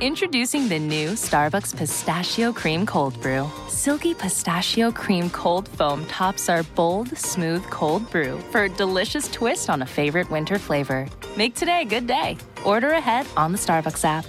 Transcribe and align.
Introducing 0.00 0.68
the 0.68 0.78
new 0.78 1.10
Starbucks 1.10 1.76
Pistachio 1.76 2.52
Cream 2.52 2.84
Cold 2.84 3.18
Brew. 3.22 3.48
Silky 3.68 4.12
pistachio 4.12 4.90
cream 4.90 5.30
cold 5.30 5.68
foam 5.68 6.04
tops 6.06 6.48
our 6.48 6.64
bold, 6.74 7.16
smooth 7.16 7.64
cold 7.70 8.10
brew 8.10 8.40
for 8.50 8.64
a 8.64 8.68
delicious 8.68 9.30
twist 9.30 9.70
on 9.70 9.82
a 9.82 9.86
favorite 9.86 10.28
winter 10.30 10.58
flavor. 10.58 11.06
Make 11.36 11.54
today 11.54 11.82
a 11.82 11.84
good 11.84 12.08
day. 12.08 12.38
Order 12.66 12.90
ahead 12.90 13.28
on 13.36 13.52
the 13.52 13.58
Starbucks 13.58 14.04
app. 14.04 14.26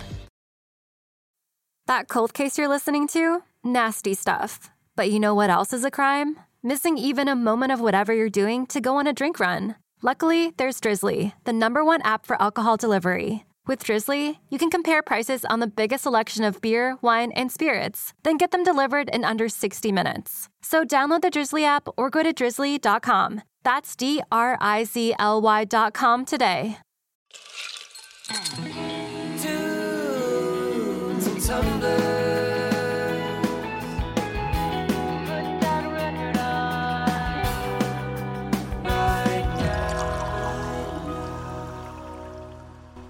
That 1.87 2.09
cold 2.09 2.35
case 2.35 2.59
you're 2.59 2.67
listening 2.67 3.07
to? 3.09 3.41
Nasty 3.63 4.13
stuff. 4.13 4.69
But 4.95 5.09
you 5.09 5.19
know 5.19 5.33
what 5.33 5.49
else 5.49 5.73
is 5.73 5.83
a 5.83 5.89
crime? 5.89 6.37
Missing 6.61 6.99
even 6.99 7.27
a 7.27 7.35
moment 7.35 7.71
of 7.71 7.81
whatever 7.81 8.13
you're 8.13 8.29
doing 8.29 8.67
to 8.67 8.79
go 8.79 8.97
on 8.97 9.07
a 9.07 9.13
drink 9.13 9.39
run. 9.39 9.75
Luckily, 10.03 10.53
there's 10.57 10.79
Drizzly, 10.79 11.33
the 11.43 11.53
number 11.53 11.83
one 11.83 12.03
app 12.03 12.27
for 12.27 12.39
alcohol 12.39 12.77
delivery. 12.77 13.45
With 13.67 13.83
Drizzly, 13.83 14.39
you 14.49 14.59
can 14.59 14.69
compare 14.69 15.01
prices 15.01 15.43
on 15.45 15.59
the 15.59 15.67
biggest 15.67 16.03
selection 16.03 16.43
of 16.43 16.61
beer, 16.61 16.97
wine, 17.01 17.31
and 17.31 17.51
spirits, 17.51 18.13
then 18.23 18.37
get 18.37 18.51
them 18.51 18.63
delivered 18.63 19.09
in 19.09 19.23
under 19.25 19.49
60 19.49 19.91
minutes. 19.91 20.49
So 20.61 20.85
download 20.85 21.21
the 21.21 21.31
Drizzly 21.31 21.65
app 21.65 21.87
or 21.97 22.09
go 22.11 22.21
to 22.21 22.31
drizzly.com. 22.31 23.41
That's 23.63 23.95
D 23.95 24.21
R 24.31 24.57
I 24.61 24.83
Z 24.83 25.15
L 25.17 25.41
Y.com 25.41 26.25
today. 26.25 26.77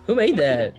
Who 0.07 0.15
made 0.15 0.37
that? 0.37 0.77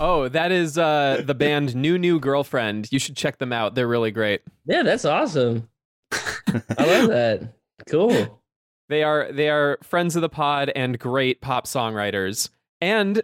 Oh, 0.00 0.28
that 0.28 0.50
is 0.50 0.78
uh, 0.78 1.22
the 1.24 1.34
band 1.34 1.76
New 1.76 1.98
New 1.98 2.18
Girlfriend. 2.18 2.88
You 2.90 2.98
should 2.98 3.16
check 3.16 3.38
them 3.38 3.52
out. 3.52 3.74
They're 3.74 3.88
really 3.88 4.10
great. 4.10 4.40
Yeah, 4.66 4.82
that's 4.82 5.04
awesome. 5.04 5.68
I 6.12 6.62
love 6.78 7.08
that. 7.08 7.52
Cool. 7.88 8.40
They 8.88 9.02
are 9.02 9.30
they 9.32 9.50
are 9.50 9.78
friends 9.82 10.16
of 10.16 10.22
the 10.22 10.28
pod 10.28 10.70
and 10.74 10.98
great 10.98 11.40
pop 11.40 11.66
songwriters. 11.66 12.50
And 12.80 13.22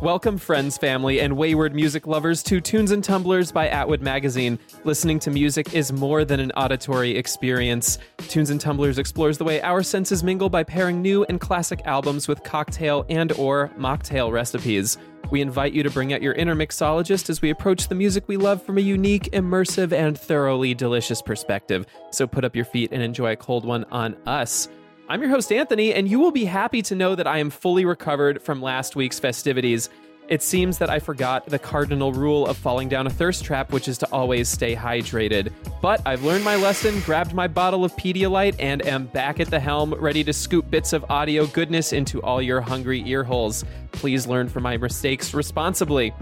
welcome 0.00 0.38
friends, 0.38 0.78
family, 0.78 1.20
and 1.20 1.36
wayward 1.36 1.74
music 1.74 2.06
lovers 2.06 2.42
to 2.42 2.58
Tunes 2.58 2.90
and 2.90 3.04
Tumblers 3.04 3.52
by 3.52 3.68
Atwood 3.68 4.00
Magazine. 4.00 4.58
Listening 4.84 5.18
to 5.18 5.30
music 5.30 5.74
is 5.74 5.92
more 5.92 6.24
than 6.24 6.40
an 6.40 6.50
auditory 6.52 7.16
experience. 7.16 7.98
Tunes 8.28 8.48
and 8.48 8.58
Tumblers 8.58 8.98
explores 8.98 9.36
the 9.36 9.44
way 9.44 9.60
our 9.60 9.82
senses 9.82 10.24
mingle 10.24 10.48
by 10.48 10.64
pairing 10.64 11.02
new 11.02 11.24
and 11.24 11.38
classic 11.38 11.82
albums 11.84 12.28
with 12.28 12.42
cocktail 12.44 13.04
and 13.10 13.32
or 13.32 13.68
mocktail 13.78 14.32
recipes. 14.32 14.96
We 15.30 15.42
invite 15.42 15.74
you 15.74 15.82
to 15.82 15.90
bring 15.90 16.14
out 16.14 16.22
your 16.22 16.32
inner 16.32 16.56
mixologist 16.56 17.28
as 17.28 17.42
we 17.42 17.50
approach 17.50 17.88
the 17.88 17.94
music 17.94 18.24
we 18.26 18.38
love 18.38 18.62
from 18.62 18.78
a 18.78 18.82
unique, 18.82 19.24
immersive, 19.32 19.92
and 19.92 20.18
thoroughly 20.18 20.72
delicious 20.74 21.20
perspective. 21.20 21.84
So 22.10 22.26
put 22.26 22.44
up 22.44 22.56
your 22.56 22.64
feet 22.64 22.90
and 22.90 23.02
enjoy 23.02 23.32
a 23.32 23.36
cold 23.36 23.66
one 23.66 23.84
on 23.90 24.16
us. 24.26 24.66
I'm 25.10 25.20
your 25.20 25.30
host, 25.30 25.50
Anthony, 25.50 25.92
and 25.92 26.06
you 26.06 26.20
will 26.20 26.30
be 26.30 26.44
happy 26.44 26.82
to 26.82 26.94
know 26.94 27.16
that 27.16 27.26
I 27.26 27.38
am 27.38 27.50
fully 27.50 27.84
recovered 27.84 28.40
from 28.40 28.62
last 28.62 28.94
week's 28.94 29.18
festivities. 29.18 29.90
It 30.28 30.40
seems 30.40 30.78
that 30.78 30.88
I 30.88 31.00
forgot 31.00 31.46
the 31.46 31.58
cardinal 31.58 32.12
rule 32.12 32.46
of 32.46 32.56
falling 32.56 32.88
down 32.88 33.08
a 33.08 33.10
thirst 33.10 33.44
trap, 33.44 33.72
which 33.72 33.88
is 33.88 33.98
to 33.98 34.08
always 34.12 34.48
stay 34.48 34.76
hydrated. 34.76 35.52
But 35.82 36.00
I've 36.06 36.22
learned 36.22 36.44
my 36.44 36.54
lesson, 36.54 37.00
grabbed 37.00 37.34
my 37.34 37.48
bottle 37.48 37.84
of 37.84 37.96
Pedialyte, 37.96 38.54
and 38.60 38.86
am 38.86 39.06
back 39.06 39.40
at 39.40 39.50
the 39.50 39.58
helm, 39.58 39.94
ready 39.94 40.22
to 40.22 40.32
scoop 40.32 40.70
bits 40.70 40.92
of 40.92 41.04
audio 41.10 41.44
goodness 41.44 41.92
into 41.92 42.22
all 42.22 42.40
your 42.40 42.60
hungry 42.60 43.02
ear 43.04 43.24
holes. 43.24 43.64
Please 43.90 44.28
learn 44.28 44.48
from 44.48 44.62
my 44.62 44.76
mistakes 44.76 45.34
responsibly. 45.34 46.14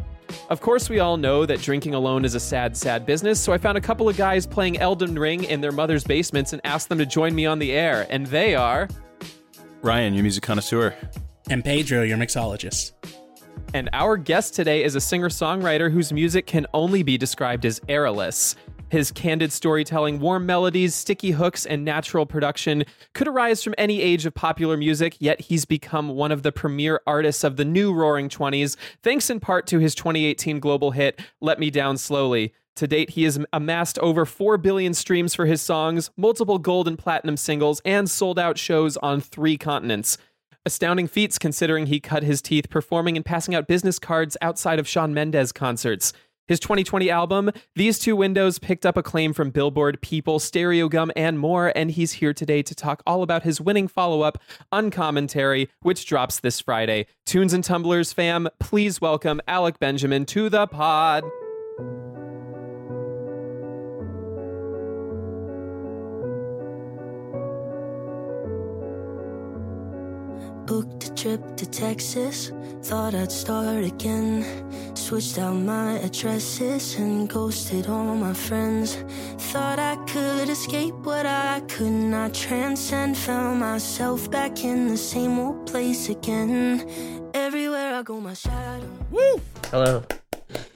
Of 0.48 0.60
course, 0.60 0.88
we 0.88 0.98
all 0.98 1.16
know 1.16 1.46
that 1.46 1.60
drinking 1.60 1.94
alone 1.94 2.24
is 2.24 2.34
a 2.34 2.40
sad, 2.40 2.76
sad 2.76 3.04
business, 3.06 3.40
so 3.40 3.52
I 3.52 3.58
found 3.58 3.78
a 3.78 3.80
couple 3.80 4.08
of 4.08 4.16
guys 4.16 4.46
playing 4.46 4.78
Elden 4.78 5.18
Ring 5.18 5.44
in 5.44 5.60
their 5.60 5.72
mother's 5.72 6.04
basements 6.04 6.52
and 6.52 6.60
asked 6.64 6.88
them 6.88 6.98
to 6.98 7.06
join 7.06 7.34
me 7.34 7.46
on 7.46 7.58
the 7.58 7.72
air, 7.72 8.06
and 8.10 8.26
they 8.26 8.54
are. 8.54 8.88
Ryan, 9.82 10.14
your 10.14 10.22
music 10.22 10.42
connoisseur. 10.42 10.94
And 11.50 11.64
Pedro, 11.64 12.02
your 12.02 12.18
mixologist. 12.18 12.92
And 13.74 13.90
our 13.92 14.16
guest 14.16 14.54
today 14.54 14.84
is 14.84 14.94
a 14.94 15.00
singer 15.00 15.28
songwriter 15.28 15.90
whose 15.90 16.12
music 16.12 16.46
can 16.46 16.66
only 16.72 17.02
be 17.02 17.18
described 17.18 17.66
as 17.66 17.80
airless. 17.88 18.54
His 18.90 19.12
candid 19.12 19.52
storytelling, 19.52 20.18
warm 20.18 20.46
melodies, 20.46 20.94
sticky 20.94 21.32
hooks, 21.32 21.66
and 21.66 21.84
natural 21.84 22.24
production 22.24 22.84
could 23.12 23.28
arise 23.28 23.62
from 23.62 23.74
any 23.76 24.00
age 24.00 24.24
of 24.24 24.32
popular 24.32 24.78
music, 24.78 25.16
yet 25.18 25.42
he's 25.42 25.66
become 25.66 26.08
one 26.08 26.32
of 26.32 26.42
the 26.42 26.52
premier 26.52 27.02
artists 27.06 27.44
of 27.44 27.56
the 27.56 27.66
new 27.66 27.92
Roaring 27.92 28.30
20s, 28.30 28.76
thanks 29.02 29.28
in 29.28 29.40
part 29.40 29.66
to 29.66 29.78
his 29.78 29.94
2018 29.94 30.58
global 30.58 30.92
hit, 30.92 31.20
Let 31.42 31.58
Me 31.58 31.70
Down 31.70 31.98
Slowly. 31.98 32.54
To 32.76 32.86
date, 32.86 33.10
he 33.10 33.24
has 33.24 33.38
amassed 33.52 33.98
over 33.98 34.24
4 34.24 34.56
billion 34.56 34.94
streams 34.94 35.34
for 35.34 35.44
his 35.44 35.60
songs, 35.60 36.10
multiple 36.16 36.58
gold 36.58 36.88
and 36.88 36.98
platinum 36.98 37.36
singles, 37.36 37.82
and 37.84 38.08
sold 38.08 38.38
out 38.38 38.56
shows 38.56 38.96
on 38.98 39.20
three 39.20 39.58
continents. 39.58 40.16
Astounding 40.64 41.08
feats 41.08 41.38
considering 41.38 41.86
he 41.86 42.00
cut 42.00 42.22
his 42.22 42.40
teeth 42.40 42.70
performing 42.70 43.16
and 43.16 43.24
passing 43.24 43.54
out 43.54 43.66
business 43.66 43.98
cards 43.98 44.36
outside 44.40 44.78
of 44.78 44.88
Shawn 44.88 45.12
Mendes 45.12 45.50
concerts. 45.50 46.12
His 46.48 46.58
2020 46.60 47.10
album, 47.10 47.50
These 47.76 47.98
Two 47.98 48.16
Windows, 48.16 48.58
picked 48.58 48.86
up 48.86 48.96
acclaim 48.96 49.34
from 49.34 49.50
Billboard, 49.50 50.00
People, 50.00 50.38
Stereogum, 50.38 51.10
and 51.14 51.38
more, 51.38 51.70
and 51.76 51.90
he's 51.90 52.12
here 52.14 52.32
today 52.32 52.62
to 52.62 52.74
talk 52.74 53.02
all 53.06 53.22
about 53.22 53.42
his 53.42 53.60
winning 53.60 53.86
follow 53.86 54.22
up, 54.22 54.38
Uncommentary, 54.72 55.68
which 55.82 56.06
drops 56.06 56.40
this 56.40 56.58
Friday. 56.58 57.06
Tunes 57.26 57.52
and 57.52 57.62
Tumblers 57.62 58.14
fam, 58.14 58.48
please 58.58 58.98
welcome 58.98 59.42
Alec 59.46 59.78
Benjamin 59.78 60.24
to 60.24 60.48
the 60.48 60.66
pod. 60.66 61.22
Booked 70.68 71.08
a 71.08 71.14
trip 71.14 71.56
to 71.56 71.64
Texas, 71.64 72.52
thought 72.82 73.14
I'd 73.14 73.32
start 73.32 73.84
again. 73.84 74.44
Switched 74.94 75.38
out 75.38 75.54
my 75.54 75.92
addresses 76.00 76.94
and 76.96 77.26
ghosted 77.26 77.86
all 77.86 78.14
my 78.14 78.34
friends. 78.34 79.02
Thought 79.50 79.78
I 79.78 79.96
could 80.06 80.50
escape 80.50 80.94
what 80.96 81.24
I 81.24 81.62
could 81.68 81.90
not 81.90 82.34
transcend. 82.34 83.16
Found 83.16 83.60
myself 83.60 84.30
back 84.30 84.62
in 84.62 84.88
the 84.88 84.98
same 84.98 85.38
old 85.38 85.66
place 85.66 86.10
again. 86.10 86.86
Everywhere 87.32 87.94
I 87.94 88.02
go, 88.02 88.20
my 88.20 88.34
shadow. 88.34 88.90
Woo! 89.10 89.40
Hello. 89.70 90.04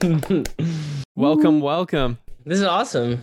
Welcome, 1.17 1.61
welcome. 1.61 2.17
This 2.47 2.61
is 2.61 2.65
awesome. 2.65 3.21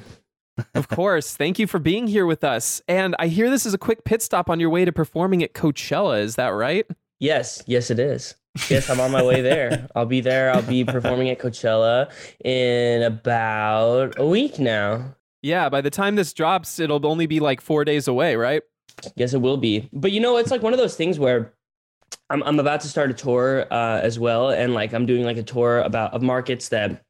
Of 0.73 0.87
course. 0.89 1.35
Thank 1.35 1.59
you 1.59 1.67
for 1.67 1.79
being 1.79 2.07
here 2.07 2.25
with 2.25 2.43
us. 2.43 2.81
And 2.87 3.15
I 3.19 3.27
hear 3.27 3.49
this 3.49 3.65
is 3.65 3.73
a 3.73 3.77
quick 3.77 4.03
pit 4.03 4.21
stop 4.21 4.49
on 4.49 4.59
your 4.59 4.69
way 4.69 4.85
to 4.85 4.91
performing 4.91 5.43
at 5.43 5.53
Coachella. 5.53 6.21
Is 6.21 6.35
that 6.35 6.49
right? 6.49 6.85
Yes, 7.19 7.63
yes, 7.67 7.91
it 7.91 7.99
is. 7.99 8.35
Yes, 8.69 8.89
I'm 8.89 8.99
on 8.99 9.11
my 9.11 9.23
way 9.23 9.41
there. 9.41 9.87
I'll 9.95 10.05
be 10.05 10.21
there. 10.21 10.53
I'll 10.53 10.61
be 10.61 10.83
performing 10.83 11.29
at 11.29 11.39
Coachella 11.39 12.11
in 12.43 13.03
about 13.03 14.17
a 14.17 14.25
week 14.25 14.59
now. 14.59 15.15
Yeah, 15.41 15.69
by 15.69 15.81
the 15.81 15.89
time 15.89 16.15
this 16.15 16.33
drops, 16.33 16.79
it'll 16.79 17.05
only 17.05 17.25
be 17.25 17.39
like 17.39 17.61
four 17.61 17.85
days 17.85 18.07
away, 18.07 18.35
right? 18.35 18.61
Yes, 19.15 19.33
it 19.33 19.41
will 19.41 19.57
be. 19.57 19.89
But 19.93 20.11
you 20.11 20.19
know, 20.19 20.37
it's 20.37 20.51
like 20.51 20.61
one 20.61 20.73
of 20.73 20.79
those 20.79 20.95
things 20.95 21.19
where 21.19 21.53
I'm 22.29 22.43
I'm 22.43 22.59
about 22.59 22.81
to 22.81 22.87
start 22.87 23.09
a 23.11 23.13
tour 23.13 23.65
uh, 23.71 23.99
as 24.01 24.19
well, 24.19 24.49
and 24.49 24.73
like 24.73 24.93
I'm 24.93 25.05
doing 25.05 25.23
like 25.23 25.37
a 25.37 25.43
tour 25.43 25.79
about 25.79 26.13
of 26.13 26.21
markets 26.21 26.69
that 26.69 27.03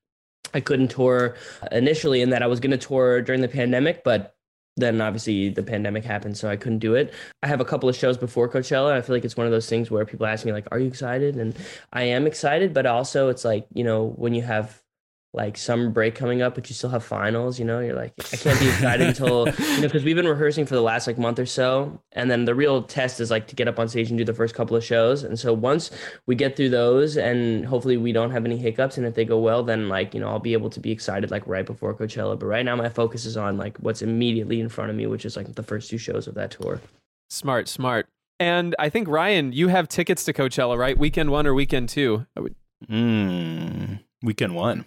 I 0.53 0.59
couldn't 0.59 0.89
tour 0.89 1.35
initially, 1.71 2.21
and 2.21 2.33
that 2.33 2.43
I 2.43 2.47
was 2.47 2.59
going 2.59 2.71
to 2.71 2.77
tour 2.77 3.21
during 3.21 3.41
the 3.41 3.47
pandemic, 3.47 4.03
but 4.03 4.35
then 4.77 5.01
obviously 5.01 5.49
the 5.49 5.63
pandemic 5.63 6.05
happened, 6.05 6.37
so 6.37 6.49
I 6.49 6.55
couldn't 6.55 6.79
do 6.79 6.95
it. 6.95 7.13
I 7.43 7.47
have 7.47 7.59
a 7.61 7.65
couple 7.65 7.89
of 7.89 7.95
shows 7.95 8.17
before 8.17 8.49
Coachella. 8.49 8.93
I 8.93 9.01
feel 9.01 9.15
like 9.15 9.25
it's 9.25 9.37
one 9.37 9.45
of 9.45 9.51
those 9.51 9.67
things 9.67 9.91
where 9.91 10.05
people 10.05 10.25
ask 10.25 10.45
me 10.45 10.53
like, 10.53 10.67
"Are 10.71 10.79
you 10.79 10.87
excited?" 10.87 11.35
And 11.35 11.55
I 11.91 12.03
am 12.03 12.25
excited, 12.25 12.73
but 12.73 12.85
also 12.85 13.29
it's 13.29 13.45
like 13.45 13.67
you 13.73 13.83
know 13.83 14.13
when 14.15 14.33
you 14.33 14.41
have 14.41 14.81
like 15.31 15.57
summer 15.57 15.89
break 15.89 16.15
coming 16.15 16.41
up, 16.41 16.55
but 16.55 16.67
you 16.69 16.73
still 16.73 16.89
have 16.89 17.03
finals. 17.03 17.59
You 17.59 17.65
know, 17.65 17.79
you're 17.79 17.95
like, 17.95 18.13
I 18.33 18.37
can't 18.37 18.59
be 18.59 18.67
excited 18.67 19.05
until 19.07 19.47
you 19.59 19.75
know 19.77 19.81
because 19.83 20.03
we've 20.03 20.15
been 20.15 20.27
rehearsing 20.27 20.65
for 20.65 20.73
the 20.73 20.81
last 20.81 21.05
like 21.05 21.17
month 21.19 21.37
or 21.37 21.45
so, 21.45 22.01
and 22.13 22.31
then 22.31 22.45
the 22.45 22.55
real 22.55 22.81
test 22.81 23.19
is 23.19 23.29
like 23.29 23.45
to 23.47 23.55
get 23.55 23.67
up 23.67 23.77
on 23.77 23.87
stage 23.87 24.09
and 24.09 24.17
do 24.17 24.25
the 24.25 24.33
first 24.33 24.55
couple 24.55 24.75
of 24.75 24.83
shows. 24.83 25.23
And 25.23 25.37
so 25.37 25.53
once 25.53 25.91
we 26.25 26.33
get 26.35 26.55
through 26.55 26.69
those, 26.69 27.15
and 27.15 27.65
hopefully 27.65 27.97
we 27.97 28.11
don't 28.11 28.31
have 28.31 28.43
any 28.45 28.57
hiccups, 28.57 28.97
and 28.97 29.05
if 29.05 29.13
they 29.13 29.23
go 29.25 29.37
well, 29.39 29.61
then 29.63 29.87
like 29.87 30.13
you 30.15 30.19
know 30.19 30.29
I'll 30.29 30.39
be 30.39 30.53
able 30.53 30.71
to 30.71 30.79
be 30.79 30.91
excited 30.91 31.29
like 31.29 31.45
right 31.45 31.65
before 31.65 31.93
Coachella. 31.93 32.39
But 32.39 32.47
right 32.47 32.65
now 32.65 32.75
my 32.75 32.89
focus 32.89 33.25
is 33.25 33.37
on 33.37 33.57
like 33.57 33.77
what's 33.77 34.01
immediately 34.01 34.59
in 34.59 34.67
front 34.69 34.89
of 34.89 34.95
me, 34.95 35.05
which 35.05 35.25
is 35.25 35.37
like 35.37 35.53
the 35.53 35.63
first 35.63 35.89
two 35.91 35.97
shows 35.99 36.27
of 36.27 36.33
that 36.35 36.51
tour. 36.51 36.81
Smart, 37.29 37.67
smart. 37.67 38.07
And 38.39 38.75
I 38.79 38.89
think 38.89 39.07
Ryan, 39.07 39.51
you 39.51 39.67
have 39.67 39.87
tickets 39.89 40.23
to 40.23 40.33
Coachella, 40.33 40.77
right? 40.77 40.97
Weekend 40.97 41.29
one 41.29 41.45
or 41.45 41.53
weekend 41.53 41.89
two? 41.89 42.25
I 42.35 42.39
would- 42.39 42.55
Mm, 42.89 43.99
weekend 44.23 44.55
one. 44.55 44.85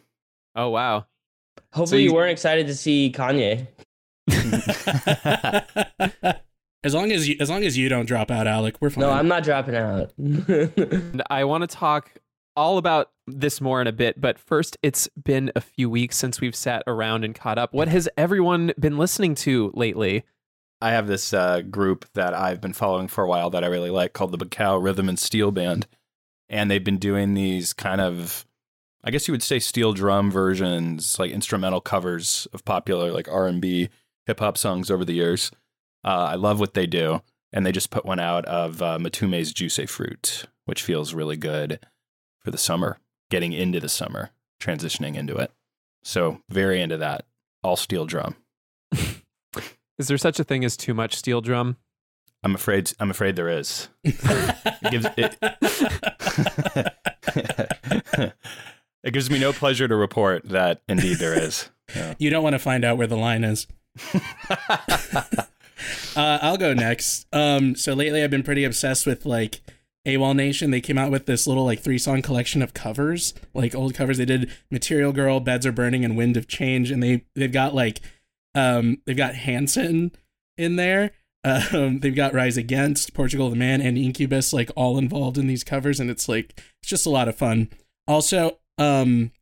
Oh 0.54 0.68
wow. 0.70 1.06
Hopefully 1.72 2.02
you- 2.02 2.10
you 2.10 2.14
weren't 2.14 2.30
excited 2.32 2.66
to 2.66 2.74
see 2.74 3.12
Kanye. 3.14 3.66
as 6.84 6.94
long 6.94 7.12
as 7.12 7.28
you, 7.28 7.36
as 7.40 7.48
long 7.50 7.62
as 7.64 7.76
you 7.78 7.88
don't 7.88 8.06
drop 8.06 8.30
out, 8.30 8.46
Alec, 8.46 8.76
we're 8.80 8.90
fine. 8.90 9.02
No, 9.02 9.10
I'm 9.10 9.28
not 9.28 9.42
dropping 9.44 9.76
out. 9.76 10.12
And 10.18 11.22
I 11.30 11.44
want 11.44 11.62
to 11.62 11.66
talk 11.66 12.12
all 12.56 12.78
about 12.78 13.10
this 13.26 13.60
more 13.60 13.80
in 13.80 13.86
a 13.86 13.92
bit, 13.92 14.20
but 14.20 14.38
first, 14.38 14.76
it's 14.82 15.08
been 15.22 15.50
a 15.56 15.60
few 15.60 15.88
weeks 15.88 16.16
since 16.16 16.40
we've 16.40 16.54
sat 16.56 16.82
around 16.86 17.24
and 17.24 17.34
caught 17.34 17.58
up. 17.58 17.72
What 17.72 17.88
has 17.88 18.08
everyone 18.16 18.72
been 18.78 18.98
listening 18.98 19.34
to 19.36 19.70
lately? 19.74 20.24
I 20.80 20.90
have 20.90 21.06
this 21.06 21.32
uh, 21.32 21.62
group 21.62 22.04
that 22.14 22.34
I've 22.34 22.60
been 22.60 22.72
following 22.72 23.06
for 23.08 23.22
a 23.24 23.28
while 23.28 23.50
that 23.50 23.62
I 23.62 23.68
really 23.68 23.90
like 23.90 24.12
called 24.12 24.32
the 24.32 24.38
Bacao 24.44 24.82
Rhythm 24.82 25.08
and 25.08 25.18
Steel 25.18 25.52
Band, 25.52 25.86
and 26.48 26.70
they've 26.70 26.82
been 26.84 26.98
doing 26.98 27.34
these 27.34 27.72
kind 27.72 28.00
of, 28.00 28.44
I 29.04 29.10
guess 29.10 29.26
you 29.26 29.32
would 29.32 29.42
say, 29.42 29.58
steel 29.58 29.92
drum 29.92 30.30
versions, 30.30 31.18
like 31.18 31.30
instrumental 31.30 31.80
covers 31.80 32.46
of 32.52 32.64
popular 32.64 33.10
like 33.10 33.28
R 33.28 33.46
and 33.46 33.60
B, 33.60 33.88
hip 34.26 34.40
hop 34.40 34.56
songs 34.56 34.90
over 34.90 35.04
the 35.04 35.14
years. 35.14 35.50
Uh, 36.04 36.28
I 36.30 36.34
love 36.36 36.60
what 36.60 36.74
they 36.74 36.86
do, 36.86 37.22
and 37.52 37.66
they 37.66 37.72
just 37.72 37.90
put 37.90 38.04
one 38.04 38.20
out 38.20 38.44
of 38.46 38.80
uh, 38.82 38.98
Mtume's 38.98 39.52
"Juicy 39.52 39.86
Fruit, 39.86 40.44
which 40.66 40.82
feels 40.82 41.14
really 41.14 41.36
good 41.36 41.80
for 42.40 42.50
the 42.50 42.58
summer, 42.58 42.98
getting 43.30 43.52
into 43.52 43.80
the 43.80 43.88
summer, 43.88 44.30
transitioning 44.60 45.16
into 45.16 45.36
it. 45.36 45.50
So 46.04 46.40
very 46.48 46.80
into 46.80 46.96
that, 46.98 47.24
all 47.62 47.76
steel 47.76 48.06
drum. 48.06 48.36
Is 49.98 50.08
there 50.08 50.18
such 50.18 50.40
a 50.40 50.44
thing 50.44 50.64
as 50.64 50.76
too 50.76 50.94
much 50.94 51.14
steel 51.16 51.40
drum? 51.40 51.76
I'm 52.42 52.54
afraid. 52.54 52.92
I'm 52.98 53.10
afraid 53.10 53.36
there 53.36 53.48
is. 53.48 53.88
it, 54.04 54.90
gives, 54.90 55.06
it, 55.16 55.38
it 59.02 59.12
gives 59.12 59.30
me 59.30 59.38
no 59.38 59.52
pleasure 59.52 59.88
to 59.88 59.96
report 59.96 60.48
that 60.48 60.82
indeed 60.88 61.18
there 61.18 61.38
is. 61.38 61.70
Yeah. 61.94 62.14
You 62.18 62.30
don't 62.30 62.42
want 62.42 62.54
to 62.54 62.58
find 62.58 62.84
out 62.84 62.96
where 62.96 63.06
the 63.06 63.16
line 63.16 63.44
is. 63.44 63.66
uh, 64.14 65.34
I'll 66.16 66.56
go 66.56 66.72
next. 66.72 67.26
Um, 67.32 67.74
so 67.74 67.92
lately, 67.92 68.22
I've 68.22 68.30
been 68.30 68.42
pretty 68.42 68.64
obsessed 68.64 69.06
with 69.06 69.26
like 69.26 69.60
AWOLNATION. 70.06 70.70
They 70.70 70.80
came 70.80 70.98
out 70.98 71.10
with 71.10 71.26
this 71.26 71.46
little 71.46 71.64
like 71.64 71.80
three 71.80 71.98
song 71.98 72.22
collection 72.22 72.62
of 72.62 72.74
covers, 72.74 73.34
like 73.54 73.74
old 73.74 73.94
covers. 73.94 74.18
They 74.18 74.24
did 74.24 74.50
Material 74.70 75.12
Girl, 75.12 75.40
Beds 75.40 75.66
Are 75.66 75.72
Burning, 75.72 76.04
and 76.04 76.16
Wind 76.16 76.36
of 76.36 76.48
Change, 76.48 76.90
and 76.90 77.02
they 77.02 77.24
they've 77.34 77.52
got 77.52 77.74
like 77.74 78.00
um 78.54 79.02
they've 79.04 79.16
got 79.16 79.34
Hanson 79.34 80.12
in 80.56 80.76
there. 80.76 81.12
Um, 81.44 81.98
they've 82.00 82.14
got 82.14 82.34
Rise 82.34 82.56
Against, 82.56 83.14
Portugal 83.14 83.50
the 83.50 83.56
Man, 83.56 83.80
and 83.80 83.98
Incubus 83.98 84.52
like 84.52 84.70
all 84.76 84.96
involved 84.96 85.38
in 85.38 85.48
these 85.48 85.64
covers, 85.64 85.98
and 86.00 86.10
it's 86.10 86.28
like 86.28 86.60
it's 86.80 86.88
just 86.88 87.06
a 87.06 87.10
lot 87.10 87.28
of 87.28 87.36
fun. 87.36 87.68
Also, 88.06 88.58
um, 88.78 89.32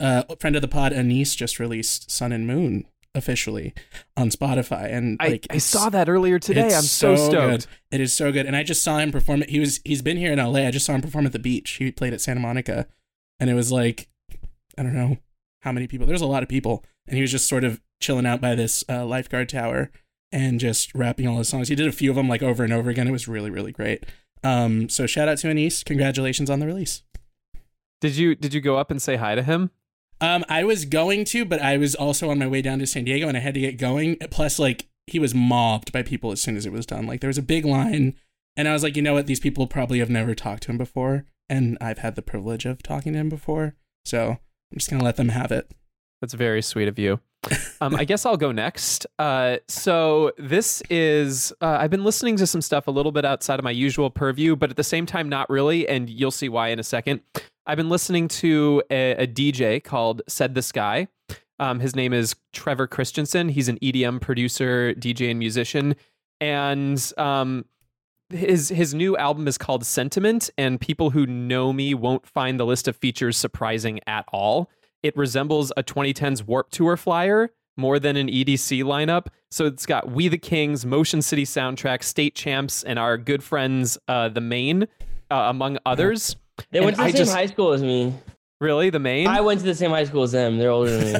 uh, 0.00 0.22
friend 0.40 0.56
of 0.56 0.62
the 0.62 0.68
pod 0.68 0.92
Anise 0.92 1.34
just 1.34 1.58
released 1.58 2.10
Sun 2.10 2.32
and 2.32 2.46
Moon 2.46 2.86
officially 3.14 3.74
on 4.16 4.30
Spotify, 4.30 4.92
and 4.92 5.16
I, 5.20 5.28
like 5.28 5.46
I 5.50 5.58
saw 5.58 5.88
that 5.90 6.08
earlier 6.08 6.38
today. 6.38 6.74
I'm 6.74 6.82
so, 6.82 7.16
stoked. 7.16 7.32
Good. 7.32 7.66
It 7.90 8.00
is 8.00 8.12
so 8.12 8.32
good, 8.32 8.46
and 8.46 8.56
I 8.56 8.62
just 8.62 8.82
saw 8.82 8.98
him 8.98 9.10
perform. 9.10 9.42
It. 9.42 9.50
He 9.50 9.58
was 9.58 9.80
he's 9.84 10.02
been 10.02 10.16
here 10.16 10.32
in 10.32 10.38
LA. 10.38 10.60
I 10.60 10.70
just 10.70 10.86
saw 10.86 10.94
him 10.94 11.02
perform 11.02 11.26
at 11.26 11.32
the 11.32 11.38
beach. 11.38 11.72
He 11.72 11.90
played 11.90 12.12
at 12.12 12.20
Santa 12.20 12.40
Monica, 12.40 12.86
and 13.40 13.50
it 13.50 13.54
was 13.54 13.72
like 13.72 14.08
I 14.76 14.82
don't 14.82 14.94
know 14.94 15.18
how 15.62 15.72
many 15.72 15.86
people. 15.86 16.06
There's 16.06 16.22
a 16.22 16.26
lot 16.26 16.42
of 16.42 16.48
people, 16.48 16.84
and 17.06 17.16
he 17.16 17.22
was 17.22 17.30
just 17.30 17.48
sort 17.48 17.64
of 17.64 17.80
chilling 18.00 18.26
out 18.26 18.40
by 18.40 18.54
this 18.54 18.84
uh, 18.88 19.04
lifeguard 19.04 19.48
tower 19.48 19.90
and 20.30 20.60
just 20.60 20.94
rapping 20.94 21.26
all 21.26 21.38
his 21.38 21.48
songs. 21.48 21.68
He 21.68 21.74
did 21.74 21.88
a 21.88 21.92
few 21.92 22.10
of 22.10 22.16
them 22.16 22.28
like 22.28 22.42
over 22.42 22.62
and 22.62 22.72
over 22.72 22.90
again. 22.90 23.08
It 23.08 23.12
was 23.12 23.26
really 23.28 23.50
really 23.50 23.72
great. 23.72 24.04
Um, 24.44 24.88
so 24.88 25.06
shout 25.06 25.28
out 25.28 25.38
to 25.38 25.48
Anise. 25.48 25.82
Congratulations 25.82 26.48
on 26.48 26.60
the 26.60 26.66
release. 26.66 27.02
Did 28.00 28.16
you 28.16 28.34
did 28.34 28.54
you 28.54 28.60
go 28.60 28.76
up 28.76 28.90
and 28.90 29.00
say 29.02 29.16
hi 29.16 29.34
to 29.34 29.42
him? 29.42 29.70
Um, 30.20 30.44
I 30.48 30.64
was 30.64 30.84
going 30.84 31.24
to, 31.26 31.44
but 31.44 31.60
I 31.60 31.76
was 31.76 31.94
also 31.94 32.30
on 32.30 32.38
my 32.38 32.46
way 32.46 32.60
down 32.60 32.80
to 32.80 32.86
San 32.86 33.04
Diego, 33.04 33.28
and 33.28 33.36
I 33.36 33.40
had 33.40 33.54
to 33.54 33.60
get 33.60 33.78
going. 33.78 34.16
Plus, 34.30 34.58
like 34.58 34.88
he 35.06 35.18
was 35.18 35.34
mobbed 35.34 35.92
by 35.92 36.02
people 36.02 36.32
as 36.32 36.40
soon 36.40 36.56
as 36.56 36.66
it 36.66 36.72
was 36.72 36.86
done. 36.86 37.06
Like 37.06 37.20
there 37.20 37.28
was 37.28 37.38
a 37.38 37.42
big 37.42 37.64
line, 37.64 38.14
and 38.56 38.68
I 38.68 38.72
was 38.72 38.82
like, 38.82 38.96
you 38.96 39.02
know 39.02 39.14
what? 39.14 39.26
These 39.26 39.40
people 39.40 39.66
probably 39.66 39.98
have 40.00 40.10
never 40.10 40.34
talked 40.34 40.64
to 40.64 40.72
him 40.72 40.78
before, 40.78 41.24
and 41.48 41.78
I've 41.80 41.98
had 41.98 42.16
the 42.16 42.22
privilege 42.22 42.66
of 42.66 42.82
talking 42.82 43.12
to 43.12 43.18
him 43.18 43.28
before, 43.28 43.74
so 44.04 44.38
I'm 44.72 44.78
just 44.78 44.90
gonna 44.90 45.04
let 45.04 45.16
them 45.16 45.30
have 45.30 45.52
it. 45.52 45.70
That's 46.20 46.34
very 46.34 46.62
sweet 46.62 46.88
of 46.88 46.98
you. 46.98 47.20
Um, 47.80 47.94
I 47.94 48.04
guess 48.04 48.26
I'll 48.26 48.36
go 48.36 48.50
next. 48.50 49.06
Uh, 49.20 49.58
so 49.68 50.32
this 50.36 50.82
is 50.90 51.52
uh, 51.60 51.78
I've 51.80 51.90
been 51.90 52.02
listening 52.02 52.34
to 52.38 52.46
some 52.46 52.60
stuff 52.60 52.88
a 52.88 52.90
little 52.90 53.12
bit 53.12 53.24
outside 53.24 53.60
of 53.60 53.64
my 53.64 53.70
usual 53.70 54.10
purview, 54.10 54.56
but 54.56 54.70
at 54.70 54.76
the 54.76 54.82
same 54.82 55.06
time, 55.06 55.28
not 55.28 55.48
really. 55.48 55.88
And 55.88 56.10
you'll 56.10 56.32
see 56.32 56.48
why 56.48 56.70
in 56.70 56.80
a 56.80 56.82
second. 56.82 57.20
I've 57.68 57.76
been 57.76 57.90
listening 57.90 58.28
to 58.28 58.82
a, 58.90 59.10
a 59.24 59.26
DJ 59.26 59.84
called 59.84 60.22
Said 60.26 60.54
the 60.54 60.62
Sky. 60.62 61.08
Um, 61.58 61.80
his 61.80 61.94
name 61.94 62.14
is 62.14 62.34
Trevor 62.54 62.86
Christensen. 62.86 63.50
He's 63.50 63.68
an 63.68 63.78
EDM 63.80 64.22
producer, 64.22 64.94
DJ, 64.94 65.30
and 65.30 65.38
musician. 65.38 65.94
And 66.40 67.12
um, 67.18 67.66
his 68.30 68.70
his 68.70 68.94
new 68.94 69.18
album 69.18 69.46
is 69.46 69.58
called 69.58 69.84
Sentiment, 69.84 70.48
and 70.56 70.80
people 70.80 71.10
who 71.10 71.26
know 71.26 71.74
me 71.74 71.92
won't 71.92 72.26
find 72.26 72.58
the 72.58 72.64
list 72.64 72.88
of 72.88 72.96
features 72.96 73.36
surprising 73.36 74.00
at 74.06 74.24
all. 74.32 74.70
It 75.02 75.14
resembles 75.14 75.70
a 75.76 75.82
2010s 75.82 76.46
Warped 76.46 76.72
Tour 76.72 76.96
flyer 76.96 77.50
more 77.76 77.98
than 77.98 78.16
an 78.16 78.28
EDC 78.28 78.82
lineup. 78.82 79.26
So 79.50 79.66
it's 79.66 79.84
got 79.84 80.10
We 80.10 80.28
the 80.28 80.38
Kings, 80.38 80.86
Motion 80.86 81.20
City 81.20 81.44
soundtrack, 81.44 82.02
State 82.02 82.34
Champs, 82.34 82.82
and 82.82 82.98
our 82.98 83.18
good 83.18 83.42
friends, 83.42 83.98
uh, 84.08 84.30
the 84.30 84.40
Maine, 84.40 84.84
uh, 85.30 85.48
among 85.50 85.76
others. 85.84 86.34
They 86.70 86.80
went 86.80 86.96
to 86.96 87.02
the 87.02 87.08
I 87.08 87.10
same 87.10 87.18
just- 87.18 87.34
high 87.34 87.46
school 87.46 87.72
as 87.72 87.82
me. 87.82 88.14
Really, 88.60 88.90
the 88.90 88.98
Maine? 88.98 89.28
I 89.28 89.40
went 89.40 89.60
to 89.60 89.66
the 89.66 89.74
same 89.74 89.90
high 89.92 90.02
school 90.02 90.24
as 90.24 90.32
them. 90.32 90.58
They're 90.58 90.70
older 90.72 90.90
than 90.96 91.12
me. 91.12 91.18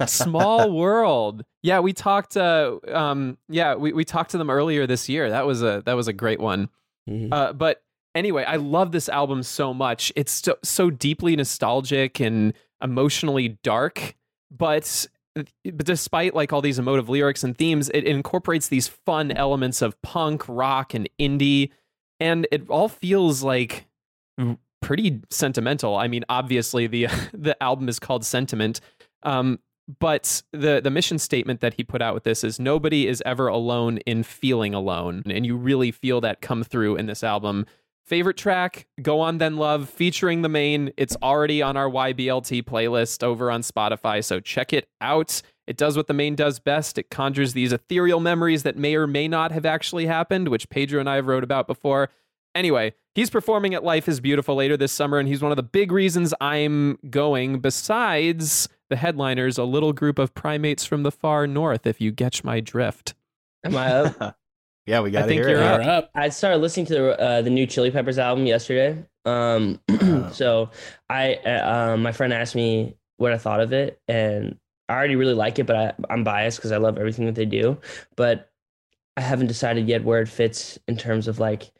Small 0.06 0.70
world. 0.70 1.44
Yeah, 1.62 1.80
we 1.80 1.92
talked. 1.92 2.36
Uh, 2.36 2.78
um, 2.92 3.36
yeah, 3.48 3.74
we, 3.74 3.92
we 3.92 4.04
talked 4.04 4.30
to 4.32 4.38
them 4.38 4.50
earlier 4.50 4.86
this 4.86 5.08
year. 5.08 5.28
That 5.30 5.46
was 5.46 5.62
a 5.62 5.82
that 5.86 5.94
was 5.94 6.06
a 6.08 6.12
great 6.12 6.40
one. 6.40 6.68
Mhm. 7.08 7.28
Uh, 7.32 7.52
but 7.52 7.82
anyway, 8.14 8.44
I 8.44 8.56
love 8.56 8.92
this 8.92 9.08
album 9.08 9.42
so 9.42 9.74
much. 9.74 10.12
It's 10.16 10.30
so, 10.32 10.56
so 10.62 10.90
deeply 10.90 11.34
nostalgic 11.36 12.20
and 12.20 12.54
emotionally 12.82 13.58
dark, 13.64 14.14
but 14.50 15.06
but 15.34 15.86
despite 15.86 16.34
like 16.34 16.52
all 16.52 16.60
these 16.62 16.78
emotive 16.78 17.08
lyrics 17.08 17.42
and 17.44 17.56
themes, 17.56 17.90
it 17.92 18.04
incorporates 18.04 18.68
these 18.68 18.88
fun 18.88 19.32
elements 19.32 19.82
of 19.82 20.00
punk, 20.02 20.44
rock, 20.48 20.94
and 20.94 21.08
indie, 21.18 21.70
and 22.20 22.46
it 22.52 22.68
all 22.68 22.88
feels 22.88 23.42
like 23.42 23.86
pretty 24.80 25.20
sentimental. 25.30 25.96
I 25.96 26.08
mean, 26.08 26.24
obviously 26.28 26.86
the 26.86 27.08
the 27.32 27.60
album 27.62 27.88
is 27.88 27.98
called 27.98 28.24
Sentiment, 28.24 28.80
um, 29.22 29.58
but 29.98 30.42
the 30.52 30.80
the 30.82 30.90
mission 30.90 31.18
statement 31.18 31.60
that 31.60 31.74
he 31.74 31.84
put 31.84 32.02
out 32.02 32.14
with 32.14 32.24
this 32.24 32.44
is 32.44 32.60
nobody 32.60 33.06
is 33.06 33.22
ever 33.26 33.48
alone 33.48 33.98
in 33.98 34.22
feeling 34.22 34.74
alone, 34.74 35.22
and 35.26 35.44
you 35.44 35.56
really 35.56 35.90
feel 35.90 36.20
that 36.20 36.40
come 36.40 36.62
through 36.62 36.96
in 36.96 37.06
this 37.06 37.24
album. 37.24 37.66
Favorite 38.06 38.36
track, 38.36 38.88
Go 39.00 39.20
On 39.20 39.38
Then 39.38 39.56
Love, 39.56 39.88
featuring 39.88 40.42
the 40.42 40.48
Maine. 40.48 40.90
It's 40.96 41.16
already 41.22 41.62
on 41.62 41.76
our 41.76 41.88
YBLT 41.88 42.64
playlist 42.64 43.22
over 43.22 43.52
on 43.52 43.60
Spotify, 43.60 44.24
so 44.24 44.40
check 44.40 44.72
it 44.72 44.88
out. 45.00 45.42
It 45.70 45.76
does 45.76 45.96
what 45.96 46.08
the 46.08 46.14
Maine 46.14 46.34
does 46.34 46.58
best. 46.58 46.98
It 46.98 47.10
conjures 47.10 47.52
these 47.52 47.72
ethereal 47.72 48.18
memories 48.18 48.64
that 48.64 48.76
may 48.76 48.96
or 48.96 49.06
may 49.06 49.28
not 49.28 49.52
have 49.52 49.64
actually 49.64 50.06
happened, 50.06 50.48
which 50.48 50.68
Pedro 50.68 50.98
and 50.98 51.08
I 51.08 51.14
have 51.14 51.28
wrote 51.28 51.44
about 51.44 51.68
before. 51.68 52.10
Anyway, 52.56 52.92
he's 53.14 53.30
performing 53.30 53.72
at 53.72 53.84
Life 53.84 54.08
is 54.08 54.18
Beautiful 54.18 54.56
later 54.56 54.76
this 54.76 54.90
summer, 54.90 55.20
and 55.20 55.28
he's 55.28 55.40
one 55.40 55.52
of 55.52 55.56
the 55.56 55.62
big 55.62 55.92
reasons 55.92 56.34
I'm 56.40 56.98
going, 57.08 57.60
besides 57.60 58.68
the 58.88 58.96
headliners, 58.96 59.58
a 59.58 59.62
little 59.62 59.92
group 59.92 60.18
of 60.18 60.34
primates 60.34 60.84
from 60.84 61.04
the 61.04 61.12
far 61.12 61.46
north, 61.46 61.86
if 61.86 62.00
you 62.00 62.12
catch 62.12 62.42
my 62.42 62.58
drift. 62.58 63.14
Am 63.64 63.76
I 63.76 63.92
up? 63.92 64.36
yeah, 64.86 64.98
we 64.98 65.12
got 65.12 65.26
to 65.26 65.32
hear 65.32 65.50
you're 65.50 65.60
it. 65.60 65.64
up. 65.64 65.82
You're 65.84 65.90
up. 65.92 66.10
I 66.16 66.30
started 66.30 66.56
listening 66.56 66.86
to 66.86 66.94
the 66.94 67.20
uh, 67.20 67.42
the 67.42 67.50
new 67.50 67.68
Chili 67.68 67.92
Peppers 67.92 68.18
album 68.18 68.44
yesterday. 68.44 69.04
Um, 69.24 69.78
so 70.32 70.70
I 71.08 71.34
uh, 71.46 71.92
um, 71.92 72.02
my 72.02 72.10
friend 72.10 72.32
asked 72.32 72.56
me 72.56 72.96
what 73.18 73.32
I 73.32 73.38
thought 73.38 73.60
of 73.60 73.72
it, 73.72 74.00
and 74.08 74.58
I 74.90 74.94
already 74.94 75.16
really 75.16 75.34
like 75.34 75.58
it, 75.58 75.66
but 75.66 75.76
I, 75.76 75.92
I'm 76.10 76.24
biased 76.24 76.58
because 76.58 76.72
I 76.72 76.78
love 76.78 76.98
everything 76.98 77.26
that 77.26 77.36
they 77.36 77.46
do. 77.46 77.78
But 78.16 78.50
I 79.16 79.22
haven't 79.22 79.48
decided 79.48 79.88
yet 79.88 80.04
where 80.04 80.22
it 80.22 80.28
fits 80.28 80.78
in 80.88 80.96
terms 80.96 81.28
of 81.28 81.38
like. 81.40 81.72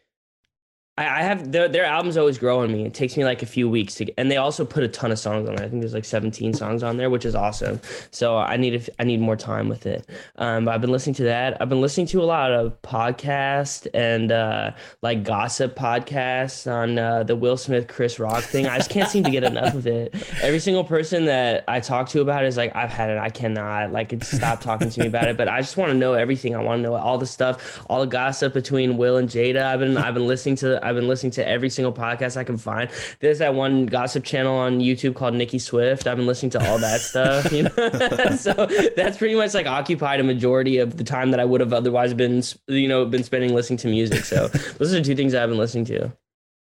I 1.01 1.21
I 1.21 1.23
have 1.23 1.51
their 1.53 1.69
their 1.69 1.85
albums 1.85 2.17
always 2.17 2.39
grow 2.39 2.61
on 2.61 2.73
me. 2.73 2.85
It 2.85 2.95
takes 2.95 3.17
me 3.17 3.25
like 3.25 3.43
a 3.43 3.47
few 3.47 3.69
weeks 3.69 3.95
to 3.97 4.05
get, 4.07 4.15
and 4.19 4.31
they 4.31 4.37
also 4.37 4.65
put 4.65 4.83
a 4.83 4.89
ton 4.89 5.11
of 5.11 5.19
songs 5.19 5.49
on 5.49 5.57
there. 5.57 5.65
I 5.65 5.69
think 5.69 5.81
there's 5.81 5.95
like 5.95 6.05
17 6.05 6.55
songs 6.55 6.83
on 6.83 6.97
there, 6.97 7.11
which 7.11 7.25
is 7.25 7.35
awesome. 7.35 7.81
So 8.11 8.37
I 8.37 8.57
need 8.57 8.75
a, 8.75 9.01
I 9.01 9.05
need 9.05 9.21
more 9.21 9.37
time 9.37 9.69
with 9.69 9.87
it. 9.87 10.09
Um, 10.37 10.67
but 10.67 10.75
I've 10.75 10.81
been 10.81 10.93
listening 10.93 11.15
to 11.15 11.25
that. 11.25 11.61
I've 11.61 11.69
been 11.69 11.81
listening 11.81 12.07
to 12.09 12.23
a 12.23 12.25
lot 12.25 12.53
of 12.53 12.81
podcasts 12.83 13.87
and 13.95 14.31
uh, 14.33 14.73
like 15.03 15.25
gossip 15.25 15.75
podcasts 15.77 16.71
on 16.71 16.99
uh, 16.99 17.23
the 17.23 17.37
Will 17.37 17.57
Smith 17.57 17.89
Chris 17.89 18.19
Rock 18.19 18.45
thing. 18.45 18.67
I 18.67 18.77
just 18.77 18.91
can't 18.91 19.09
seem 19.09 19.25
to 19.25 19.31
get 19.31 19.45
enough 19.45 19.75
of 19.75 19.87
it. 19.87 20.15
Every 20.43 20.61
single 20.61 20.85
person 20.85 21.25
that 21.27 21.65
I 21.67 21.81
talk 21.81 22.09
to 22.11 22.21
about 22.21 22.45
it 22.45 22.49
is 22.49 22.57
like, 22.57 22.75
I've 22.77 22.91
had 22.91 23.11
it. 23.11 23.19
I 23.19 23.31
cannot 23.31 23.93
like 23.93 24.23
stop 24.23 24.61
talking 24.61 24.91
to 24.91 25.01
me 25.01 25.07
about 25.07 25.29
it. 25.29 25.37
But 25.37 25.49
I 25.49 25.61
just 25.61 25.77
want 25.77 25.91
to 25.93 25.97
know 25.97 26.15
everything. 26.15 26.55
I 26.55 26.63
want 26.63 26.83
to 26.83 26.83
know 26.83 26.95
all 26.95 27.19
the 27.19 27.27
stuff, 27.27 27.83
all 27.89 28.01
the 28.01 28.07
gossip 28.07 28.53
between 28.53 28.97
Will 28.97 29.17
and 29.17 29.29
Jada. 29.29 29.63
I've 29.63 29.81
been 29.81 29.97
I've 29.97 30.15
been 30.15 30.27
listening 30.27 30.57
to 30.57 30.85
I've 30.90 30.90
been 30.95 31.09
listening 31.09 31.33
to 31.33 31.47
every 31.49 31.71
single 31.71 31.93
podcast 31.93 32.37
I 32.37 32.45
can 32.45 32.57
find. 32.57 32.91
There's 33.21 33.39
that 33.39 33.55
one 33.55 33.87
gossip 33.87 34.25
channel 34.25 34.57
on 34.57 34.81
YouTube 34.81 35.15
called 35.15 35.35
Nicki 35.35 35.59
Swift. 35.59 36.07
I've 36.07 36.17
been 36.17 36.27
listening 36.27 36.51
to 36.51 36.69
all 36.71 36.79
that 36.79 37.01
stuff. 37.03 37.53
You 37.53 37.65
know, 37.65 37.71
so 38.37 38.53
that's 38.97 39.19
pretty 39.19 39.35
much 39.35 39.55
like 39.55 39.67
occupied 39.67 40.21
a 40.21 40.25
majority 40.25 40.79
of 40.79 40.97
the 40.97 41.05
time 41.05 41.31
that 41.31 41.41
I 41.41 41.45
would 41.45 41.61
have 41.61 41.73
otherwise 41.73 42.15
been, 42.15 42.43
you 42.67 42.89
know, 42.89 43.05
been 43.05 43.25
spending 43.25 43.55
listening 43.55 43.79
to 43.79 43.89
music. 43.89 44.25
So 44.25 44.49
those 44.79 44.93
are 44.95 45.03
two 45.03 45.15
things 45.15 45.35
I've 45.35 45.49
been 45.49 45.59
listening 45.59 45.85
to. 45.87 46.13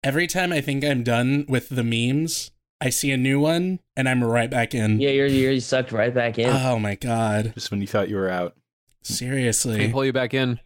Every 0.02 0.26
time 0.26 0.52
I 0.52 0.60
think 0.60 0.84
I'm 0.84 1.02
done 1.02 1.46
with 1.48 1.70
the 1.70 1.82
memes, 1.82 2.50
I 2.80 2.90
see 2.90 3.10
a 3.12 3.16
new 3.16 3.40
one 3.40 3.80
and 3.96 4.08
I'm 4.08 4.22
right 4.22 4.50
back 4.50 4.74
in. 4.74 5.00
Yeah, 5.00 5.10
you're 5.10 5.26
you're 5.26 5.58
sucked 5.60 5.92
right 5.92 6.12
back 6.12 6.38
in. 6.38 6.50
Oh 6.50 6.78
my 6.78 6.94
god. 6.94 7.52
Just 7.54 7.70
when 7.70 7.80
you 7.80 7.86
thought 7.86 8.08
you 8.10 8.16
were 8.16 8.28
out. 8.28 8.54
Seriously, 9.02 9.72
they 9.72 9.76
Seriously. 9.78 9.92
pull 9.92 10.04
you 10.04 10.12
back 10.12 10.34
in. 10.34 10.60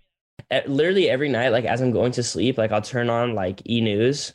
At- 0.51 0.71
literally 0.71 1.11
every 1.11 1.29
night, 1.29 1.51
like 1.51 1.65
as 1.65 1.81
I'm 1.81 1.93
going 1.93 2.13
to 2.13 2.23
sleep, 2.23 2.59
like 2.59 2.73
I'll 2.73 2.83
turn 2.83 3.11
on 3.11 3.35
like 3.35 3.63
E 3.69 3.81
News 3.81 4.35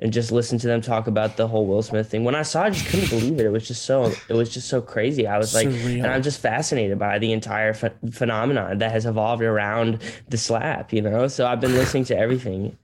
and 0.00 0.12
just 0.12 0.32
listen 0.32 0.58
to 0.58 0.66
them 0.66 0.80
talk 0.80 1.06
about 1.06 1.36
the 1.36 1.46
whole 1.46 1.66
Will 1.66 1.82
Smith 1.82 2.10
thing. 2.10 2.24
When 2.24 2.34
I 2.34 2.42
saw, 2.42 2.64
it, 2.64 2.66
I 2.66 2.70
just 2.70 2.86
couldn't 2.86 3.10
believe 3.10 3.38
it. 3.40 3.46
It 3.46 3.50
was 3.50 3.66
just 3.66 3.84
so 3.84 4.12
it 4.28 4.34
was 4.34 4.52
just 4.52 4.68
so 4.68 4.80
crazy. 4.82 5.26
I 5.26 5.38
was 5.38 5.54
like, 5.54 5.68
Surreal. 5.68 5.98
and 6.02 6.06
I'm 6.08 6.22
just 6.22 6.40
fascinated 6.40 6.98
by 6.98 7.18
the 7.18 7.32
entire 7.32 7.72
ph- 7.74 7.92
phenomenon 8.12 8.78
that 8.78 8.90
has 8.90 9.06
evolved 9.06 9.42
around 9.42 10.00
the 10.28 10.36
slap. 10.36 10.92
You 10.92 11.02
know, 11.02 11.28
so 11.28 11.46
I've 11.46 11.60
been 11.60 11.74
listening 11.74 12.04
to 12.06 12.18
everything. 12.18 12.76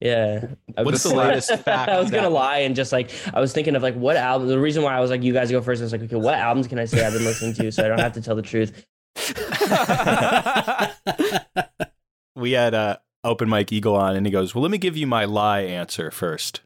Yeah. 0.00 0.48
I 0.76 0.82
What's 0.82 1.04
was- 1.04 1.12
the 1.12 1.18
latest 1.18 1.54
fact 1.60 1.88
I 1.90 1.98
was 2.00 2.10
gonna 2.10 2.28
lie 2.28 2.58
and 2.58 2.76
just 2.76 2.92
like 2.92 3.12
I 3.32 3.40
was 3.40 3.52
thinking 3.54 3.76
of 3.76 3.82
like 3.82 3.94
what 3.94 4.16
album. 4.16 4.48
The 4.48 4.58
reason 4.58 4.82
why 4.82 4.94
I 4.94 5.00
was 5.00 5.10
like 5.10 5.22
you 5.22 5.32
guys 5.32 5.50
go 5.50 5.62
first. 5.62 5.80
I 5.80 5.84
was 5.84 5.92
like, 5.92 6.02
okay, 6.02 6.16
what 6.16 6.34
albums 6.34 6.66
can 6.66 6.78
I 6.78 6.84
say 6.84 7.06
I've 7.06 7.14
been 7.14 7.24
listening 7.24 7.54
to 7.54 7.72
so 7.72 7.84
I 7.84 7.88
don't 7.88 8.00
have 8.00 8.12
to 8.14 8.20
tell 8.20 8.36
the 8.36 8.42
truth. 8.42 8.84
we 12.36 12.52
had 12.52 12.74
uh, 12.74 12.98
Open 13.24 13.48
Mike 13.48 13.72
Eagle 13.72 13.96
on 13.96 14.14
and 14.14 14.26
he 14.26 14.32
goes 14.32 14.54
well 14.54 14.62
let 14.62 14.70
me 14.70 14.78
give 14.78 14.96
you 14.96 15.06
my 15.06 15.24
lie 15.24 15.60
answer 15.60 16.10
first. 16.10 16.60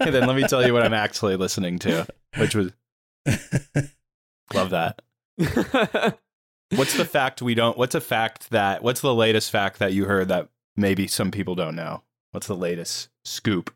And 0.00 0.14
then 0.14 0.26
let 0.26 0.36
me 0.36 0.44
tell 0.46 0.64
you 0.64 0.72
what 0.72 0.82
i'm 0.82 0.94
actually 0.94 1.36
listening 1.36 1.78
to 1.80 2.06
which 2.36 2.54
was 2.54 2.72
love 4.54 4.70
that. 4.70 5.00
What's 6.74 6.96
the 6.96 7.04
fact 7.04 7.40
we 7.40 7.54
don't 7.54 7.78
what's 7.78 7.94
a 7.94 8.00
fact 8.00 8.50
that 8.50 8.82
what's 8.82 9.00
the 9.00 9.14
latest 9.14 9.50
fact 9.50 9.78
that 9.78 9.92
you 9.92 10.04
heard 10.04 10.28
that 10.28 10.48
maybe 10.76 11.06
some 11.06 11.30
people 11.30 11.54
don't 11.54 11.74
know? 11.74 12.02
What's 12.32 12.46
the 12.46 12.56
latest 12.56 13.08
scoop? 13.24 13.74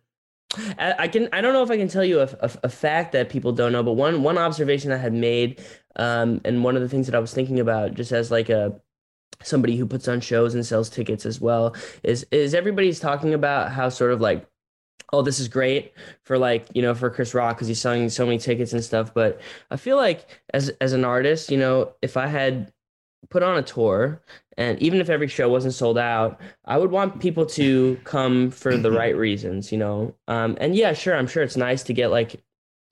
I, 0.78 0.94
I 0.98 1.08
can 1.08 1.28
I 1.32 1.40
don't 1.40 1.54
know 1.54 1.62
if 1.62 1.70
I 1.70 1.78
can 1.78 1.88
tell 1.88 2.04
you 2.04 2.20
a, 2.20 2.28
a, 2.40 2.50
a 2.64 2.68
fact 2.68 3.12
that 3.12 3.30
people 3.30 3.52
don't 3.52 3.72
know, 3.72 3.82
but 3.82 3.92
one 3.92 4.22
one 4.22 4.36
observation 4.36 4.92
I 4.92 4.98
had 4.98 5.14
made, 5.14 5.62
um, 5.96 6.42
and 6.44 6.62
one 6.62 6.76
of 6.76 6.82
the 6.82 6.88
things 6.88 7.06
that 7.06 7.14
I 7.14 7.18
was 7.18 7.32
thinking 7.32 7.58
about, 7.58 7.94
just 7.94 8.12
as 8.12 8.30
like 8.30 8.50
a 8.50 8.78
somebody 9.42 9.76
who 9.76 9.86
puts 9.86 10.08
on 10.08 10.20
shows 10.20 10.54
and 10.54 10.64
sells 10.64 10.90
tickets 10.90 11.26
as 11.26 11.40
well, 11.40 11.74
is 12.02 12.26
is 12.30 12.54
everybody's 12.54 13.00
talking 13.00 13.34
about 13.34 13.72
how 13.72 13.88
sort 13.88 14.12
of 14.12 14.20
like. 14.20 14.46
Oh, 15.14 15.20
this 15.20 15.40
is 15.40 15.48
great 15.48 15.92
for 16.24 16.38
like 16.38 16.68
you 16.72 16.80
know 16.80 16.94
for 16.94 17.10
Chris 17.10 17.34
Rock 17.34 17.56
because 17.56 17.68
he's 17.68 17.80
selling 17.80 18.08
so 18.08 18.24
many 18.24 18.38
tickets 18.38 18.72
and 18.72 18.82
stuff. 18.82 19.12
But 19.12 19.42
I 19.70 19.76
feel 19.76 19.98
like 19.98 20.26
as 20.54 20.70
as 20.80 20.94
an 20.94 21.04
artist, 21.04 21.50
you 21.50 21.58
know, 21.58 21.92
if 22.00 22.16
I 22.16 22.28
had 22.28 22.72
put 23.30 23.42
on 23.42 23.58
a 23.58 23.62
tour 23.62 24.20
and 24.56 24.80
even 24.82 25.00
if 25.00 25.08
every 25.08 25.28
show 25.28 25.48
wasn't 25.48 25.72
sold 25.72 25.96
out 25.96 26.40
i 26.64 26.76
would 26.76 26.90
want 26.90 27.20
people 27.20 27.46
to 27.46 27.98
come 28.04 28.50
for 28.50 28.76
the 28.76 28.90
right 29.00 29.16
reasons 29.16 29.70
you 29.70 29.78
know 29.78 30.14
um, 30.28 30.56
and 30.60 30.74
yeah 30.74 30.92
sure 30.92 31.16
i'm 31.16 31.26
sure 31.26 31.42
it's 31.42 31.56
nice 31.56 31.82
to 31.82 31.92
get 31.92 32.10
like 32.10 32.42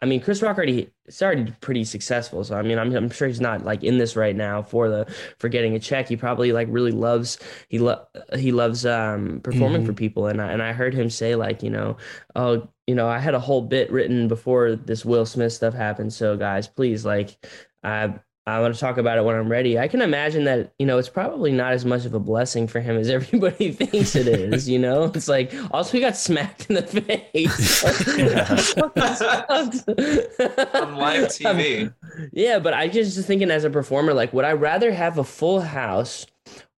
i 0.02 0.06
mean 0.06 0.20
chris 0.20 0.42
rock 0.42 0.56
already 0.56 0.90
already 1.22 1.52
pretty 1.60 1.84
successful 1.84 2.44
so 2.44 2.56
i 2.56 2.62
mean 2.62 2.78
i'm, 2.78 2.94
I'm 2.94 3.10
sure 3.10 3.28
he's 3.28 3.40
not 3.40 3.64
like 3.64 3.82
in 3.82 3.98
this 3.98 4.16
right 4.16 4.34
now 4.34 4.62
for 4.62 4.88
the 4.88 5.06
for 5.38 5.48
getting 5.48 5.74
a 5.74 5.78
check. 5.78 6.08
He 6.08 6.16
probably 6.16 6.52
like 6.52 6.68
really 6.70 6.92
loves 6.92 7.38
he 7.68 7.78
lo- 7.78 8.06
he 8.36 8.52
loves 8.52 8.86
um 8.86 9.40
performing 9.42 9.84
for 9.84 9.92
people 9.92 10.26
and 10.26 10.40
I, 10.40 10.52
and 10.52 10.62
I 10.62 10.72
heard 10.72 10.94
him 10.94 11.10
say 11.10 11.34
like 11.34 11.62
you 11.62 11.70
know 11.70 11.96
oh 12.36 12.68
you 12.86 12.94
know 12.94 13.08
i 13.08 13.18
had 13.18 13.34
a 13.34 13.40
whole 13.40 13.62
bit 13.62 13.90
written 13.90 14.28
before 14.28 14.74
this 14.76 15.04
will 15.04 15.26
smith 15.26 15.52
stuff 15.52 15.74
happened 15.74 16.12
so 16.12 16.36
guys 16.36 16.66
please 16.66 17.04
like 17.04 17.36
i 17.82 18.14
I 18.56 18.60
want 18.60 18.74
to 18.74 18.80
talk 18.80 18.98
about 18.98 19.18
it 19.18 19.24
when 19.24 19.36
I'm 19.36 19.48
ready. 19.48 19.78
I 19.78 19.88
can 19.88 20.02
imagine 20.02 20.44
that, 20.44 20.72
you 20.78 20.86
know, 20.86 20.98
it's 20.98 21.08
probably 21.08 21.52
not 21.52 21.72
as 21.72 21.84
much 21.84 22.04
of 22.04 22.14
a 22.14 22.20
blessing 22.20 22.66
for 22.66 22.80
him 22.80 22.96
as 22.96 23.08
everybody 23.10 23.72
thinks 23.72 24.16
it 24.16 24.26
is, 24.26 24.68
you 24.68 24.78
know? 24.78 25.04
It's 25.04 25.28
like, 25.28 25.52
also, 25.70 25.92
he 25.92 26.00
got 26.00 26.16
smacked 26.16 26.68
in 26.68 26.76
the 26.76 26.82
face. 26.82 27.84
On 30.74 30.96
live 30.96 31.28
TV. 31.28 31.92
Yeah, 32.32 32.58
but 32.58 32.74
I 32.74 32.88
just 32.88 33.14
just 33.14 33.26
thinking 33.26 33.50
as 33.50 33.64
a 33.64 33.70
performer, 33.70 34.14
like, 34.14 34.32
would 34.32 34.44
I 34.44 34.52
rather 34.52 34.92
have 34.92 35.18
a 35.18 35.24
full 35.24 35.60
house 35.60 36.26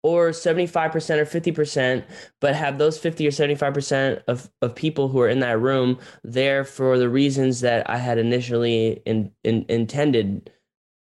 or 0.04 0.32
75% 0.32 1.18
or 1.18 1.26
50%, 1.26 2.04
but 2.40 2.56
have 2.56 2.78
those 2.78 2.98
50 2.98 3.28
or 3.28 3.32
75% 3.32 4.24
of, 4.28 4.50
of 4.62 4.74
people 4.74 5.10
who 5.10 5.20
are 5.20 5.30
in 5.30 5.40
that 5.40 5.60
room 5.60 6.00
there 6.24 6.64
for 6.64 6.98
the 6.98 7.10
reasons 7.10 7.62
that 7.62 7.88
I 7.90 7.98
had 7.98 8.18
initially 8.18 9.02
in, 9.06 9.32
in, 9.44 9.66
intended? 9.70 10.50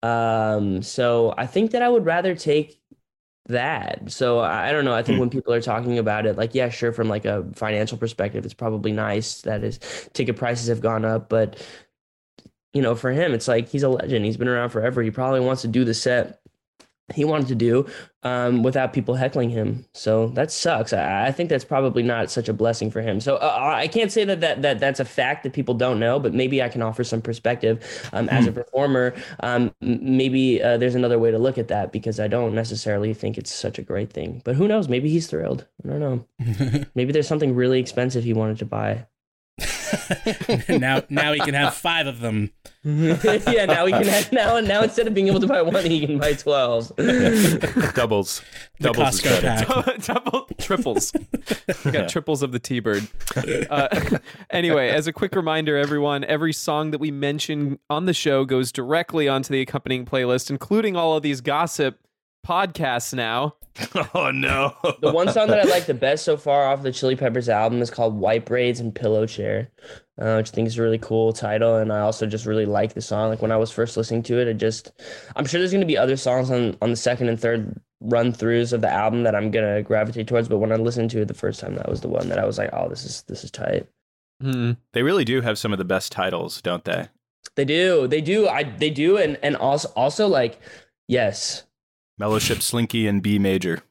Um, 0.04 0.82
so 0.82 1.32
I 1.38 1.46
think 1.46 1.70
that 1.70 1.80
I 1.80 1.88
would 1.88 2.04
rather 2.04 2.34
take 2.34 2.78
that. 3.46 4.10
So 4.10 4.40
I, 4.40 4.70
don't 4.70 4.84
know. 4.84 4.92
I 4.92 5.02
think 5.02 5.18
when 5.18 5.30
people 5.30 5.54
are 5.54 5.62
talking 5.62 5.98
about 5.98 6.26
it, 6.26 6.36
like, 6.36 6.54
yeah, 6.54 6.68
sure, 6.68 6.92
from 6.92 7.08
like 7.08 7.24
a 7.24 7.46
financial 7.54 7.96
perspective, 7.96 8.44
it's 8.44 8.52
probably 8.52 8.92
nice 8.92 9.40
that 9.42 9.62
his 9.62 9.78
ticket 10.12 10.36
prices 10.36 10.68
have 10.68 10.82
gone 10.82 11.06
up, 11.06 11.30
but 11.30 11.66
you 12.74 12.82
know, 12.82 12.94
for 12.94 13.12
him, 13.12 13.32
it's 13.32 13.48
like 13.48 13.68
he's 13.68 13.84
a 13.84 13.88
legend. 13.88 14.26
He's 14.26 14.36
been 14.36 14.48
around 14.48 14.70
forever. 14.70 15.00
He 15.00 15.10
probably 15.10 15.40
wants 15.40 15.62
to 15.62 15.68
do 15.68 15.84
the 15.84 15.94
set 15.94 16.40
he 17.12 17.24
wanted 17.24 17.48
to 17.48 17.54
do 17.54 17.86
um, 18.22 18.62
without 18.62 18.94
people 18.94 19.14
heckling 19.14 19.50
him. 19.50 19.84
So 19.92 20.28
that 20.28 20.50
sucks. 20.50 20.92
I, 20.92 21.26
I 21.26 21.32
think 21.32 21.50
that's 21.50 21.64
probably 21.64 22.02
not 22.02 22.30
such 22.30 22.48
a 22.48 22.54
blessing 22.54 22.90
for 22.90 23.02
him. 23.02 23.20
So 23.20 23.36
uh, 23.36 23.74
I 23.76 23.88
can't 23.88 24.10
say 24.10 24.24
that, 24.24 24.40
that 24.40 24.62
that 24.62 24.78
that's 24.80 25.00
a 25.00 25.04
fact 25.04 25.42
that 25.42 25.52
people 25.52 25.74
don't 25.74 26.00
know, 26.00 26.18
but 26.18 26.32
maybe 26.32 26.62
I 26.62 26.68
can 26.70 26.80
offer 26.80 27.04
some 27.04 27.20
perspective 27.20 27.84
um, 28.12 28.28
as 28.30 28.46
a 28.46 28.52
performer. 28.52 29.14
Um, 29.40 29.74
maybe 29.82 30.62
uh, 30.62 30.78
there's 30.78 30.94
another 30.94 31.18
way 31.18 31.30
to 31.30 31.38
look 31.38 31.58
at 31.58 31.68
that 31.68 31.92
because 31.92 32.18
I 32.18 32.28
don't 32.28 32.54
necessarily 32.54 33.12
think 33.12 33.36
it's 33.36 33.52
such 33.52 33.78
a 33.78 33.82
great 33.82 34.10
thing. 34.10 34.40
But 34.44 34.54
who 34.54 34.66
knows? 34.66 34.88
Maybe 34.88 35.10
he's 35.10 35.26
thrilled. 35.26 35.66
I 35.84 35.88
don't 35.88 36.00
know. 36.00 36.84
maybe 36.94 37.12
there's 37.12 37.28
something 37.28 37.54
really 37.54 37.80
expensive 37.80 38.24
he 38.24 38.32
wanted 38.32 38.58
to 38.60 38.66
buy. 38.66 39.06
now 40.68 41.02
now 41.08 41.32
he 41.32 41.38
can 41.40 41.54
have 41.54 41.74
five 41.74 42.08
of 42.08 42.18
them. 42.18 42.50
yeah, 42.84 43.64
now 43.66 43.86
he 43.86 43.92
can 43.92 44.04
have 44.04 44.32
now 44.32 44.58
now 44.58 44.82
instead 44.82 45.06
of 45.06 45.14
being 45.14 45.28
able 45.28 45.38
to 45.38 45.46
buy 45.46 45.62
one, 45.62 45.84
he 45.84 46.04
can 46.04 46.18
buy 46.18 46.32
twelve. 46.32 46.94
doubles 47.94 48.42
doubles 48.80 49.14
is 49.14 49.22
Costco 49.22 49.40
pack. 49.40 50.04
Double 50.04 50.46
triples. 50.58 51.12
We 51.84 51.92
got 51.92 52.08
triples 52.08 52.42
of 52.42 52.50
the 52.50 52.58
T-bird. 52.58 53.06
Uh, 53.70 54.18
anyway, 54.50 54.88
as 54.88 55.06
a 55.06 55.12
quick 55.12 55.36
reminder, 55.36 55.76
everyone, 55.76 56.24
every 56.24 56.52
song 56.52 56.90
that 56.90 56.98
we 56.98 57.12
mention 57.12 57.78
on 57.88 58.06
the 58.06 58.14
show 58.14 58.44
goes 58.44 58.72
directly 58.72 59.28
onto 59.28 59.52
the 59.52 59.60
accompanying 59.60 60.04
playlist, 60.04 60.50
including 60.50 60.96
all 60.96 61.16
of 61.16 61.22
these 61.22 61.40
gossip 61.40 62.00
podcasts 62.44 63.14
now. 63.14 63.56
oh 64.14 64.30
no 64.30 64.72
The 65.00 65.10
one 65.12 65.32
song 65.32 65.48
that 65.48 65.58
I 65.58 65.64
like 65.64 65.86
the 65.86 65.94
best 65.94 66.24
so 66.24 66.36
far 66.36 66.64
off 66.66 66.82
the 66.82 66.92
Chili 66.92 67.16
Peppers 67.16 67.48
album 67.48 67.82
is 67.82 67.90
called 67.90 68.14
White 68.14 68.44
Braids 68.44 68.78
and 68.78 68.94
Pillow 68.94 69.26
Chair, 69.26 69.68
uh, 70.20 70.36
which 70.36 70.50
I 70.50 70.52
think 70.52 70.68
is 70.68 70.78
a 70.78 70.82
really 70.82 70.98
cool 70.98 71.32
title. 71.32 71.76
And 71.76 71.92
I 71.92 71.98
also 72.00 72.24
just 72.24 72.46
really 72.46 72.66
like 72.66 72.94
the 72.94 73.00
song. 73.02 73.30
Like 73.30 73.42
when 73.42 73.50
I 73.50 73.56
was 73.56 73.72
first 73.72 73.96
listening 73.96 74.22
to 74.24 74.38
it, 74.38 74.48
I 74.48 74.52
just, 74.52 74.92
I'm 75.34 75.44
sure 75.44 75.58
there's 75.58 75.72
going 75.72 75.80
to 75.80 75.86
be 75.86 75.98
other 75.98 76.16
songs 76.16 76.52
on, 76.52 76.76
on 76.82 76.90
the 76.90 76.96
second 76.96 77.28
and 77.28 77.40
third 77.40 77.80
run 78.00 78.32
throughs 78.32 78.72
of 78.72 78.80
the 78.80 78.90
album 78.90 79.24
that 79.24 79.34
I'm 79.34 79.50
going 79.50 79.74
to 79.74 79.82
gravitate 79.82 80.28
towards. 80.28 80.48
But 80.48 80.58
when 80.58 80.70
I 80.70 80.76
listened 80.76 81.10
to 81.10 81.22
it 81.22 81.26
the 81.26 81.34
first 81.34 81.58
time, 81.58 81.74
that 81.74 81.88
was 81.88 82.00
the 82.00 82.08
one 82.08 82.28
that 82.28 82.38
I 82.38 82.44
was 82.44 82.58
like, 82.58 82.70
oh, 82.72 82.88
this 82.88 83.04
is, 83.04 83.22
this 83.22 83.42
is 83.42 83.50
tight. 83.50 83.88
Hmm. 84.40 84.72
they 84.92 85.02
really 85.02 85.24
do 85.24 85.40
have 85.40 85.58
some 85.58 85.72
of 85.72 85.78
the 85.78 85.84
best 85.84 86.12
titles 86.12 86.60
don't 86.60 86.84
they 86.84 87.08
They 87.54 87.64
do, 87.64 88.06
they 88.06 88.20
do, 88.20 88.46
I, 88.48 88.64
they 88.64 88.90
do. 88.90 89.16
And, 89.16 89.38
and 89.42 89.56
also, 89.56 89.88
also 89.96 90.28
like, 90.28 90.60
yes, 91.08 91.63
Mellowship 92.18 92.62
Slinky 92.62 93.06
and 93.06 93.22
B 93.22 93.38
major 93.38 93.82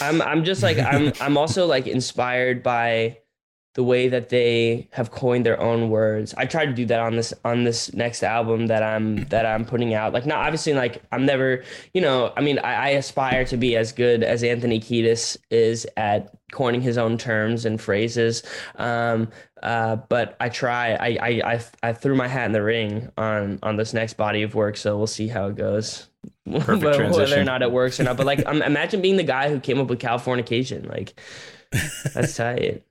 I'm 0.00 0.20
I'm 0.22 0.44
just 0.44 0.62
like 0.62 0.78
I'm 0.78 1.12
I'm 1.20 1.36
also 1.36 1.66
like 1.66 1.86
inspired 1.86 2.62
by 2.62 3.18
the 3.74 3.84
way 3.84 4.08
that 4.08 4.28
they 4.28 4.88
have 4.90 5.12
coined 5.12 5.46
their 5.46 5.60
own 5.60 5.88
words. 5.88 6.34
I 6.36 6.46
tried 6.46 6.66
to 6.66 6.72
do 6.72 6.84
that 6.86 6.98
on 6.98 7.14
this 7.14 7.32
on 7.44 7.62
this 7.62 7.92
next 7.94 8.24
album 8.24 8.66
that 8.66 8.82
I'm 8.82 9.24
that 9.26 9.46
I'm 9.46 9.64
putting 9.64 9.94
out. 9.94 10.12
Like 10.12 10.26
not 10.26 10.38
obviously 10.38 10.74
like 10.74 11.02
I'm 11.12 11.24
never, 11.24 11.62
you 11.94 12.00
know, 12.00 12.32
I 12.36 12.40
mean 12.40 12.58
I, 12.58 12.74
I 12.74 12.88
aspire 12.90 13.44
to 13.44 13.56
be 13.56 13.76
as 13.76 13.92
good 13.92 14.24
as 14.24 14.42
Anthony 14.42 14.80
Kiedis 14.80 15.36
is 15.50 15.86
at 15.96 16.34
coining 16.50 16.80
his 16.80 16.98
own 16.98 17.18
terms 17.18 17.64
and 17.64 17.80
phrases. 17.80 18.42
Um 18.76 19.28
uh 19.62 19.96
but 20.08 20.36
I 20.40 20.48
try 20.48 20.94
I 20.94 21.18
I 21.20 21.28
I, 21.54 21.60
I 21.82 21.92
threw 21.92 22.16
my 22.16 22.26
hat 22.26 22.46
in 22.46 22.52
the 22.52 22.62
ring 22.62 23.10
on 23.16 23.60
on 23.62 23.76
this 23.76 23.94
next 23.94 24.14
body 24.14 24.42
of 24.42 24.56
work, 24.56 24.76
so 24.76 24.96
we'll 24.96 25.06
see 25.06 25.28
how 25.28 25.46
it 25.46 25.56
goes. 25.56 26.08
Perfect 26.52 26.82
Whether 27.16 27.40
or 27.40 27.44
not 27.44 27.62
it 27.62 27.70
works 27.70 28.00
or 28.00 28.04
not. 28.04 28.16
But 28.16 28.26
like 28.26 28.44
um, 28.46 28.62
imagine 28.62 29.00
being 29.00 29.16
the 29.16 29.22
guy 29.22 29.48
who 29.48 29.60
came 29.60 29.80
up 29.80 29.88
with 29.88 30.00
Californication. 30.00 30.88
Like 30.88 31.18
that's 32.14 32.36
tight. 32.36 32.82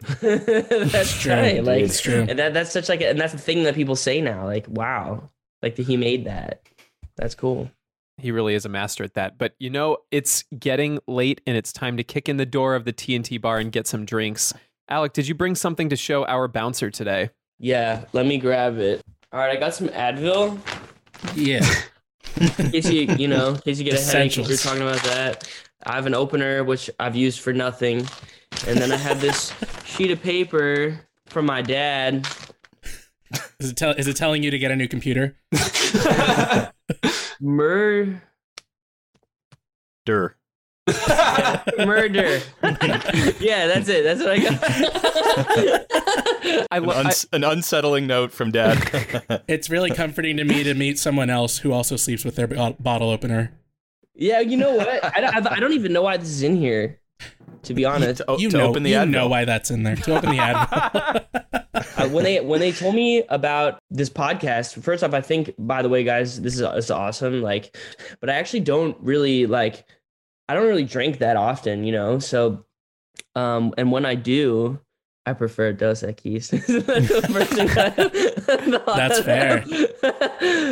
that's 0.20 1.20
true, 1.20 1.32
tight. 1.32 1.64
Like 1.64 1.82
It's 1.82 2.00
true. 2.00 2.26
And 2.28 2.38
that, 2.38 2.54
that's 2.54 2.72
such 2.72 2.88
like, 2.88 3.00
and 3.00 3.18
that's 3.18 3.32
the 3.32 3.38
thing 3.38 3.62
that 3.64 3.74
people 3.74 3.96
say 3.96 4.20
now. 4.20 4.44
Like, 4.44 4.66
wow, 4.68 5.30
like 5.62 5.76
he 5.76 5.96
made 5.96 6.24
that. 6.26 6.62
That's 7.16 7.34
cool. 7.34 7.70
He 8.18 8.30
really 8.30 8.54
is 8.54 8.64
a 8.64 8.68
master 8.68 9.02
at 9.04 9.14
that. 9.14 9.38
But 9.38 9.54
you 9.58 9.70
know, 9.70 9.98
it's 10.10 10.44
getting 10.58 10.98
late 11.06 11.40
and 11.46 11.56
it's 11.56 11.72
time 11.72 11.96
to 11.96 12.04
kick 12.04 12.28
in 12.28 12.36
the 12.36 12.46
door 12.46 12.74
of 12.74 12.84
the 12.84 12.92
TNT 12.92 13.40
bar 13.40 13.58
and 13.58 13.72
get 13.72 13.86
some 13.86 14.04
drinks. 14.04 14.52
Alec, 14.88 15.12
did 15.14 15.26
you 15.26 15.34
bring 15.34 15.54
something 15.54 15.88
to 15.88 15.96
show 15.96 16.24
our 16.26 16.46
bouncer 16.46 16.90
today? 16.90 17.30
Yeah, 17.58 18.04
let 18.12 18.26
me 18.26 18.38
grab 18.38 18.78
it. 18.78 19.00
All 19.32 19.40
right, 19.40 19.56
I 19.56 19.56
got 19.56 19.74
some 19.74 19.88
Advil. 19.88 20.58
Yeah. 21.34 21.64
In 22.36 22.70
case 22.70 22.90
you, 22.90 23.02
you 23.16 23.28
know, 23.28 23.50
in 23.50 23.58
case 23.58 23.78
you 23.78 23.84
get 23.84 24.00
a 24.00 24.04
headache, 24.04 24.38
if 24.38 24.48
you're 24.48 24.56
talking 24.56 24.82
about 24.82 25.02
that. 25.04 25.48
I 25.86 25.96
have 25.96 26.06
an 26.06 26.14
opener 26.14 26.64
which 26.64 26.88
I've 26.98 27.14
used 27.14 27.40
for 27.40 27.52
nothing, 27.52 28.06
and 28.66 28.78
then 28.78 28.90
I 28.90 28.96
have 28.96 29.20
this 29.20 29.52
sheet 29.84 30.10
of 30.10 30.22
paper 30.22 30.98
from 31.26 31.46
my 31.46 31.60
dad. 31.60 32.26
Is 33.60 33.70
it, 33.70 33.76
tell, 33.76 33.90
is 33.92 34.06
it 34.06 34.16
telling 34.16 34.42
you 34.42 34.50
to 34.50 34.58
get 34.58 34.70
a 34.70 34.76
new 34.76 34.88
computer? 34.88 35.36
Mur 37.40 38.22
Dur. 40.06 40.36
murder. 41.78 42.40
yeah, 43.40 43.66
that's 43.66 43.88
it. 43.88 44.04
That's 44.04 44.20
what 44.20 44.30
I 44.30 44.38
got. 44.38 44.60
I 46.70 46.76
An, 46.76 46.84
love. 46.84 47.06
uns- 47.06 47.26
an 47.32 47.42
unsettling 47.44 48.06
note 48.06 48.32
from 48.32 48.50
dad. 48.50 49.42
It's 49.48 49.70
really 49.70 49.90
comforting 49.90 50.36
to 50.38 50.44
me 50.44 50.62
to 50.64 50.74
meet 50.74 50.98
someone 50.98 51.30
else 51.30 51.58
who 51.58 51.72
also 51.72 51.96
sleeps 51.96 52.24
with 52.24 52.36
their 52.36 52.46
bo- 52.46 52.76
bottle 52.78 53.10
opener. 53.10 53.52
yeah, 54.14 54.40
you 54.40 54.56
know 54.56 54.74
what? 54.74 54.88
I 55.04 55.20
don't, 55.20 55.46
I 55.46 55.60
don't 55.60 55.72
even 55.72 55.92
know 55.92 56.02
why 56.02 56.16
this 56.16 56.28
is 56.28 56.42
in 56.42 56.56
here. 56.56 57.00
To 57.62 57.72
be 57.74 57.84
honest, 57.86 58.18
to, 58.18 58.30
o- 58.32 58.38
You 58.38 58.50
to 58.50 58.58
know, 58.58 58.66
open 58.68 58.82
the 58.82 58.90
you 58.90 58.96
Advil. 58.96 59.10
know 59.10 59.28
why 59.28 59.44
that's 59.46 59.70
in 59.70 59.84
there. 59.84 59.96
To 59.96 60.16
open 60.18 60.30
the 60.30 60.38
ad. 60.38 61.24
uh, 61.96 62.08
when 62.10 62.24
they 62.24 62.40
when 62.40 62.60
they 62.60 62.72
told 62.72 62.94
me 62.94 63.22
about 63.30 63.78
this 63.90 64.10
podcast, 64.10 64.82
first 64.82 65.02
off, 65.02 65.14
I 65.14 65.22
think 65.22 65.54
by 65.58 65.80
the 65.80 65.88
way, 65.88 66.04
guys, 66.04 66.42
this 66.42 66.54
is 66.54 66.60
this 66.60 66.84
is 66.86 66.90
awesome. 66.90 67.40
Like, 67.40 67.74
but 68.20 68.28
I 68.28 68.34
actually 68.34 68.60
don't 68.60 68.96
really 69.00 69.46
like. 69.46 69.86
I 70.48 70.54
don't 70.54 70.66
really 70.66 70.84
drink 70.84 71.18
that 71.18 71.36
often, 71.36 71.84
you 71.84 71.92
know. 71.92 72.18
So, 72.18 72.64
um, 73.34 73.72
and 73.78 73.90
when 73.90 74.04
I 74.04 74.14
do, 74.14 74.78
I 75.26 75.32
prefer 75.32 75.72
Dos 75.72 76.02
Equis. 76.02 76.50
That's 76.86 77.08
the 77.08 77.28
first 77.32 77.52
thing 77.52 78.74
I- 78.86 78.96
That's 78.96 79.20
fair. 79.20 79.64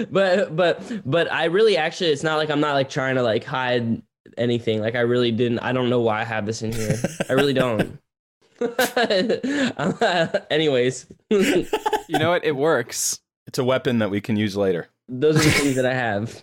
but 0.11 0.55
but 0.55 1.11
but 1.11 1.33
I 1.33 1.45
really 1.47 1.76
actually, 1.76 2.11
it's 2.11 2.23
not 2.23 2.37
like 2.37 2.50
I'm 2.50 2.61
not 2.61 2.75
like 2.75 2.91
trying 2.91 3.14
to 3.17 3.23
like 3.23 3.45
hide 3.45 4.02
anything. 4.37 4.81
Like 4.81 4.95
I 4.95 5.00
really 5.00 5.31
didn't. 5.33 5.61
I 5.61 5.73
don't 5.73 5.88
know 5.88 6.00
why 6.02 6.21
I 6.21 6.25
have 6.25 6.45
this 6.47 6.61
in 6.62 6.73
here. 6.73 6.97
I 7.31 7.33
really 7.33 7.55
don't. 7.55 7.99
Anyways, 10.50 11.07
you 11.31 12.19
know 12.19 12.31
what? 12.31 12.45
It 12.45 12.55
works. 12.57 13.21
It's 13.47 13.59
a 13.59 13.64
weapon 13.64 13.99
that 14.00 14.11
we 14.11 14.21
can 14.21 14.37
use 14.37 14.57
later. 14.57 14.88
those 15.09 15.37
are 15.37 15.41
the 15.43 15.50
things 15.50 15.76
that 15.76 15.87
I 15.87 15.95
have. 15.95 16.43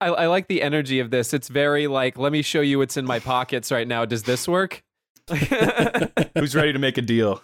I, 0.00 0.08
I 0.08 0.26
like 0.26 0.46
the 0.46 0.62
energy 0.62 1.00
of 1.00 1.10
this. 1.10 1.34
It's 1.34 1.48
very 1.48 1.86
like, 1.86 2.18
let 2.18 2.32
me 2.32 2.42
show 2.42 2.60
you 2.60 2.78
what's 2.78 2.96
in 2.96 3.04
my 3.04 3.18
pockets 3.18 3.72
right 3.72 3.86
now. 3.86 4.04
Does 4.04 4.22
this 4.22 4.46
work? 4.46 4.82
Who's 6.36 6.54
ready 6.54 6.72
to 6.72 6.78
make 6.78 6.98
a 6.98 7.02
deal? 7.02 7.42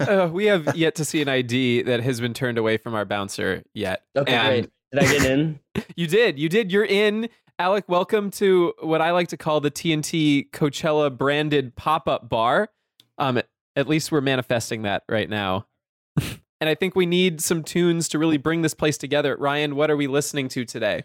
Uh, 0.00 0.28
we 0.32 0.46
have 0.46 0.76
yet 0.76 0.94
to 0.94 1.04
see 1.04 1.20
an 1.20 1.28
ID 1.28 1.82
that 1.82 2.00
has 2.00 2.20
been 2.20 2.34
turned 2.34 2.56
away 2.56 2.76
from 2.76 2.94
our 2.94 3.04
bouncer 3.04 3.64
yet. 3.74 4.04
Okay, 4.16 4.32
And 4.32 4.46
great. 4.46 4.70
Did 4.92 5.02
I 5.02 5.12
get 5.12 5.30
in? 5.30 5.60
You 5.96 6.06
did. 6.06 6.38
You 6.38 6.48
did. 6.48 6.70
You're 6.70 6.84
in. 6.84 7.28
Alec, 7.58 7.88
welcome 7.88 8.30
to 8.32 8.72
what 8.80 9.00
I 9.00 9.10
like 9.10 9.28
to 9.28 9.36
call 9.36 9.60
the 9.60 9.70
TNT 9.70 10.48
Coachella 10.50 11.16
branded 11.16 11.74
pop 11.74 12.06
up 12.08 12.28
bar. 12.28 12.68
Um, 13.16 13.40
at 13.74 13.88
least 13.88 14.12
we're 14.12 14.20
manifesting 14.20 14.82
that 14.82 15.02
right 15.08 15.28
now. 15.28 15.66
and 16.16 16.68
I 16.68 16.76
think 16.76 16.94
we 16.94 17.04
need 17.04 17.40
some 17.40 17.64
tunes 17.64 18.08
to 18.10 18.18
really 18.18 18.36
bring 18.36 18.62
this 18.62 18.74
place 18.74 18.96
together. 18.96 19.36
Ryan, 19.36 19.74
what 19.74 19.90
are 19.90 19.96
we 19.96 20.06
listening 20.06 20.48
to 20.50 20.64
today? 20.64 21.02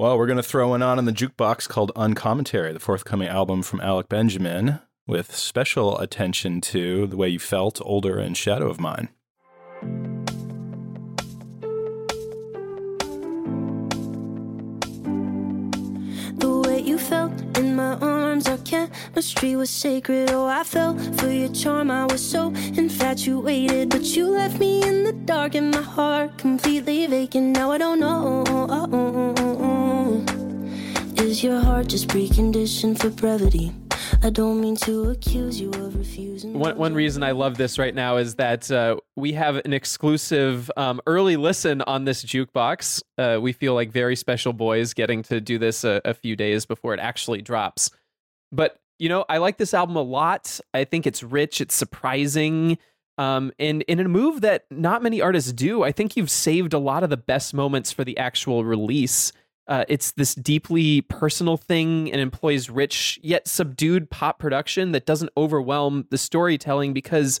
Well, 0.00 0.16
we're 0.16 0.28
going 0.28 0.36
to 0.36 0.44
throw 0.44 0.68
one 0.68 0.80
on 0.80 1.00
in 1.00 1.06
the 1.06 1.12
jukebox 1.12 1.68
called 1.68 1.90
Uncommentary, 1.96 2.72
the 2.72 2.78
forthcoming 2.78 3.26
album 3.26 3.64
from 3.64 3.80
Alec 3.80 4.08
Benjamin, 4.08 4.78
with 5.08 5.34
special 5.34 5.98
attention 5.98 6.60
to 6.60 7.08
The 7.08 7.16
Way 7.16 7.30
You 7.30 7.40
Felt, 7.40 7.80
Older, 7.84 8.16
and 8.20 8.36
Shadow 8.36 8.70
of 8.70 8.78
Mine. 8.78 9.08
The 16.34 16.62
way 16.64 16.78
you 16.78 16.96
felt 16.96 17.32
in 17.58 17.74
my 17.74 17.94
arms, 17.94 18.46
our 18.46 18.58
chemistry 18.58 19.56
was 19.56 19.68
sacred. 19.68 20.30
Oh, 20.30 20.46
I 20.46 20.62
fell 20.62 20.96
for 21.14 21.28
your 21.28 21.48
charm. 21.48 21.90
I 21.90 22.04
was 22.04 22.24
so 22.24 22.54
infatuated, 22.76 23.90
but 23.90 24.04
you 24.04 24.28
left 24.28 24.60
me 24.60 24.80
in 24.80 25.02
the 25.02 25.12
dark, 25.12 25.56
and 25.56 25.72
my 25.72 25.82
heart 25.82 26.38
completely 26.38 27.04
vacant. 27.08 27.56
Now 27.56 27.72
I 27.72 27.78
don't 27.78 27.98
know. 27.98 28.44
Oh, 28.46 28.66
oh, 28.70 28.88
oh, 28.92 29.07
Is 31.28 31.44
your 31.44 31.60
heart 31.60 31.88
just 31.88 32.08
preconditioned 32.08 32.98
for 32.98 33.10
brevity? 33.10 33.70
I 34.22 34.30
don't 34.30 34.62
mean 34.62 34.76
to 34.76 35.10
accuse 35.10 35.60
you 35.60 35.68
of 35.72 35.94
refusing. 35.94 36.58
One, 36.58 36.78
one 36.78 36.94
reason 36.94 37.22
I 37.22 37.32
love 37.32 37.58
this 37.58 37.78
right 37.78 37.94
now 37.94 38.16
is 38.16 38.36
that 38.36 38.70
uh, 38.70 38.96
we 39.14 39.34
have 39.34 39.56
an 39.56 39.74
exclusive 39.74 40.70
um, 40.78 41.02
early 41.06 41.36
listen 41.36 41.82
on 41.82 42.06
this 42.06 42.24
jukebox. 42.24 43.02
Uh, 43.18 43.38
we 43.42 43.52
feel 43.52 43.74
like 43.74 43.92
very 43.92 44.16
special 44.16 44.54
boys 44.54 44.94
getting 44.94 45.22
to 45.24 45.38
do 45.38 45.58
this 45.58 45.84
a, 45.84 46.00
a 46.06 46.14
few 46.14 46.34
days 46.34 46.64
before 46.64 46.94
it 46.94 46.98
actually 46.98 47.42
drops. 47.42 47.90
But, 48.50 48.78
you 48.98 49.10
know, 49.10 49.26
I 49.28 49.36
like 49.36 49.58
this 49.58 49.74
album 49.74 49.96
a 49.96 50.02
lot. 50.02 50.58
I 50.72 50.84
think 50.84 51.06
it's 51.06 51.22
rich, 51.22 51.60
it's 51.60 51.74
surprising. 51.74 52.78
Um, 53.18 53.52
and 53.58 53.82
in 53.82 54.00
a 54.00 54.08
move 54.08 54.40
that 54.40 54.64
not 54.70 55.02
many 55.02 55.20
artists 55.20 55.52
do, 55.52 55.82
I 55.82 55.92
think 55.92 56.16
you've 56.16 56.30
saved 56.30 56.72
a 56.72 56.78
lot 56.78 57.02
of 57.02 57.10
the 57.10 57.18
best 57.18 57.52
moments 57.52 57.92
for 57.92 58.02
the 58.02 58.16
actual 58.16 58.64
release. 58.64 59.30
Uh, 59.68 59.84
it's 59.88 60.12
this 60.12 60.34
deeply 60.34 61.02
personal 61.02 61.56
thing 61.56 62.10
and 62.10 62.20
employs 62.20 62.70
rich 62.70 63.18
yet 63.22 63.46
subdued 63.46 64.10
pop 64.10 64.38
production 64.38 64.92
that 64.92 65.04
doesn't 65.04 65.30
overwhelm 65.36 66.06
the 66.10 66.18
storytelling 66.18 66.94
because 66.94 67.40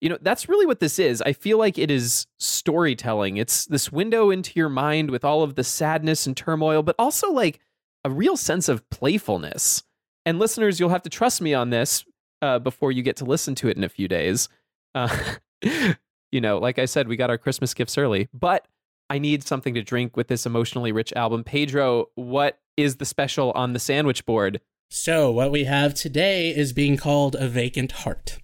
you 0.00 0.08
know 0.08 0.18
that's 0.20 0.48
really 0.48 0.66
what 0.66 0.80
this 0.80 0.98
is. 0.98 1.22
I 1.22 1.32
feel 1.32 1.56
like 1.56 1.78
it 1.78 1.90
is 1.90 2.26
storytelling. 2.38 3.36
It's 3.36 3.64
this 3.66 3.92
window 3.92 4.30
into 4.30 4.52
your 4.56 4.68
mind 4.68 5.10
with 5.10 5.24
all 5.24 5.42
of 5.42 5.54
the 5.54 5.64
sadness 5.64 6.26
and 6.26 6.36
turmoil 6.36 6.82
but 6.82 6.96
also 6.98 7.30
like 7.30 7.60
a 8.04 8.10
real 8.10 8.36
sense 8.36 8.68
of 8.68 8.88
playfulness. 8.90 9.84
And 10.26 10.38
listeners 10.38 10.80
you'll 10.80 10.88
have 10.90 11.02
to 11.02 11.10
trust 11.10 11.40
me 11.40 11.54
on 11.54 11.70
this 11.70 12.04
uh, 12.42 12.58
before 12.58 12.90
you 12.92 13.02
get 13.02 13.16
to 13.16 13.24
listen 13.24 13.54
to 13.56 13.68
it 13.68 13.76
in 13.76 13.84
a 13.84 13.88
few 13.88 14.08
days. 14.08 14.48
Uh, 14.94 15.16
you 16.30 16.40
know 16.40 16.58
like 16.58 16.78
i 16.78 16.84
said 16.84 17.08
we 17.08 17.16
got 17.16 17.30
our 17.30 17.38
christmas 17.38 17.74
gifts 17.74 17.98
early 17.98 18.28
but 18.32 18.66
I 19.10 19.18
need 19.18 19.46
something 19.46 19.74
to 19.74 19.82
drink 19.82 20.16
with 20.16 20.28
this 20.28 20.46
emotionally 20.46 20.92
rich 20.92 21.12
album. 21.14 21.44
Pedro, 21.44 22.06
what 22.14 22.58
is 22.76 22.96
the 22.96 23.04
special 23.04 23.52
on 23.52 23.72
the 23.72 23.78
sandwich 23.78 24.26
board? 24.26 24.60
So 24.90 25.30
what 25.30 25.50
we 25.50 25.64
have 25.64 25.94
today 25.94 26.54
is 26.54 26.72
being 26.72 26.96
called 26.96 27.34
a 27.34 27.48
vacant 27.48 27.92
heart. 27.92 28.38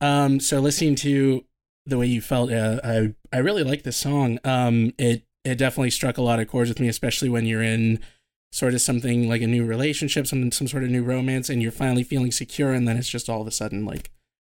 Um, 0.00 0.40
so 0.40 0.60
listening 0.60 0.94
to 0.96 1.44
the 1.86 1.98
way 1.98 2.06
you 2.06 2.20
felt, 2.20 2.52
uh, 2.52 2.80
I 2.84 3.14
I 3.32 3.38
really 3.38 3.64
like 3.64 3.82
this 3.82 3.96
song. 3.96 4.38
Um, 4.44 4.92
it 4.98 5.24
it 5.44 5.56
definitely 5.56 5.90
struck 5.90 6.18
a 6.18 6.22
lot 6.22 6.40
of 6.40 6.48
chords 6.48 6.68
with 6.68 6.80
me, 6.80 6.88
especially 6.88 7.28
when 7.28 7.46
you're 7.46 7.62
in 7.62 8.00
sort 8.52 8.74
of 8.74 8.80
something 8.80 9.28
like 9.28 9.42
a 9.42 9.46
new 9.46 9.64
relationship, 9.64 10.26
some 10.26 10.52
some 10.52 10.68
sort 10.68 10.84
of 10.84 10.90
new 10.90 11.02
romance, 11.02 11.48
and 11.48 11.62
you're 11.62 11.72
finally 11.72 12.04
feeling 12.04 12.32
secure, 12.32 12.72
and 12.72 12.86
then 12.86 12.96
it's 12.96 13.08
just 13.08 13.28
all 13.28 13.40
of 13.40 13.46
a 13.46 13.52
sudden 13.52 13.84
like 13.84 14.10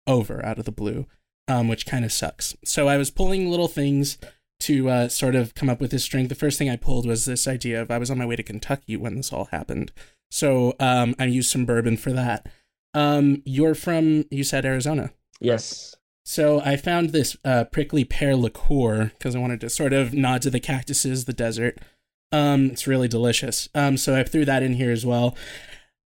over 0.06 0.44
out 0.44 0.58
of 0.58 0.64
the 0.64 0.72
blue, 0.72 1.06
um, 1.48 1.68
which 1.68 1.86
kind 1.86 2.04
of 2.04 2.12
sucks. 2.12 2.56
So 2.64 2.88
I 2.88 2.96
was 2.96 3.10
pulling 3.10 3.50
little 3.50 3.68
things 3.68 4.18
to 4.62 4.88
uh, 4.88 5.08
sort 5.08 5.34
of 5.34 5.54
come 5.54 5.68
up 5.68 5.80
with 5.80 5.90
this 5.90 6.04
string. 6.04 6.28
The 6.28 6.34
first 6.34 6.58
thing 6.58 6.70
I 6.70 6.76
pulled 6.76 7.06
was 7.06 7.24
this 7.24 7.46
idea 7.48 7.80
of 7.80 7.90
I 7.90 7.98
was 7.98 8.10
on 8.10 8.18
my 8.18 8.26
way 8.26 8.36
to 8.36 8.42
Kentucky 8.42 8.96
when 8.96 9.16
this 9.16 9.32
all 9.32 9.46
happened. 9.46 9.92
So 10.30 10.74
um, 10.80 11.14
I 11.18 11.26
used 11.26 11.50
some 11.50 11.64
bourbon 11.64 11.96
for 11.96 12.12
that. 12.12 12.48
Um, 12.94 13.42
you're 13.44 13.74
from, 13.74 14.24
you 14.30 14.44
said 14.44 14.64
Arizona. 14.64 15.12
Yes. 15.40 15.94
So 16.24 16.60
I 16.60 16.76
found 16.76 17.10
this 17.10 17.36
uh, 17.44 17.64
prickly 17.64 18.04
pear 18.04 18.36
liqueur 18.36 19.12
because 19.18 19.34
I 19.34 19.40
wanted 19.40 19.60
to 19.62 19.70
sort 19.70 19.92
of 19.92 20.14
nod 20.14 20.42
to 20.42 20.50
the 20.50 20.60
cactuses, 20.60 21.24
the 21.24 21.32
desert. 21.32 21.78
Um, 22.30 22.70
it's 22.70 22.86
really 22.86 23.08
delicious. 23.08 23.68
Um, 23.74 23.96
so 23.96 24.14
I 24.14 24.22
threw 24.22 24.44
that 24.44 24.62
in 24.62 24.74
here 24.74 24.92
as 24.92 25.04
well. 25.04 25.36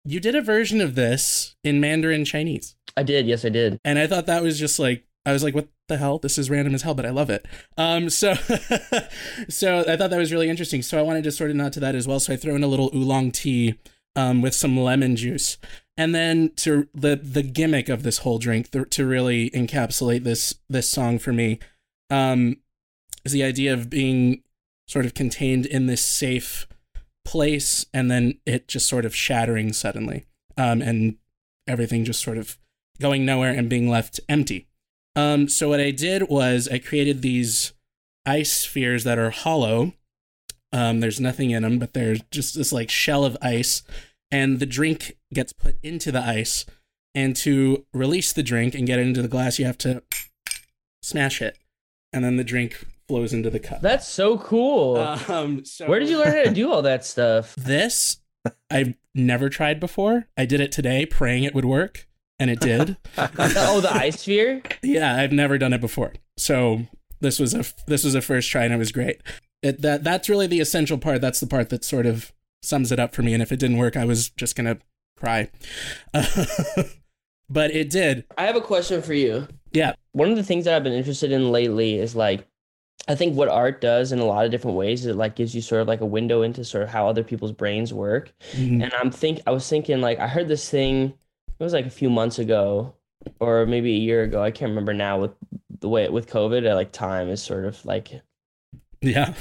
You 0.06 0.20
did 0.20 0.36
a 0.36 0.42
version 0.42 0.80
of 0.80 0.96
this 0.96 1.56
in 1.64 1.82
Mandarin 1.82 2.24
Chinese. 2.24 2.76
I 2.96 3.04
did. 3.04 3.28
Yes, 3.28 3.44
I 3.44 3.50
did. 3.50 3.80
And 3.84 4.00
I 4.00 4.08
thought 4.08 4.26
that 4.28 4.42
was 4.42 4.58
just 4.58 4.80
like 4.80 5.04
I 5.26 5.34
was 5.34 5.44
like, 5.44 5.54
what 5.54 5.68
the 5.88 5.98
hell? 5.98 6.20
This 6.20 6.38
is 6.38 6.50
random 6.50 6.76
as 6.76 6.82
hell, 6.82 6.94
but 6.94 7.06
I 7.06 7.10
love 7.10 7.30
it. 7.30 7.46
Um, 7.78 8.10
so, 8.10 8.34
so 9.50 9.80
I 9.80 9.96
thought 9.96 10.10
that 10.10 10.18
was 10.18 10.32
really 10.32 10.50
interesting. 10.50 10.82
So 10.82 11.00
I 11.00 11.02
wanted 11.02 11.24
to 11.24 11.32
sort 11.32 11.50
of 11.50 11.56
nod 11.56 11.74
to 11.74 11.80
that 11.80 11.96
as 11.96 12.08
well. 12.08 12.20
So 12.20 12.34
I 12.34 12.38
throw 12.38 12.56
in 12.56 12.64
a 12.64 12.68
little 12.68 12.92
oolong 12.94 13.32
tea, 13.32 13.76
um, 14.18 14.42
with 14.42 14.56
some 14.56 14.76
lemon 14.76 15.16
juice, 15.16 15.58
and 15.96 16.14
then 16.14 16.52
to 16.58 16.88
the 16.94 17.16
the 17.16 17.44
gimmick 17.44 17.88
of 17.88 18.04
this 18.04 18.20
whole 18.20 18.40
drink 18.40 18.72
th- 18.72 18.90
to 18.90 19.06
really 19.06 19.52
encapsulate 19.52 20.24
this 20.24 20.56
this 20.68 20.90
song 20.90 21.20
for 21.20 21.32
me, 21.32 21.60
um, 22.10 22.58
is 23.24 23.32
the 23.32 23.44
idea 23.44 23.74
of 23.74 23.90
being 23.90 24.42
sort 24.88 25.06
of 25.06 25.14
contained 25.14 25.66
in 25.68 25.86
this 25.86 26.02
safe 26.02 26.68
place, 27.24 27.86
and 27.94 28.10
then 28.10 28.40
it 28.46 28.68
just 28.68 28.90
sort 28.90 29.06
of 29.06 29.16
shattering 29.16 29.72
suddenly, 29.72 30.26
um, 30.58 30.82
and 30.82 31.18
everything 31.68 32.04
just 32.04 32.24
sort 32.24 32.40
of 32.40 32.58
going 33.00 33.24
nowhere 33.24 33.52
and 33.52 33.70
being 33.70 33.88
left 33.88 34.20
empty. 34.28 34.68
Um, 35.18 35.50
so 35.50 35.70
what 35.70 35.80
I 35.80 35.90
did 35.90 36.30
was 36.30 36.70
I 36.72 36.78
created 36.78 37.24
these 37.24 37.74
ice 38.24 38.52
spheres 38.52 39.04
that 39.04 39.18
are 39.18 39.32
hollow. 39.32 39.94
Um, 40.72 41.00
there's 41.00 41.20
nothing 41.20 41.50
in 41.50 41.64
them, 41.64 41.80
but 41.80 41.94
they're 41.94 42.18
just 42.30 42.56
this 42.56 42.72
like 42.72 42.92
shell 42.92 43.26
of 43.26 43.36
ice, 43.42 43.82
and 44.30 44.60
the 44.60 44.68
drink 44.68 45.18
gets 45.34 45.54
put 45.54 45.78
into 45.82 46.12
the 46.12 46.22
ice. 46.22 46.66
And 47.16 47.36
to 47.38 47.84
release 47.96 48.32
the 48.32 48.44
drink 48.44 48.76
and 48.76 48.86
get 48.86 49.00
it 49.00 49.08
into 49.08 49.24
the 49.24 49.28
glass, 49.28 49.58
you 49.58 49.66
have 49.66 49.80
to 49.80 50.04
smash 51.02 51.42
it, 51.42 51.58
and 52.14 52.24
then 52.24 52.38
the 52.38 52.44
drink 52.44 52.86
flows 53.08 53.34
into 53.34 53.50
the 53.50 53.60
cup. 53.60 53.82
That's 53.82 54.08
so 54.08 54.38
cool. 54.38 54.98
Um, 54.98 55.66
so 55.66 55.88
Where 55.88 56.00
did 56.00 56.10
you 56.10 56.20
learn 56.20 56.36
how 56.36 56.44
to 56.44 56.54
do 56.54 56.72
all 56.72 56.84
that 56.84 57.04
stuff? 57.04 57.56
this? 57.58 58.20
I've 58.70 58.94
never 59.16 59.50
tried 59.50 59.80
before. 59.80 60.28
I 60.38 60.46
did 60.46 60.62
it 60.62 60.72
today, 60.72 61.08
praying 61.08 61.44
it 61.44 61.56
would 61.56 61.66
work. 61.66 62.08
And 62.40 62.50
it 62.50 62.60
did. 62.60 62.98
oh, 63.18 63.82
the 63.82 63.94
ice 63.94 64.22
sphere. 64.22 64.62
yeah, 64.82 65.16
I've 65.16 65.32
never 65.32 65.58
done 65.58 65.74
it 65.74 65.82
before, 65.82 66.14
so 66.38 66.82
this 67.20 67.40
was 67.40 67.54
a 67.54 67.66
this 67.88 68.04
was 68.04 68.16
a 68.16 68.22
first 68.22 68.50
try, 68.50 68.64
and 68.66 68.74
it 68.74 68.78
was 68.78 68.92
great. 68.92 69.22
It, 69.62 69.82
that 69.82 70.04
that's 70.04 70.30
really 70.30 70.48
the 70.48 70.60
essential 70.60 70.98
part. 70.98 71.22
That's 71.22 71.40
the 71.40 71.48
part 71.48 71.70
that 71.70 71.84
sort 71.84 72.06
of 72.06 72.32
sums 72.62 72.92
it 72.92 73.00
up 73.00 73.16
for 73.16 73.24
me. 73.24 73.34
And 73.34 73.42
if 73.42 73.52
it 73.52 73.60
didn't 73.60 73.78
work, 73.78 73.98
I 73.98 74.06
was 74.06 74.30
just 74.30 74.56
gonna 74.56 74.78
cry. 75.18 75.50
but 77.50 77.72
it 77.72 77.90
did. 77.90 78.26
I 78.38 78.46
have 78.46 78.56
a 78.56 78.62
question 78.62 79.02
for 79.02 79.14
you. 79.14 79.48
Yeah. 79.72 79.94
One 80.12 80.30
of 80.30 80.36
the 80.36 80.44
things 80.44 80.66
that 80.66 80.76
I've 80.76 80.84
been 80.84 80.94
interested 80.94 81.32
in 81.32 81.52
lately 81.52 81.96
is 81.98 82.16
like 82.16 82.48
I 83.08 83.16
think 83.16 83.36
what 83.36 83.48
art 83.48 83.80
does 83.80 84.12
in 84.12 84.20
a 84.20 84.26
lot 84.26 84.46
of 84.46 84.52
different 84.52 84.78
ways 84.78 85.02
is 85.02 85.08
it 85.08 85.16
like 85.16 85.36
gives 85.36 85.56
you 85.56 85.62
sort 85.62 85.82
of 85.82 85.88
like 85.88 86.02
a 86.02 86.06
window 86.06 86.42
into 86.42 86.64
sort 86.66 86.84
of 86.84 86.90
how 86.90 87.08
other 87.08 87.24
people's 87.24 87.52
brains 87.52 87.94
work. 87.94 88.34
Mhm. 88.54 88.84
And 88.84 88.94
I'm 88.94 89.12
think 89.12 89.40
I 89.48 89.52
was 89.52 89.68
thinking 89.68 90.02
like 90.02 90.20
I 90.20 90.28
heard 90.28 90.48
this 90.48 90.70
thing 90.70 91.14
it 91.60 91.64
was 91.64 91.74
like 91.74 91.86
a 91.86 91.92
few 91.92 92.10
months 92.10 92.40
ago 92.40 92.94
or 93.40 93.66
maybe 93.66 93.94
a 93.94 94.00
year 94.00 94.24
ago. 94.24 94.42
I 94.42 94.52
can't 94.52 94.70
remember 94.70 94.94
now 94.94 95.20
with 95.20 95.32
the 95.80 95.90
way 95.90 96.08
with 96.10 96.30
COVID, 96.30 96.70
uh, 96.70 96.76
like 96.76 96.92
time 96.92 97.30
is 97.30 97.42
sort 97.42 97.66
of 97.66 97.84
like 97.86 98.22
Yeah. 99.02 99.34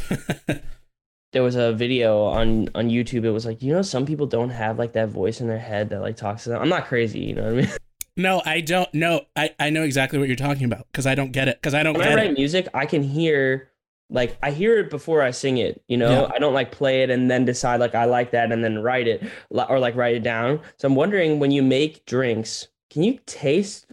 there 1.33 1.43
was 1.43 1.57
a 1.57 1.73
video 1.73 2.25
on 2.25 2.69
on 2.75 2.89
YouTube. 2.89 3.25
It 3.25 3.31
was 3.31 3.47
like, 3.47 3.63
you 3.63 3.73
know, 3.73 3.83
some 3.83 4.07
people 4.07 4.27
don't 4.27 4.51
have 4.51 4.79
like 4.79 4.93
that 4.95 5.09
voice 5.09 5.41
in 5.41 5.49
their 5.49 5.59
head 5.59 5.91
that 5.91 6.01
like 6.01 6.17
talks 6.17 6.45
to 6.45 6.51
them. 6.51 6.63
I'm 6.63 6.69
not 6.69 6.87
crazy, 6.87 7.21
you 7.21 7.35
know 7.35 7.45
what 7.45 7.53
I 7.53 7.57
mean? 7.57 7.71
no, 8.17 8.43
I 8.45 8.61
don't 8.61 8.93
know. 8.95 9.27
I 9.37 9.55
I 9.59 9.71
know 9.71 9.83
exactly 9.83 10.19
what 10.19 10.29
you're 10.29 10.37
talking 10.37 10.65
about 10.65 10.87
because 10.91 11.07
I 11.07 11.15
don't 11.15 11.33
get 11.33 11.49
it 11.49 11.59
because 11.61 11.75
I 11.75 11.83
don't 11.83 11.99
when 11.99 12.09
I 12.09 12.15
write 12.15 12.31
it. 12.31 12.39
music, 12.39 12.69
I 12.75 12.87
can 12.87 13.03
hear 13.03 13.71
like 14.11 14.37
I 14.43 14.51
hear 14.51 14.79
it 14.79 14.91
before 14.91 15.23
I 15.23 15.31
sing 15.33 15.59
it. 15.59 15.83
You 15.89 15.97
know, 15.97 16.11
Yeah. 16.11 16.33
I 16.35 16.39
don't 16.39 16.55
like 16.55 16.71
play 16.71 17.03
it 17.03 17.11
and 17.11 17.31
then 17.31 17.45
decide 17.45 17.81
like 17.81 17.95
I 17.95 18.05
like 18.05 18.31
that 18.33 18.53
and 18.53 18.63
then 18.63 18.79
write 18.81 19.09
it 19.09 19.23
or 19.51 19.79
like 19.79 19.97
write 19.97 20.15
it 20.17 20.23
down. 20.23 20.61
So 20.79 20.87
I'm 20.89 20.95
wondering 20.95 21.39
when 21.39 21.51
you 21.51 21.63
make 21.63 22.05
drinks, 22.07 22.69
can 22.91 23.03
you 23.03 23.19
taste 23.27 23.87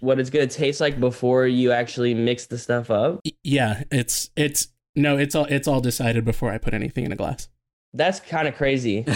what 0.00 0.20
it's 0.20 0.28
gonna 0.30 0.46
taste 0.46 0.80
like 0.80 1.00
before 1.00 1.46
you 1.46 1.72
actually 1.72 2.12
mix 2.14 2.46
the 2.46 2.58
stuff 2.58 2.90
up? 2.90 3.20
Yeah, 3.42 3.84
it's 3.90 4.30
it's 4.36 4.68
no, 4.94 5.16
it's 5.16 5.34
all 5.34 5.46
it's 5.46 5.66
all 5.68 5.80
decided 5.80 6.24
before 6.24 6.50
I 6.52 6.58
put 6.58 6.74
anything 6.74 7.04
in 7.04 7.12
a 7.12 7.16
glass. 7.16 7.48
That's 7.94 8.20
kind 8.20 8.46
of 8.48 8.54
crazy. 8.56 9.04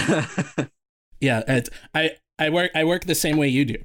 Yeah, 1.21 1.43
it's 1.47 1.69
I 1.95 2.13
I 2.39 2.49
work 2.49 2.71
I 2.75 2.85
work 2.85 3.05
the 3.05 3.15
same 3.15 3.37
way 3.37 3.49
you 3.49 3.67
do. 3.67 3.77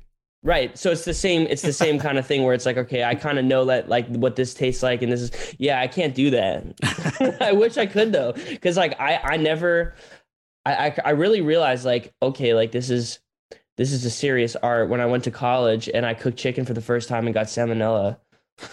Right. 0.46 0.78
So 0.78 0.92
it's 0.92 1.06
the 1.06 1.14
same 1.16 1.48
it's 1.50 1.64
the 1.64 1.74
same 1.74 1.98
kind 1.98 2.20
of 2.20 2.28
thing 2.28 2.44
where 2.44 2.54
it's 2.54 2.68
like, 2.68 2.78
okay, 2.78 3.04
I 3.04 3.16
kind 3.16 3.40
of 3.40 3.46
know 3.46 3.66
that 3.66 3.90
like 3.90 4.08
what 4.10 4.36
this 4.36 4.54
tastes 4.54 4.84
like 4.84 5.02
and 5.02 5.12
this 5.12 5.22
is 5.22 5.32
yeah, 5.58 5.82
I 5.82 5.88
can't 5.88 6.14
do 6.14 6.30
that. 6.30 7.38
I 7.42 7.52
wish 7.52 7.78
I 7.78 7.88
could 7.88 8.12
though. 8.12 8.34
Cause 8.62 8.78
like 8.78 9.00
I 9.00 9.20
I 9.24 9.38
never 9.38 9.96
I, 10.64 10.90
I 10.90 10.98
I 11.04 11.10
really 11.12 11.42
realized 11.42 11.84
like, 11.84 12.14
okay, 12.22 12.54
like 12.54 12.72
this 12.72 12.92
is 12.92 13.18
this 13.78 13.92
is 13.92 14.06
a 14.06 14.12
serious 14.12 14.56
art 14.58 14.88
when 14.88 15.02
I 15.02 15.08
went 15.08 15.24
to 15.24 15.32
college 15.32 15.90
and 15.92 16.06
I 16.06 16.14
cooked 16.14 16.38
chicken 16.38 16.64
for 16.64 16.76
the 16.76 16.82
first 16.82 17.10
time 17.10 17.26
and 17.26 17.34
got 17.34 17.48
salmonella. 17.48 18.18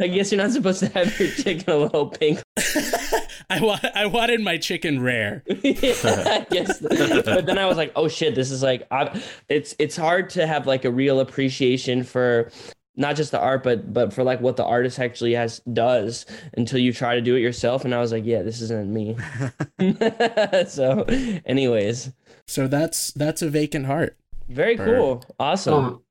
I 0.00 0.08
guess 0.08 0.32
you're 0.32 0.42
not 0.42 0.50
supposed 0.50 0.80
to 0.80 0.88
have 0.88 1.16
your 1.20 1.30
chicken 1.30 1.72
a 1.72 1.76
little 1.76 2.08
pink. 2.08 2.42
I 3.50 3.60
wa- 3.60 3.78
I 3.94 4.06
wanted 4.06 4.40
my 4.42 4.58
chicken 4.58 5.00
rare. 5.02 5.42
yeah, 5.46 5.92
I. 6.04 6.46
But 7.24 7.46
then 7.46 7.58
I 7.58 7.66
was 7.66 7.76
like, 7.78 7.92
oh 7.96 8.08
shit, 8.08 8.34
this 8.34 8.50
is 8.50 8.62
like, 8.62 8.86
I, 8.90 9.22
it's 9.48 9.74
it's 9.78 9.96
hard 9.96 10.30
to 10.30 10.46
have 10.46 10.66
like 10.66 10.84
a 10.84 10.90
real 10.90 11.20
appreciation 11.20 12.04
for 12.04 12.50
not 12.96 13.16
just 13.16 13.30
the 13.30 13.40
art, 13.40 13.62
but 13.62 13.92
but 13.92 14.12
for 14.12 14.22
like 14.22 14.40
what 14.40 14.56
the 14.56 14.64
artist 14.64 14.98
actually 14.98 15.32
has 15.34 15.60
does 15.72 16.26
until 16.58 16.78
you 16.78 16.92
try 16.92 17.14
to 17.14 17.20
do 17.22 17.36
it 17.36 17.40
yourself. 17.40 17.84
And 17.86 17.94
I 17.94 18.00
was 18.00 18.12
like, 18.12 18.24
yeah, 18.26 18.42
this 18.42 18.60
isn't 18.60 18.92
me. 18.92 19.16
so, 20.68 21.04
anyways, 21.46 22.12
So 22.46 22.66
that's 22.68 23.12
that's 23.12 23.40
a 23.40 23.48
vacant 23.48 23.86
heart. 23.86 24.16
very 24.48 24.76
cool, 24.76 25.24
awesome. 25.40 25.74
Um, 25.84 26.02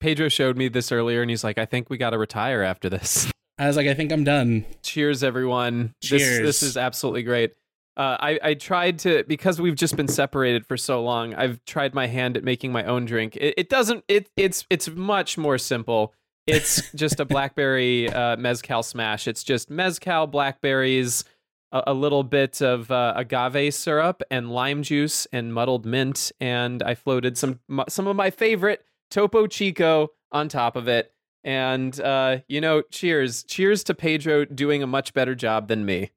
Pedro 0.00 0.28
showed 0.28 0.56
me 0.56 0.68
this 0.68 0.92
earlier, 0.92 1.20
and 1.22 1.30
he's 1.30 1.44
like, 1.44 1.58
"I 1.58 1.64
think 1.66 1.88
we 1.90 1.96
got 1.98 2.10
to 2.10 2.18
retire 2.18 2.62
after 2.62 2.88
this." 2.88 3.30
I 3.58 3.66
was 3.66 3.76
like, 3.76 3.86
I 3.86 3.94
think 3.94 4.12
I'm 4.12 4.24
done. 4.24 4.64
Cheers, 4.82 5.22
everyone! 5.22 5.94
This 6.02 6.22
Cheers. 6.22 6.40
this 6.40 6.62
is 6.62 6.76
absolutely 6.76 7.22
great. 7.22 7.52
Uh, 7.96 8.16
I 8.18 8.38
I 8.42 8.54
tried 8.54 8.98
to 9.00 9.24
because 9.28 9.60
we've 9.60 9.76
just 9.76 9.96
been 9.96 10.08
separated 10.08 10.66
for 10.66 10.76
so 10.76 11.02
long. 11.02 11.34
I've 11.34 11.64
tried 11.64 11.94
my 11.94 12.08
hand 12.08 12.36
at 12.36 12.42
making 12.42 12.72
my 12.72 12.84
own 12.84 13.04
drink. 13.04 13.36
It, 13.36 13.54
it 13.56 13.68
doesn't. 13.68 14.04
It 14.08 14.28
it's 14.36 14.66
it's 14.70 14.88
much 14.90 15.38
more 15.38 15.58
simple. 15.58 16.12
It's 16.48 16.90
just 16.94 17.20
a 17.20 17.24
blackberry 17.24 18.10
uh, 18.10 18.36
mezcal 18.36 18.82
smash. 18.82 19.28
It's 19.28 19.44
just 19.44 19.70
mezcal, 19.70 20.26
blackberries, 20.26 21.24
a, 21.70 21.84
a 21.88 21.94
little 21.94 22.24
bit 22.24 22.60
of 22.60 22.90
uh, 22.90 23.14
agave 23.16 23.72
syrup 23.72 24.22
and 24.32 24.50
lime 24.50 24.82
juice 24.82 25.28
and 25.32 25.54
muddled 25.54 25.86
mint, 25.86 26.32
and 26.40 26.82
I 26.82 26.96
floated 26.96 27.38
some 27.38 27.60
some 27.88 28.08
of 28.08 28.16
my 28.16 28.30
favorite 28.30 28.84
Topo 29.12 29.46
Chico 29.46 30.08
on 30.32 30.48
top 30.48 30.74
of 30.74 30.88
it. 30.88 31.13
And 31.44 31.98
uh, 32.00 32.38
you 32.48 32.60
know, 32.60 32.82
cheers, 32.82 33.44
cheers 33.44 33.84
to 33.84 33.94
Pedro 33.94 34.44
doing 34.44 34.82
a 34.82 34.86
much 34.86 35.12
better 35.12 35.34
job 35.34 35.68
than 35.68 35.84
me. 35.84 36.10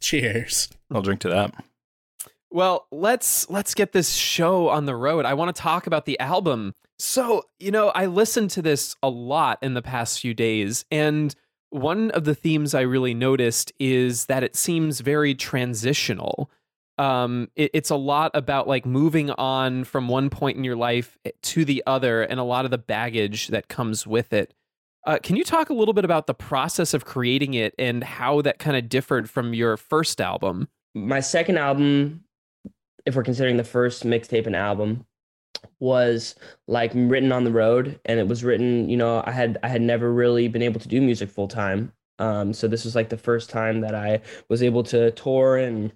Cheers. 0.00 0.68
I'll 0.90 1.02
drink 1.02 1.20
to 1.20 1.28
that. 1.28 1.54
Well, 2.50 2.86
let's 2.90 3.48
let's 3.48 3.74
get 3.74 3.92
this 3.92 4.12
show 4.12 4.68
on 4.68 4.84
the 4.84 4.96
road. 4.96 5.24
I 5.24 5.34
want 5.34 5.54
to 5.54 5.62
talk 5.62 5.86
about 5.86 6.04
the 6.04 6.18
album. 6.20 6.74
So, 6.98 7.44
you 7.58 7.70
know, 7.70 7.88
I 7.88 8.06
listened 8.06 8.50
to 8.50 8.62
this 8.62 8.94
a 9.02 9.08
lot 9.08 9.58
in 9.62 9.74
the 9.74 9.82
past 9.82 10.20
few 10.20 10.34
days 10.34 10.84
and 10.90 11.34
one 11.72 12.10
of 12.10 12.24
the 12.24 12.34
themes 12.34 12.74
I 12.74 12.82
really 12.82 13.14
noticed 13.14 13.72
is 13.78 14.26
that 14.26 14.42
it 14.42 14.54
seems 14.54 15.00
very 15.00 15.34
transitional. 15.34 16.50
Um, 16.98 17.48
it, 17.56 17.70
it's 17.72 17.88
a 17.88 17.96
lot 17.96 18.30
about 18.34 18.68
like 18.68 18.84
moving 18.84 19.30
on 19.30 19.84
from 19.84 20.06
one 20.06 20.28
point 20.28 20.58
in 20.58 20.64
your 20.64 20.76
life 20.76 21.18
to 21.42 21.64
the 21.64 21.82
other 21.86 22.22
and 22.22 22.38
a 22.38 22.44
lot 22.44 22.66
of 22.66 22.70
the 22.70 22.78
baggage 22.78 23.48
that 23.48 23.68
comes 23.68 24.06
with 24.06 24.34
it. 24.34 24.52
Uh, 25.04 25.18
can 25.22 25.36
you 25.36 25.44
talk 25.44 25.68
a 25.68 25.74
little 25.74 25.94
bit 25.94 26.04
about 26.04 26.26
the 26.26 26.34
process 26.34 26.94
of 26.94 27.04
creating 27.04 27.54
it 27.54 27.74
and 27.78 28.04
how 28.04 28.40
that 28.42 28.58
kind 28.58 28.76
of 28.76 28.88
differed 28.88 29.28
from 29.28 29.52
your 29.52 29.76
first 29.76 30.20
album? 30.20 30.68
my 30.94 31.20
second 31.20 31.58
album, 31.58 32.24
if 33.06 33.16
we're 33.16 33.22
considering 33.22 33.56
the 33.56 33.64
first 33.64 34.04
mixtape 34.04 34.46
and 34.46 34.56
album, 34.56 35.06
was 35.80 36.34
like 36.66 36.92
written 36.94 37.32
on 37.32 37.44
the 37.44 37.52
road, 37.52 38.00
and 38.04 38.18
it 38.18 38.28
was 38.28 38.44
written. 38.44 38.88
You 38.88 38.96
know, 38.96 39.22
I 39.24 39.32
had 39.32 39.58
I 39.62 39.68
had 39.68 39.82
never 39.82 40.12
really 40.12 40.48
been 40.48 40.62
able 40.62 40.80
to 40.80 40.88
do 40.88 41.00
music 41.00 41.30
full 41.30 41.48
time. 41.48 41.92
Um, 42.18 42.52
so 42.52 42.68
this 42.68 42.84
was 42.84 42.94
like 42.94 43.08
the 43.08 43.16
first 43.16 43.50
time 43.50 43.80
that 43.80 43.94
I 43.94 44.20
was 44.48 44.62
able 44.62 44.82
to 44.84 45.10
tour 45.12 45.56
and 45.56 45.92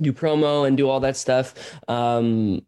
do 0.00 0.12
promo 0.12 0.66
and 0.66 0.76
do 0.76 0.88
all 0.88 1.00
that 1.00 1.16
stuff. 1.16 1.54
Um, 1.88 2.62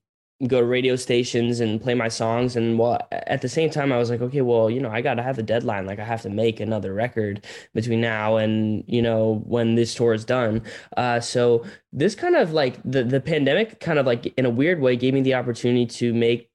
go 0.46 0.60
to 0.60 0.66
radio 0.66 0.96
stations 0.96 1.60
and 1.60 1.80
play 1.80 1.94
my 1.94 2.08
songs. 2.08 2.56
And 2.56 2.78
well 2.78 3.06
at 3.12 3.42
the 3.42 3.48
same 3.48 3.70
time 3.70 3.92
I 3.92 3.98
was 3.98 4.10
like 4.10 4.20
okay 4.20 4.40
well 4.40 4.70
you 4.70 4.80
know 4.80 4.90
I 4.90 5.00
got 5.00 5.14
to 5.14 5.22
have 5.22 5.38
a 5.38 5.42
deadline. 5.42 5.86
Like 5.86 5.98
I 5.98 6.04
have 6.04 6.22
to 6.22 6.30
make 6.30 6.60
another 6.60 6.92
record 6.94 7.44
between 7.74 8.00
now 8.00 8.36
and 8.36 8.84
you 8.86 9.02
know 9.02 9.42
when 9.46 9.74
this 9.74 9.94
tour 9.94 10.14
is 10.14 10.24
done. 10.24 10.62
Uh 10.96 11.20
so 11.20 11.64
this 11.92 12.14
kind 12.14 12.36
of 12.36 12.52
like 12.52 12.80
the 12.84 13.04
the 13.04 13.20
pandemic 13.20 13.80
kind 13.80 13.98
of 13.98 14.06
like 14.06 14.32
in 14.38 14.46
a 14.46 14.50
weird 14.50 14.80
way 14.80 14.96
gave 14.96 15.14
me 15.14 15.22
the 15.22 15.34
opportunity 15.34 15.86
to 15.86 16.14
make 16.14 16.50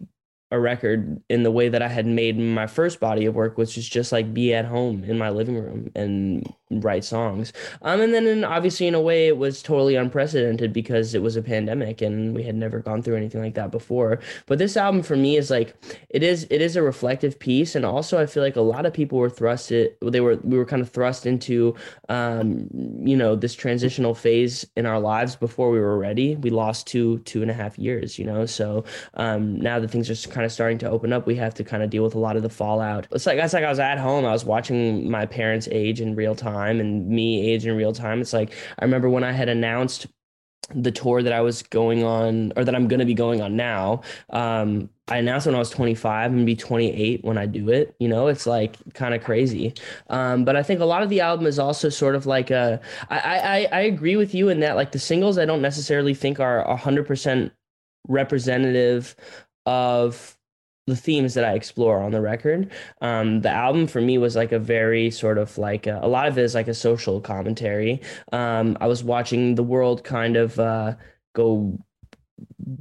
a 0.51 0.59
record 0.59 1.21
in 1.29 1.43
the 1.43 1.51
way 1.51 1.69
that 1.69 1.81
I 1.81 1.87
had 1.87 2.05
made 2.05 2.37
my 2.37 2.67
first 2.67 2.99
body 2.99 3.25
of 3.25 3.35
work, 3.35 3.57
which 3.57 3.77
is 3.77 3.87
just 3.87 4.11
like 4.11 4.33
be 4.33 4.53
at 4.53 4.65
home 4.65 5.03
in 5.03 5.17
my 5.17 5.29
living 5.29 5.55
room 5.55 5.91
and 5.95 6.51
write 6.69 7.03
songs. 7.03 7.53
Um, 7.81 8.01
and 8.01 8.13
then 8.13 8.27
in, 8.27 8.43
obviously 8.43 8.87
in 8.87 8.95
a 8.95 9.01
way 9.01 9.27
it 9.27 9.37
was 9.37 9.61
totally 9.61 9.95
unprecedented 9.95 10.73
because 10.73 11.13
it 11.13 11.21
was 11.21 11.35
a 11.35 11.41
pandemic 11.41 12.01
and 12.01 12.35
we 12.35 12.43
had 12.43 12.55
never 12.55 12.79
gone 12.79 13.01
through 13.01 13.15
anything 13.15 13.41
like 13.41 13.55
that 13.55 13.71
before. 13.71 14.19
But 14.45 14.57
this 14.57 14.77
album 14.77 15.03
for 15.03 15.15
me 15.15 15.37
is 15.37 15.49
like 15.49 15.75
it 16.09 16.23
is 16.23 16.47
it 16.49 16.61
is 16.61 16.75
a 16.75 16.81
reflective 16.81 17.39
piece, 17.39 17.75
and 17.75 17.85
also 17.85 18.19
I 18.19 18.25
feel 18.25 18.43
like 18.43 18.55
a 18.55 18.61
lot 18.61 18.85
of 18.85 18.93
people 18.93 19.17
were 19.17 19.29
thrust 19.29 19.45
thrusted 19.69 20.11
they 20.11 20.21
were 20.21 20.37
we 20.43 20.57
were 20.57 20.65
kind 20.65 20.81
of 20.81 20.89
thrust 20.89 21.25
into 21.25 21.75
um, 22.09 22.67
you 23.03 23.15
know 23.15 23.35
this 23.35 23.53
transitional 23.53 24.13
phase 24.13 24.65
in 24.75 24.85
our 24.85 24.99
lives 24.99 25.35
before 25.35 25.69
we 25.69 25.79
were 25.79 25.97
ready. 25.97 26.35
We 26.35 26.49
lost 26.49 26.87
two 26.87 27.19
two 27.19 27.41
and 27.41 27.51
a 27.51 27.53
half 27.53 27.77
years, 27.77 28.17
you 28.19 28.25
know. 28.25 28.45
So 28.45 28.83
um, 29.15 29.59
now 29.59 29.79
that 29.79 29.89
things 29.89 30.09
are 30.09 30.29
kind 30.29 30.45
of 30.45 30.51
starting 30.51 30.77
to 30.79 30.89
open 30.89 31.13
up, 31.13 31.27
we 31.27 31.35
have 31.35 31.53
to 31.55 31.63
kind 31.63 31.83
of 31.83 31.89
deal 31.89 32.03
with 32.03 32.15
a 32.15 32.19
lot 32.19 32.35
of 32.35 32.43
the 32.43 32.49
fallout. 32.49 33.07
It's 33.11 33.25
like 33.25 33.37
it's 33.39 33.53
like 33.53 33.63
I 33.63 33.69
was 33.69 33.79
at 33.79 33.97
home, 33.97 34.25
I 34.25 34.31
was 34.31 34.45
watching 34.45 35.09
my 35.09 35.25
parents 35.25 35.67
age 35.71 36.01
in 36.01 36.15
real 36.15 36.35
time 36.35 36.54
and 36.55 37.07
me 37.07 37.51
age 37.51 37.65
in 37.65 37.75
real 37.75 37.93
time. 37.93 38.21
It's 38.21 38.33
like 38.33 38.53
I 38.79 38.85
remember 38.85 39.09
when 39.09 39.23
I 39.23 39.31
had 39.31 39.49
announced 39.49 40.07
the 40.73 40.91
tour 40.91 41.21
that 41.21 41.33
I 41.33 41.41
was 41.41 41.61
going 41.61 42.03
on 42.03 42.51
or 42.55 42.63
that 42.63 42.73
I'm 42.73 42.87
going 42.87 42.99
to 42.99 43.05
be 43.05 43.13
going 43.13 43.41
on 43.41 43.55
now. 43.55 44.01
Um, 44.31 44.89
I 45.07 45.17
announced 45.17 45.45
when 45.45 45.53
I 45.53 45.59
was 45.59 45.69
25 45.69 46.31
and 46.33 46.45
be 46.45 46.55
28 46.55 47.23
when 47.23 47.37
I 47.37 47.45
do 47.45 47.69
it. 47.69 47.95
You 47.99 48.07
know, 48.07 48.27
it's 48.27 48.47
like 48.47 48.77
kind 48.93 49.13
of 49.13 49.23
crazy. 49.23 49.73
Um, 50.09 50.43
but 50.43 50.55
I 50.55 50.63
think 50.63 50.79
a 50.79 50.85
lot 50.85 51.03
of 51.03 51.09
the 51.09 51.21
album 51.21 51.45
is 51.45 51.59
also 51.59 51.89
sort 51.89 52.15
of 52.15 52.25
like 52.25 52.49
a. 52.49 52.79
I 53.09 53.19
I 53.19 53.67
I 53.71 53.81
agree 53.81 54.15
with 54.15 54.33
you 54.33 54.49
in 54.49 54.59
that 54.61 54.75
like 54.75 54.91
the 54.91 54.99
singles 54.99 55.37
I 55.37 55.45
don't 55.45 55.61
necessarily 55.61 56.15
think 56.15 56.39
are 56.39 56.65
100 56.67 57.05
percent 57.05 57.51
representative 58.07 59.15
of 59.65 60.34
the 60.87 60.95
themes 60.95 61.33
that 61.33 61.43
I 61.43 61.53
explore 61.53 62.01
on 62.01 62.11
the 62.11 62.21
record. 62.21 62.71
Um, 63.01 63.41
the 63.41 63.49
album 63.49 63.87
for 63.87 64.01
me 64.01 64.17
was 64.17 64.35
like 64.35 64.51
a 64.51 64.59
very 64.59 65.09
sort 65.09 65.37
of 65.37 65.57
like 65.57 65.87
a, 65.87 65.99
a 66.01 66.07
lot 66.07 66.27
of 66.27 66.37
it 66.37 66.43
is 66.43 66.53
like 66.53 66.67
a 66.67 66.73
social 66.73 67.19
commentary. 67.19 68.01
Um, 68.31 68.77
I 68.79 68.87
was 68.87 69.03
watching 69.03 69.55
the 69.55 69.63
world 69.63 70.03
kind 70.03 70.37
of 70.37 70.59
uh, 70.59 70.95
go 71.33 71.79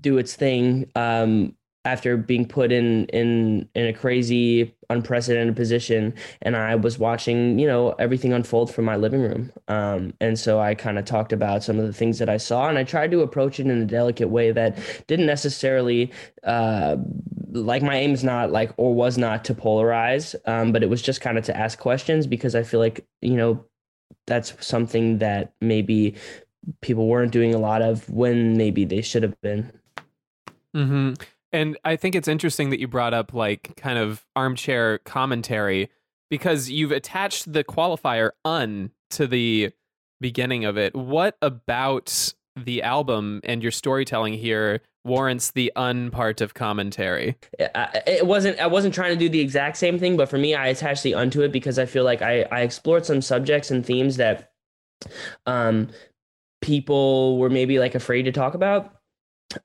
do 0.01 0.19
its 0.19 0.35
thing 0.35 0.91
um, 0.95 1.55
after 1.85 2.17
being 2.17 2.47
put 2.47 2.73
in 2.73 3.07
in 3.07 3.69
in 3.75 3.87
a 3.87 3.93
crazy 3.93 4.75
unprecedented 4.91 5.55
position 5.55 6.15
and 6.43 6.57
i 6.57 6.75
was 6.75 6.99
watching 6.99 7.59
you 7.59 7.67
know 7.67 7.91
everything 7.93 8.33
unfold 8.33 8.73
from 8.73 8.85
my 8.85 8.97
living 8.97 9.21
room 9.21 9.53
um, 9.69 10.13
and 10.21 10.39
so 10.39 10.61
i 10.61 10.75
kind 10.75 10.99
of 10.99 11.05
talked 11.05 11.33
about 11.33 11.63
some 11.63 11.79
of 11.79 11.87
the 11.87 11.93
things 11.93 12.19
that 12.19 12.29
i 12.29 12.37
saw 12.37 12.69
and 12.69 12.79
i 12.79 12.85
tried 12.85 13.11
to 13.11 13.21
approach 13.21 13.61
it 13.61 13.67
in 13.67 13.83
a 13.83 13.87
delicate 13.87 14.29
way 14.29 14.51
that 14.51 14.79
didn't 15.07 15.27
necessarily 15.27 16.11
uh, 16.45 16.97
like 17.55 17.83
my 17.83 17.97
aim 17.97 18.13
is 18.13 18.25
not 18.25 18.51
like 18.51 18.73
or 18.77 18.95
was 18.95 19.17
not 19.17 19.45
to 19.45 19.55
polarize 19.55 20.35
um, 20.47 20.73
but 20.73 20.83
it 20.83 20.91
was 20.91 21.01
just 21.01 21.21
kind 21.21 21.39
of 21.39 21.45
to 21.45 21.57
ask 21.57 21.79
questions 21.79 22.27
because 22.27 22.55
i 22.55 22.63
feel 22.63 22.81
like 22.81 23.07
you 23.23 23.37
know 23.37 23.65
that's 24.27 24.55
something 24.65 25.19
that 25.19 25.53
maybe 25.61 26.15
people 26.81 27.07
weren't 27.07 27.33
doing 27.33 27.55
a 27.55 27.59
lot 27.59 27.81
of 27.81 28.09
when 28.11 28.57
maybe 28.57 28.85
they 28.85 29.01
should 29.01 29.23
have 29.23 29.41
been 29.41 29.73
mm-hmm. 30.75 31.15
And 31.55 31.79
I 31.85 31.95
think 31.95 32.17
it's 32.17 32.27
interesting 32.27 32.71
that 32.71 32.81
you 32.81 32.89
brought 32.89 33.15
up 33.15 33.33
like 33.33 33.77
kind 33.77 33.97
of 33.97 34.27
armchair 34.35 34.99
commentary 34.99 35.89
because 36.29 36.69
you've 36.69 36.91
attached 36.91 37.53
the 37.53 37.63
qualifier 37.63 38.31
un 38.45 38.91
to 39.11 39.29
the 39.29 39.71
beginning 40.21 40.65
of 40.65 40.77
it. 40.77 40.97
What 40.97 41.37
about 41.41 42.35
the 42.57 42.83
album 42.83 43.41
and 43.45 43.63
your 43.63 43.71
storytelling 43.71 44.35
here 44.35 44.81
warrants 45.05 45.51
the 45.51 45.73
un 45.77 46.11
part 46.11 46.41
of 46.41 46.55
commentary? 46.55 47.37
It 47.59 48.27
wasn't 48.27 48.59
I 48.59 48.67
wasn't 48.67 48.95
trying 48.95 49.13
to 49.13 49.19
do 49.19 49.29
the 49.29 49.41
exact 49.41 49.77
same 49.77 49.99
thing, 49.99 50.17
but 50.17 50.29
for 50.29 50.39
me 50.39 50.55
I 50.55 50.69
attached 50.69 51.03
the 51.03 51.15
un 51.15 51.31
to 51.31 51.43
it 51.43 51.53
because 51.53 51.79
I 51.79 51.87
feel 51.87 52.05
like 52.05 52.23
I 52.23 52.43
I 52.51 52.63
explored 52.63 53.07
some 53.07 53.21
subjects 53.21 53.71
and 53.71 53.85
themes 53.85 54.17
that 54.17 54.53
um 55.47 55.89
people 56.63 57.39
were 57.39 57.51
maybe 57.51 57.79
like 57.79 57.95
afraid 57.95 58.23
to 58.23 58.33
talk 58.33 58.55
about 58.55 58.97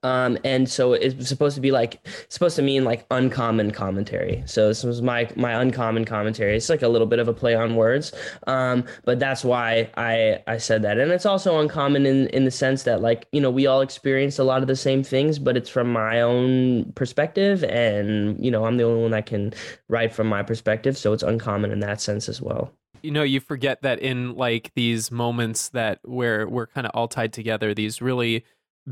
um 0.03 0.37
and 0.43 0.69
so 0.69 0.93
it's 0.93 1.27
supposed 1.27 1.55
to 1.55 1.61
be 1.61 1.71
like 1.71 2.05
supposed 2.29 2.55
to 2.55 2.61
mean 2.61 2.83
like 2.83 3.05
uncommon 3.11 3.71
commentary. 3.71 4.43
So 4.45 4.67
this 4.67 4.83
was 4.83 5.01
my 5.01 5.29
my 5.35 5.53
uncommon 5.61 6.05
commentary. 6.05 6.55
It's 6.55 6.69
like 6.69 6.81
a 6.81 6.87
little 6.87 7.07
bit 7.07 7.19
of 7.19 7.27
a 7.27 7.33
play 7.33 7.55
on 7.55 7.75
words. 7.75 8.13
Um 8.47 8.85
but 9.05 9.19
that's 9.19 9.43
why 9.43 9.89
i 9.97 10.41
i 10.47 10.57
said 10.57 10.81
that. 10.83 10.99
And 10.99 11.11
it's 11.11 11.25
also 11.25 11.59
uncommon 11.59 12.05
in 12.05 12.27
in 12.27 12.45
the 12.45 12.51
sense 12.51 12.83
that 12.83 13.01
like 13.01 13.27
you 13.31 13.41
know 13.41 13.49
we 13.49 13.67
all 13.67 13.81
experience 13.81 14.39
a 14.39 14.43
lot 14.43 14.61
of 14.61 14.67
the 14.67 14.75
same 14.75 15.03
things 15.03 15.39
but 15.39 15.57
it's 15.57 15.69
from 15.69 15.91
my 15.91 16.21
own 16.21 16.91
perspective. 16.93 17.63
And 17.63 18.43
you 18.43 18.51
know 18.51 18.65
i'm 18.65 18.77
the 18.77 18.83
only 18.83 19.01
one 19.01 19.11
that 19.11 19.25
can 19.25 19.53
write 19.87 20.13
from 20.13 20.27
my 20.27 20.43
perspective. 20.43 20.97
So 20.97 21.13
it's 21.13 21.23
uncommon 21.23 21.71
in 21.71 21.79
that 21.79 22.01
sense 22.01 22.29
as 22.29 22.41
well. 22.41 22.71
You 23.01 23.11
know 23.11 23.23
you 23.23 23.39
forget 23.39 23.81
that 23.83 23.99
in 23.99 24.35
like 24.35 24.71
these 24.75 25.09
moments 25.09 25.69
that 25.69 25.99
where 26.03 26.47
we're 26.47 26.67
kind 26.67 26.85
of 26.85 26.91
all 26.93 27.07
tied 27.07 27.33
together 27.33 27.73
these 27.73 28.01
really 28.01 28.43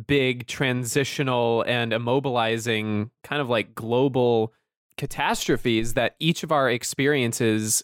big 0.06 0.48
transitional 0.48 1.64
and 1.68 1.92
immobilizing 1.92 3.10
kind 3.24 3.42
of 3.42 3.50
like 3.50 3.74
global 3.74 4.54
catastrophes 4.98 5.94
that 5.94 6.16
each 6.20 6.44
of 6.44 6.52
our 6.52 6.70
experiences 6.70 7.84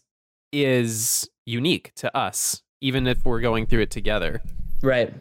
is 0.51 1.29
unique 1.45 1.91
to 1.95 2.15
us 2.15 2.61
even 2.81 3.07
if 3.07 3.25
we're 3.25 3.39
going 3.39 3.65
through 3.65 3.79
it 3.79 3.89
together. 3.91 4.41
Right. 4.81 5.13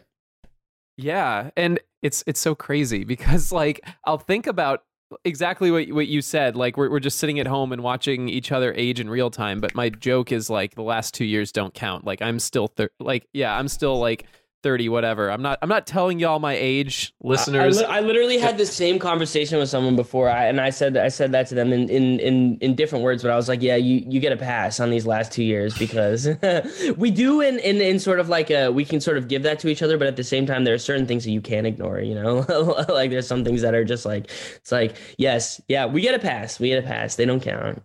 Yeah 0.97 1.49
and 1.55 1.79
it's 2.03 2.23
it's 2.27 2.39
so 2.39 2.53
crazy 2.53 3.03
because 3.03 3.51
like 3.51 3.81
i'll 4.05 4.17
think 4.17 4.45
about 4.45 4.83
exactly 5.23 5.71
what 5.71 5.87
what 5.89 6.07
you 6.07 6.21
said 6.21 6.55
like 6.55 6.75
we're 6.75 6.89
we're 6.89 6.99
just 6.99 7.17
sitting 7.17 7.39
at 7.39 7.47
home 7.47 7.71
and 7.71 7.81
watching 7.81 8.27
each 8.29 8.51
other 8.51 8.73
age 8.75 8.99
in 8.99 9.09
real 9.09 9.31
time 9.31 9.59
but 9.61 9.73
my 9.73 9.89
joke 9.89 10.31
is 10.31 10.49
like 10.49 10.75
the 10.75 10.81
last 10.83 11.13
2 11.13 11.25
years 11.25 11.51
don't 11.51 11.73
count. 11.73 12.05
Like 12.05 12.21
i'm 12.21 12.39
still 12.39 12.67
thir- 12.67 12.91
like 12.99 13.27
yeah 13.33 13.57
i'm 13.57 13.67
still 13.67 13.99
like 13.99 14.25
30 14.63 14.89
whatever. 14.89 15.29
I'm 15.29 15.41
not 15.41 15.59
i'm 15.61 15.69
not 15.69 15.85
telling 15.85 16.19
y'all 16.19 16.39
my 16.39 16.53
age 16.53 17.13
listeners. 17.21 17.81
I, 17.81 17.85
I, 17.85 17.97
I, 17.97 17.99
literally 17.99 18.37
had 18.37 18.57
the 18.57 18.65
same 18.65 18.97
conversation 18.97 19.59
with 19.59 19.69
someone 19.69 19.95
before 19.95 20.29
I, 20.29 20.45
and 20.45 20.59
i 20.59 20.69
said 20.69 20.97
i 20.97 21.09
said 21.09 21.31
that 21.33 21.47
to 21.47 21.55
them 21.55 21.73
in, 21.73 21.89
in 21.89 22.19
in 22.19 22.57
in 22.61 22.75
different 22.75 23.03
words 23.03 23.21
but 23.21 23.31
i 23.31 23.35
was 23.35 23.49
like 23.49 23.61
yeah 23.61 23.75
you 23.75 24.03
you 24.07 24.19
get 24.19 24.31
a 24.31 24.37
pass 24.37 24.79
on 24.79 24.89
these 24.89 25.05
last 25.05 25.31
two 25.31 25.43
years 25.43 25.77
because 25.77 26.29
we 26.97 27.11
do 27.11 27.41
in, 27.41 27.59
in 27.59 27.81
in 27.81 27.99
sort 27.99 28.19
of 28.19 28.29
like 28.29 28.49
a 28.49 28.69
we 28.69 28.85
can 28.85 29.01
sort 29.01 29.17
of 29.17 29.27
give 29.27 29.43
that 29.43 29.59
to 29.59 29.67
each 29.67 29.81
other 29.81 29.97
but 29.97 30.07
at 30.07 30.15
the 30.15 30.23
same 30.23 30.45
time 30.45 30.63
there 30.63 30.73
are 30.73 30.79
certain 30.79 31.05
things 31.05 31.25
that 31.25 31.31
you 31.31 31.41
can't 31.41 31.67
ignore 31.67 31.99
you 31.99 32.15
know? 32.15 32.45
Like 32.93 33.11
there's 33.11 33.27
some 33.27 33.43
things 33.43 33.61
that 33.61 33.73
are 33.73 33.83
just 33.83 34.05
like 34.05 34.29
it's 34.55 34.71
like 34.71 34.95
yes 35.17 35.61
yeah 35.67 35.85
we 35.85 36.01
get 36.01 36.15
a 36.15 36.19
pass 36.19 36.59
we 36.59 36.69
get 36.69 36.83
a 36.83 36.87
pass 36.87 37.15
they 37.15 37.25
don't 37.25 37.41
count 37.41 37.83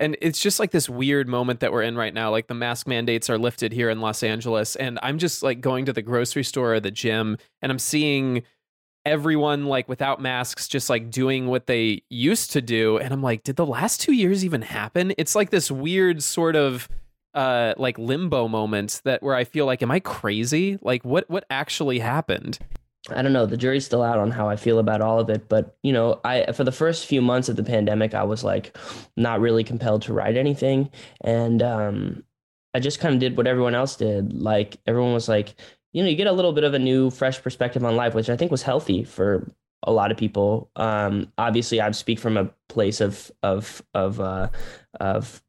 and 0.00 0.16
it's 0.20 0.40
just 0.40 0.60
like 0.60 0.70
this 0.70 0.88
weird 0.88 1.28
moment 1.28 1.60
that 1.60 1.72
we're 1.72 1.82
in 1.82 1.96
right 1.96 2.14
now 2.14 2.30
like 2.30 2.46
the 2.46 2.54
mask 2.54 2.86
mandates 2.86 3.28
are 3.28 3.38
lifted 3.38 3.72
here 3.72 3.90
in 3.90 4.00
Los 4.00 4.22
Angeles 4.22 4.76
and 4.76 4.98
I'm 5.02 5.18
just 5.18 5.42
like 5.42 5.60
going 5.60 5.84
to 5.86 5.92
the 5.92 6.02
grocery 6.02 6.44
store 6.44 6.74
or 6.74 6.80
the 6.80 6.90
gym 6.90 7.38
and 7.62 7.72
I'm 7.72 7.78
seeing 7.78 8.42
everyone 9.04 9.66
like 9.66 9.88
without 9.88 10.20
masks 10.20 10.68
just 10.68 10.90
like 10.90 11.10
doing 11.10 11.46
what 11.46 11.66
they 11.66 12.02
used 12.10 12.52
to 12.52 12.60
do 12.60 12.98
and 12.98 13.12
I'm 13.12 13.22
like 13.22 13.42
did 13.42 13.56
the 13.56 13.66
last 13.66 14.00
2 14.00 14.12
years 14.12 14.44
even 14.44 14.62
happen? 14.62 15.12
It's 15.18 15.34
like 15.34 15.50
this 15.50 15.70
weird 15.70 16.22
sort 16.22 16.56
of 16.56 16.88
uh 17.34 17.74
like 17.76 17.98
limbo 17.98 18.48
moment 18.48 19.00
that 19.04 19.22
where 19.22 19.34
I 19.34 19.44
feel 19.44 19.66
like 19.66 19.82
am 19.82 19.90
I 19.90 20.00
crazy? 20.00 20.78
Like 20.82 21.04
what 21.04 21.28
what 21.28 21.44
actually 21.50 21.98
happened 21.98 22.58
I 23.10 23.22
don't 23.22 23.32
know. 23.32 23.46
The 23.46 23.56
jury's 23.56 23.84
still 23.84 24.02
out 24.02 24.18
on 24.18 24.30
how 24.30 24.48
I 24.48 24.56
feel 24.56 24.78
about 24.78 25.00
all 25.00 25.18
of 25.18 25.30
it, 25.30 25.48
but 25.48 25.76
you 25.82 25.92
know, 25.92 26.20
I 26.24 26.52
for 26.52 26.64
the 26.64 26.72
first 26.72 27.06
few 27.06 27.22
months 27.22 27.48
of 27.48 27.56
the 27.56 27.64
pandemic, 27.64 28.14
I 28.14 28.24
was 28.24 28.44
like 28.44 28.76
not 29.16 29.40
really 29.40 29.64
compelled 29.64 30.02
to 30.02 30.12
write 30.12 30.36
anything, 30.36 30.90
and 31.22 31.62
um, 31.62 32.24
I 32.74 32.80
just 32.80 33.00
kind 33.00 33.14
of 33.14 33.20
did 33.20 33.36
what 33.36 33.46
everyone 33.46 33.74
else 33.74 33.96
did. 33.96 34.32
Like 34.32 34.78
everyone 34.86 35.14
was 35.14 35.28
like, 35.28 35.54
you 35.92 36.02
know, 36.02 36.08
you 36.08 36.16
get 36.16 36.26
a 36.26 36.32
little 36.32 36.52
bit 36.52 36.64
of 36.64 36.74
a 36.74 36.78
new, 36.78 37.10
fresh 37.10 37.42
perspective 37.42 37.84
on 37.84 37.96
life, 37.96 38.14
which 38.14 38.30
I 38.30 38.36
think 38.36 38.50
was 38.50 38.62
healthy 38.62 39.04
for 39.04 39.50
a 39.82 39.92
lot 39.92 40.10
of 40.10 40.16
people. 40.16 40.70
Um, 40.76 41.32
obviously, 41.38 41.80
I 41.80 41.90
speak 41.92 42.18
from 42.18 42.36
a 42.36 42.50
place 42.68 43.00
of 43.00 43.30
of 43.42 43.82
of 43.94 44.20
uh, 44.20 44.48
of 45.00 45.42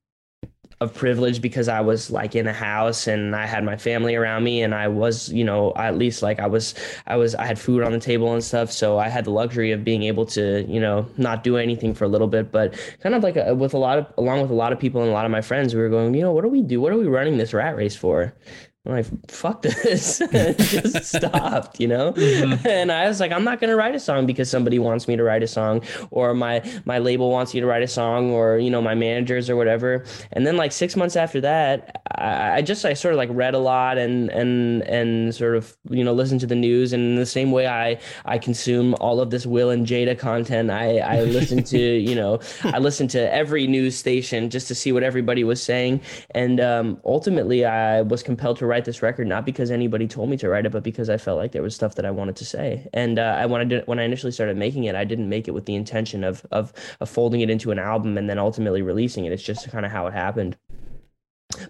of 0.82 0.94
privilege 0.94 1.42
because 1.42 1.68
I 1.68 1.82
was 1.82 2.10
like 2.10 2.36
in 2.36 2.48
a 2.48 2.54
house 2.54 3.08
and 3.08 3.36
I 3.36 3.46
had 3.46 3.66
my 3.66 3.76
family 3.76 4.16
around 4.16 4.44
me 4.44 4.62
and 4.62 4.74
I 4.74 4.88
was, 4.88 5.30
you 5.30 5.44
know, 5.44 5.74
at 5.76 5.98
least 5.98 6.24
like 6.24 6.40
I 6.40 6.48
was, 6.48 6.74
I 7.06 7.18
was, 7.18 7.36
I 7.36 7.46
had 7.46 7.60
food 7.60 7.84
on 7.84 7.92
the 7.92 8.00
table 8.00 8.32
and 8.34 8.42
stuff. 8.42 8.72
So 8.72 8.98
I 8.98 9.10
had 9.10 9.26
the 9.26 9.32
luxury 9.32 9.72
of 9.74 9.84
being 9.84 10.04
able 10.04 10.26
to, 10.28 10.66
you 10.70 10.80
know, 10.80 11.06
not 11.18 11.44
do 11.44 11.58
anything 11.58 11.94
for 11.94 12.06
a 12.06 12.08
little 12.08 12.28
bit, 12.28 12.52
but 12.52 12.80
kind 13.02 13.14
of 13.14 13.24
like 13.24 13.36
a, 13.36 13.54
with 13.54 13.74
a 13.74 13.78
lot 13.78 13.98
of, 13.98 14.08
along 14.18 14.42
with 14.42 14.52
a 14.52 14.56
lot 14.56 14.72
of 14.72 14.80
people 14.80 15.02
and 15.02 15.10
a 15.10 15.14
lot 15.14 15.26
of 15.26 15.32
my 15.32 15.42
friends, 15.42 15.76
we 15.76 15.82
were 15.82 15.90
going, 15.90 16.14
you 16.14 16.22
know, 16.22 16.32
what 16.32 16.44
do 16.44 16.48
we 16.48 16.62
do? 16.62 16.80
What 16.80 16.94
are 16.94 16.98
we 16.98 17.08
running 17.08 17.38
this 17.38 17.54
rat 17.54 17.76
race 17.76 17.96
for? 17.96 18.34
I'm 18.86 18.94
like, 18.94 19.30
fuck 19.30 19.62
this. 19.62 20.20
just 20.32 21.06
stopped, 21.16 21.80
you 21.82 21.88
know? 21.88 22.14
Mm-hmm. 22.14 22.66
And 22.66 22.92
I 22.92 23.08
was 23.08 23.20
like, 23.20 23.32
I'm 23.32 23.44
not 23.44 23.60
gonna 23.60 23.76
write 23.76 23.94
a 23.94 24.00
song 24.00 24.26
because 24.26 24.50
somebody 24.50 24.80
wants 24.80 25.08
me 25.08 25.18
to 25.18 25.24
write 25.24 25.44
a 25.44 25.48
song, 25.48 25.84
or 26.12 26.34
my 26.34 26.64
my 26.86 26.98
label 26.98 27.30
wants 27.30 27.54
you 27.54 27.60
to 27.60 27.68
write 27.68 27.84
a 27.84 27.88
song, 27.88 28.32
or 28.32 28.58
you 28.58 28.70
know, 28.70 28.82
my 28.82 28.96
managers 28.96 29.50
or 29.50 29.58
whatever. 29.58 30.06
And 30.32 30.48
then 30.48 30.56
like 30.56 30.72
six 30.72 30.96
months 30.96 31.18
after 31.18 31.42
that, 31.42 32.02
I, 32.20 32.58
I 32.58 32.62
just 32.62 32.86
I 32.86 32.94
sort 32.94 33.14
of 33.14 33.18
like 33.18 33.30
read 33.32 33.54
a 33.54 33.60
lot 33.60 33.98
and 33.98 34.30
and 34.30 34.84
and 34.84 35.34
sort 35.34 35.56
of, 35.56 35.76
you 35.90 36.04
know, 36.04 36.14
listened 36.14 36.42
to 36.42 36.48
the 36.48 36.56
news. 36.56 36.94
And 36.94 37.02
in 37.04 37.16
the 37.16 37.26
same 37.26 37.52
way 37.52 37.68
I 37.68 38.00
I 38.26 38.38
consume 38.38 38.96
all 39.00 39.20
of 39.20 39.30
this 39.30 39.46
Will 39.46 39.70
and 39.70 39.86
Jada 39.86 40.18
content, 40.18 40.70
I 40.70 41.00
I 41.00 41.24
listen 41.24 41.64
to, 41.64 41.80
you 42.10 42.16
know, 42.16 42.40
I 42.64 42.80
listened 42.80 43.10
to 43.12 43.34
every 43.34 43.68
news 43.68 43.96
station 43.98 44.50
just 44.50 44.68
to 44.68 44.76
see 44.76 44.92
what 44.92 45.04
everybody 45.04 45.44
was 45.44 45.62
saying. 45.62 46.02
And 46.32 46.60
um 46.60 47.00
ultimately 47.06 47.66
I 47.66 48.02
was 48.02 48.22
compelled 48.24 48.58
to 48.58 48.66
write 48.66 48.86
this 48.86 49.02
record 49.02 49.28
not 49.28 49.46
because 49.46 49.72
anybody 49.72 50.08
told 50.08 50.30
me 50.30 50.38
to 50.38 50.50
write 50.50 50.66
it, 50.66 50.72
but 50.72 50.84
because 50.84 51.10
I 51.10 51.18
felt 51.18 51.38
like 51.38 51.52
there 51.54 51.62
was 51.62 51.76
stuff 51.76 51.96
that 51.96 52.06
I 52.06 52.12
wanted 52.12 52.36
to 52.38 52.46
say. 52.46 52.88
And 52.94 53.20
uh, 53.20 53.36
I 53.38 53.46
wanted 53.46 53.70
to, 53.70 53.82
when 53.86 54.00
I 54.00 54.04
initially 54.04 54.32
started 54.32 54.58
making 54.58 54.86
it, 54.86 54.96
I 54.96 55.06
didn't 55.06 55.30
make 55.30 55.48
it 55.48 55.52
with 55.52 55.66
the 55.66 55.76
intention 55.76 56.24
of 56.24 56.46
of 56.52 56.74
of 57.00 57.10
folding 57.10 57.42
it 57.42 57.50
into 57.50 57.72
an 57.72 57.80
album 57.80 58.18
and 58.18 58.30
then 58.30 58.40
ultimately 58.40 58.82
releasing 58.82 59.26
it. 59.26 59.32
It's 59.32 59.44
just 59.44 59.70
kind 59.70 59.86
of 59.86 59.92
how 59.92 60.08
it 60.08 60.14
happened. 60.14 60.58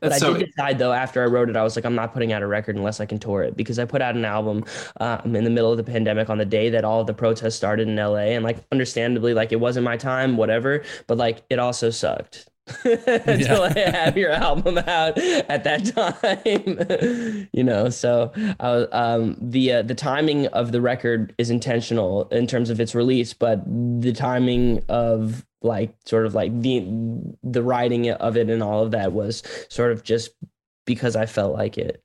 But 0.01 0.09
That's 0.09 0.23
I 0.23 0.33
did 0.33 0.45
decide 0.47 0.79
though 0.79 0.93
after 0.93 1.23
I 1.23 1.27
wrote 1.27 1.49
it, 1.49 1.55
I 1.55 1.63
was 1.63 1.75
like, 1.75 1.85
I'm 1.85 1.95
not 1.95 2.13
putting 2.13 2.33
out 2.33 2.41
a 2.41 2.47
record 2.47 2.75
unless 2.75 2.99
I 2.99 3.05
can 3.05 3.19
tour 3.19 3.43
it 3.43 3.55
because 3.55 3.79
I 3.79 3.85
put 3.85 4.01
out 4.01 4.15
an 4.15 4.25
album 4.25 4.65
um, 4.99 5.35
in 5.35 5.43
the 5.43 5.49
middle 5.49 5.71
of 5.71 5.77
the 5.77 5.83
pandemic 5.83 6.29
on 6.29 6.37
the 6.37 6.45
day 6.45 6.69
that 6.69 6.83
all 6.83 7.01
of 7.01 7.07
the 7.07 7.13
protests 7.13 7.55
started 7.55 7.87
in 7.87 7.95
LA, 7.95 8.33
and 8.35 8.43
like 8.43 8.57
understandably, 8.71 9.33
like 9.33 9.51
it 9.51 9.59
wasn't 9.59 9.83
my 9.83 9.97
time, 9.97 10.37
whatever. 10.37 10.83
But 11.07 11.17
like 11.17 11.43
it 11.49 11.59
also 11.59 11.89
sucked 11.89 12.49
until 12.83 13.63
I 13.63 13.73
have 13.93 14.17
your 14.17 14.31
album 14.31 14.77
out 14.77 15.17
at 15.17 15.63
that 15.63 15.85
time. 15.85 17.47
you 17.53 17.63
know, 17.63 17.89
so 17.89 18.31
I 18.59 18.71
was, 18.71 18.87
um, 18.91 19.37
the 19.41 19.73
uh, 19.73 19.81
the 19.81 19.95
timing 19.95 20.47
of 20.47 20.71
the 20.71 20.81
record 20.81 21.33
is 21.37 21.49
intentional 21.49 22.27
in 22.29 22.47
terms 22.47 22.69
of 22.69 22.79
its 22.79 22.93
release, 22.93 23.33
but 23.33 23.63
the 23.65 24.13
timing 24.13 24.83
of 24.89 25.45
like 25.61 25.93
sort 26.05 26.25
of 26.25 26.35
like 26.35 26.61
the 26.61 26.87
the 27.43 27.63
writing 27.63 28.09
of 28.09 28.37
it 28.37 28.49
and 28.49 28.63
all 28.63 28.83
of 28.83 28.91
that 28.91 29.11
was 29.11 29.43
sort 29.69 29.91
of 29.91 30.03
just 30.03 30.31
because 30.85 31.15
I 31.15 31.25
felt 31.25 31.53
like 31.53 31.77
it. 31.77 32.03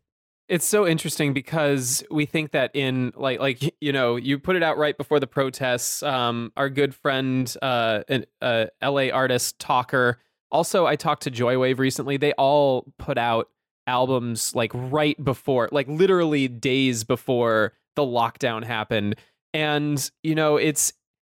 It's 0.48 0.66
so 0.66 0.86
interesting 0.86 1.32
because 1.32 2.04
we 2.10 2.26
think 2.26 2.50
that 2.50 2.70
in 2.74 3.12
like 3.16 3.40
like 3.40 3.74
you 3.80 3.92
know 3.92 4.16
you 4.16 4.38
put 4.38 4.56
it 4.56 4.62
out 4.62 4.76
right 4.76 4.96
before 4.96 5.20
the 5.20 5.26
protests. 5.26 6.02
Um, 6.02 6.52
our 6.56 6.68
good 6.68 6.94
friend, 6.94 7.54
uh, 7.62 8.02
an 8.08 8.26
uh, 8.42 8.66
L.A. 8.80 9.10
artist 9.10 9.58
Talker 9.58 10.18
also, 10.54 10.86
I 10.86 10.94
talked 10.94 11.24
to 11.24 11.32
Joywave 11.32 11.78
recently. 11.80 12.16
They 12.16 12.32
all 12.34 12.86
put 12.96 13.18
out 13.18 13.48
albums 13.88 14.54
like 14.54 14.70
right 14.72 15.22
before, 15.22 15.68
like 15.72 15.88
literally 15.88 16.46
days 16.46 17.02
before 17.02 17.72
the 17.96 18.02
lockdown 18.02 18.64
happened. 18.64 19.16
and 19.52 20.10
you 20.22 20.34
know 20.34 20.56
it's 20.56 20.92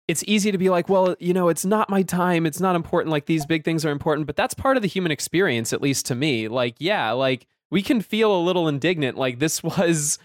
it's 0.07 0.23
easy 0.27 0.51
to 0.51 0.57
be 0.57 0.69
like 0.69 0.89
well 0.89 1.15
you 1.19 1.33
know 1.33 1.49
it's 1.49 1.65
not 1.65 1.89
my 1.89 2.03
time 2.03 2.45
it's 2.45 2.59
not 2.59 2.75
important 2.75 3.11
like 3.11 3.25
these 3.25 3.45
big 3.45 3.63
things 3.63 3.85
are 3.85 3.91
important 3.91 4.27
but 4.27 4.35
that's 4.35 4.53
part 4.53 4.77
of 4.77 4.83
the 4.83 4.87
human 4.87 5.11
experience 5.11 5.73
at 5.73 5.81
least 5.81 6.05
to 6.05 6.15
me. 6.15 6.47
Like 6.47 6.75
yeah 6.79 7.11
like 7.11 7.47
we 7.71 7.81
can 7.81 8.01
feel 8.01 8.35
a 8.35 8.41
little 8.41 8.67
indignant 8.67 9.17
like 9.17 9.39
this 9.39 9.63
was 9.63 10.19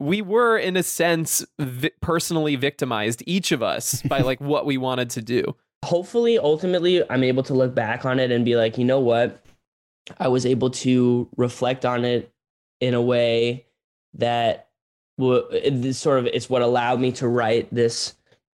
we 0.00 0.22
were 0.22 0.56
in 0.56 0.76
a 0.76 0.82
sense 0.82 1.44
vi- 1.58 1.90
personally 2.00 2.54
victimized 2.54 3.22
each 3.26 3.50
of 3.50 3.62
us 3.62 4.00
by 4.02 4.18
like 4.30 4.40
what 4.40 4.64
we 4.64 4.78
wanted 4.78 5.10
to 5.10 5.22
do. 5.22 5.56
Hopefully 5.84 6.38
ultimately 6.38 7.08
i'm 7.10 7.24
able 7.24 7.42
to 7.44 7.54
look 7.54 7.74
back 7.74 8.04
on 8.04 8.18
it 8.18 8.30
and 8.30 8.44
be 8.44 8.56
like 8.56 8.78
you 8.78 8.84
know 8.84 9.00
what? 9.00 9.44
I 10.18 10.28
was 10.28 10.46
able 10.46 10.70
to 10.70 11.28
reflect 11.36 11.84
on 11.84 12.04
it 12.04 12.32
in 12.80 12.94
a 12.94 13.02
way 13.02 13.66
that 14.14 14.68
w- 15.18 15.44
this 15.70 15.98
sort 15.98 16.18
of 16.18 16.26
it's 16.26 16.48
what 16.48 16.62
allowed 16.62 17.00
me 17.00 17.12
to 17.12 17.28
write 17.28 17.72
this 17.74 18.14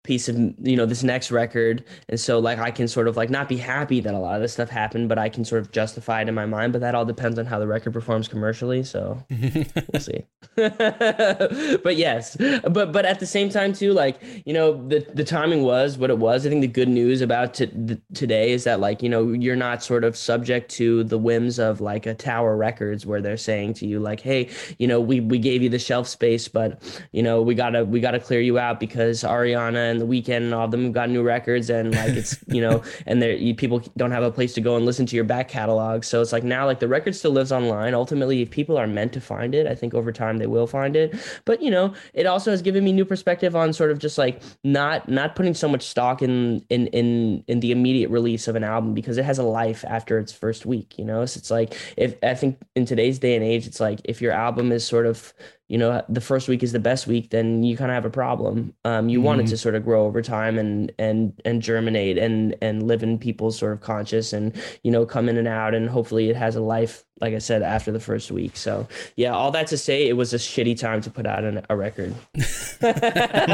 piece 0.08 0.28
of 0.28 0.36
you 0.66 0.76
know 0.76 0.86
this 0.86 1.02
next 1.02 1.30
record. 1.30 1.84
And 2.08 2.18
so 2.18 2.38
like 2.38 2.58
i 2.58 2.70
can 2.70 2.88
sort 2.88 3.08
of 3.08 3.16
like 3.16 3.30
not 3.30 3.48
be 3.48 3.56
happy 3.56 4.00
that 4.00 4.14
a 4.14 4.18
lot 4.18 4.36
of 4.36 4.42
this 4.42 4.52
stuff 4.52 4.70
happened 4.70 5.08
but 5.08 5.18
i 5.18 5.28
can 5.28 5.44
sort 5.44 5.60
of 5.60 5.70
justify 5.70 6.22
it 6.22 6.28
in 6.28 6.34
my 6.34 6.46
mind 6.46 6.72
but 6.72 6.80
that 6.80 6.94
all 6.94 7.04
depends 7.04 7.38
on 7.38 7.46
how 7.46 7.58
the 7.58 7.66
record 7.66 7.92
performs 7.92 8.28
commercially 8.28 8.82
so 8.82 9.22
we'll 9.30 10.00
see. 10.00 10.24
But 11.84 11.96
yes 11.96 12.36
but 12.36 12.92
but 12.92 13.04
at 13.04 13.20
the 13.20 13.26
same 13.26 13.48
time 13.48 13.72
too 13.72 13.92
like 13.92 14.20
you 14.44 14.52
know 14.52 14.86
the 14.88 15.06
the 15.14 15.24
timing 15.24 15.62
was 15.62 15.98
what 15.98 16.10
it 16.10 16.18
was. 16.18 16.46
I 16.46 16.48
think 16.48 16.62
the 16.62 16.68
good 16.68 16.88
news 16.88 17.20
about 17.20 17.54
t- 17.54 17.66
the, 17.66 18.00
today 18.14 18.52
is 18.52 18.64
that 18.64 18.80
like 18.80 19.02
you 19.02 19.08
know 19.08 19.32
you're 19.32 19.56
not 19.56 19.82
sort 19.82 20.04
of 20.04 20.16
subject 20.16 20.70
to 20.72 21.04
the 21.04 21.18
whims 21.18 21.58
of 21.58 21.80
like 21.80 22.06
a 22.06 22.14
tower 22.14 22.56
records 22.56 23.06
where 23.06 23.20
they're 23.20 23.36
saying 23.36 23.74
to 23.74 23.86
you 23.86 24.00
like 24.00 24.20
hey 24.20 24.48
you 24.78 24.86
know 24.86 25.00
we 25.00 25.20
we 25.20 25.38
gave 25.38 25.62
you 25.62 25.68
the 25.68 25.78
shelf 25.78 26.08
space 26.08 26.48
but 26.48 26.82
you 27.12 27.22
know 27.22 27.40
we 27.42 27.54
gotta 27.54 27.84
we 27.84 28.00
gotta 28.00 28.20
clear 28.20 28.40
you 28.40 28.58
out 28.58 28.80
because 28.80 29.22
ariana 29.22 29.90
and 29.90 29.97
the 29.98 30.06
Weeknd 30.06 30.36
and 30.36 30.54
all 30.54 30.64
of 30.64 30.70
them 30.70 30.84
have 30.84 30.92
got 30.92 31.10
new 31.10 31.22
records 31.22 31.70
and 31.70 31.94
like 31.94 32.10
it's 32.10 32.38
you 32.46 32.60
know 32.60 32.82
and 33.06 33.22
there 33.22 33.36
people 33.54 33.82
don't 33.96 34.10
have 34.10 34.22
a 34.22 34.30
place 34.30 34.54
to 34.54 34.60
go 34.60 34.76
and 34.76 34.84
listen 34.84 35.06
to 35.06 35.16
your 35.16 35.24
back 35.24 35.48
catalog. 35.48 36.04
So 36.04 36.20
it's 36.20 36.32
like 36.32 36.44
now 36.44 36.66
like 36.66 36.80
the 36.80 36.88
record 36.88 37.14
still 37.14 37.32
lives 37.32 37.52
online. 37.52 37.94
Ultimately 37.94 38.42
if 38.42 38.50
people 38.50 38.76
are 38.76 38.86
meant 38.86 39.12
to 39.12 39.20
find 39.20 39.54
it 39.54 39.66
i 39.66 39.74
think 39.74 39.94
over 39.94 40.12
time 40.12 40.38
they 40.38 40.46
will 40.46 40.66
find 40.66 40.96
it. 40.96 41.14
But 41.44 41.62
you 41.62 41.70
know 41.70 41.94
it 42.14 42.26
also 42.26 42.50
has 42.50 42.62
given 42.62 42.84
me 42.84 42.92
new 42.92 43.04
perspective 43.04 43.56
on 43.56 43.72
sort 43.72 43.90
of 43.90 43.98
just 43.98 44.18
like 44.18 44.42
not 44.64 45.08
not 45.08 45.36
putting 45.36 45.54
so 45.54 45.68
much 45.68 45.82
stock 45.82 46.22
in 46.22 46.64
in 46.68 46.86
in 46.88 47.44
in 47.48 47.60
the 47.60 47.72
immediate 47.72 48.10
release 48.10 48.48
of 48.48 48.56
an 48.56 48.64
album 48.64 48.94
because 48.94 49.18
it 49.18 49.24
has 49.24 49.38
a 49.38 49.42
life 49.42 49.84
after 49.88 50.18
its 50.18 50.32
first 50.32 50.66
week 50.66 50.98
you 50.98 51.04
know? 51.04 51.24
So 51.26 51.38
it's 51.38 51.50
like 51.50 51.74
if 51.96 52.16
i 52.22 52.34
think 52.34 52.58
in 52.74 52.84
today's 52.84 53.18
day 53.18 53.34
and 53.34 53.44
age 53.44 53.66
it's 53.66 53.80
like 53.80 54.00
if 54.04 54.20
your 54.20 54.32
album 54.32 54.72
is 54.72 54.86
sort 54.86 55.06
of 55.06 55.32
you 55.68 55.76
know 55.76 56.02
the 56.08 56.20
first 56.20 56.48
week 56.48 56.62
is 56.62 56.72
the 56.72 56.80
best 56.80 57.06
week 57.06 57.30
then 57.30 57.62
you 57.62 57.76
kind 57.76 57.90
of 57.90 57.94
have 57.94 58.04
a 58.04 58.10
problem. 58.10 58.74
Um, 58.84 59.08
you 59.08 59.18
mm-hmm. 59.18 59.26
want 59.26 59.40
it 59.42 59.46
to 59.48 59.56
sort 59.56 59.74
of 59.74 59.84
grow 59.84 60.06
over 60.06 60.22
time 60.22 60.58
and 60.58 60.92
and 60.98 61.38
and 61.44 61.62
germinate 61.62 62.16
and 62.16 62.56
and 62.62 62.86
live 62.86 63.02
in 63.02 63.18
people's 63.18 63.58
sort 63.58 63.72
of 63.72 63.80
conscious 63.80 64.32
and 64.32 64.56
you 64.82 64.90
know 64.90 65.04
come 65.04 65.28
in 65.28 65.36
and 65.36 65.46
out 65.46 65.74
and 65.74 65.88
hopefully 65.88 66.30
it 66.30 66.36
has 66.36 66.56
a 66.56 66.60
life 66.60 67.04
like 67.20 67.34
i 67.34 67.38
said 67.38 67.62
after 67.62 67.92
the 67.92 68.00
first 68.00 68.30
week. 68.30 68.56
So 68.56 68.88
yeah 69.16 69.32
all 69.32 69.50
that 69.50 69.66
to 69.68 69.78
say 69.78 70.08
it 70.08 70.14
was 70.14 70.32
a 70.32 70.38
shitty 70.38 70.78
time 70.78 71.00
to 71.02 71.10
put 71.10 71.26
out 71.26 71.44
an, 71.44 71.64
a 71.68 71.76
record. 71.76 72.14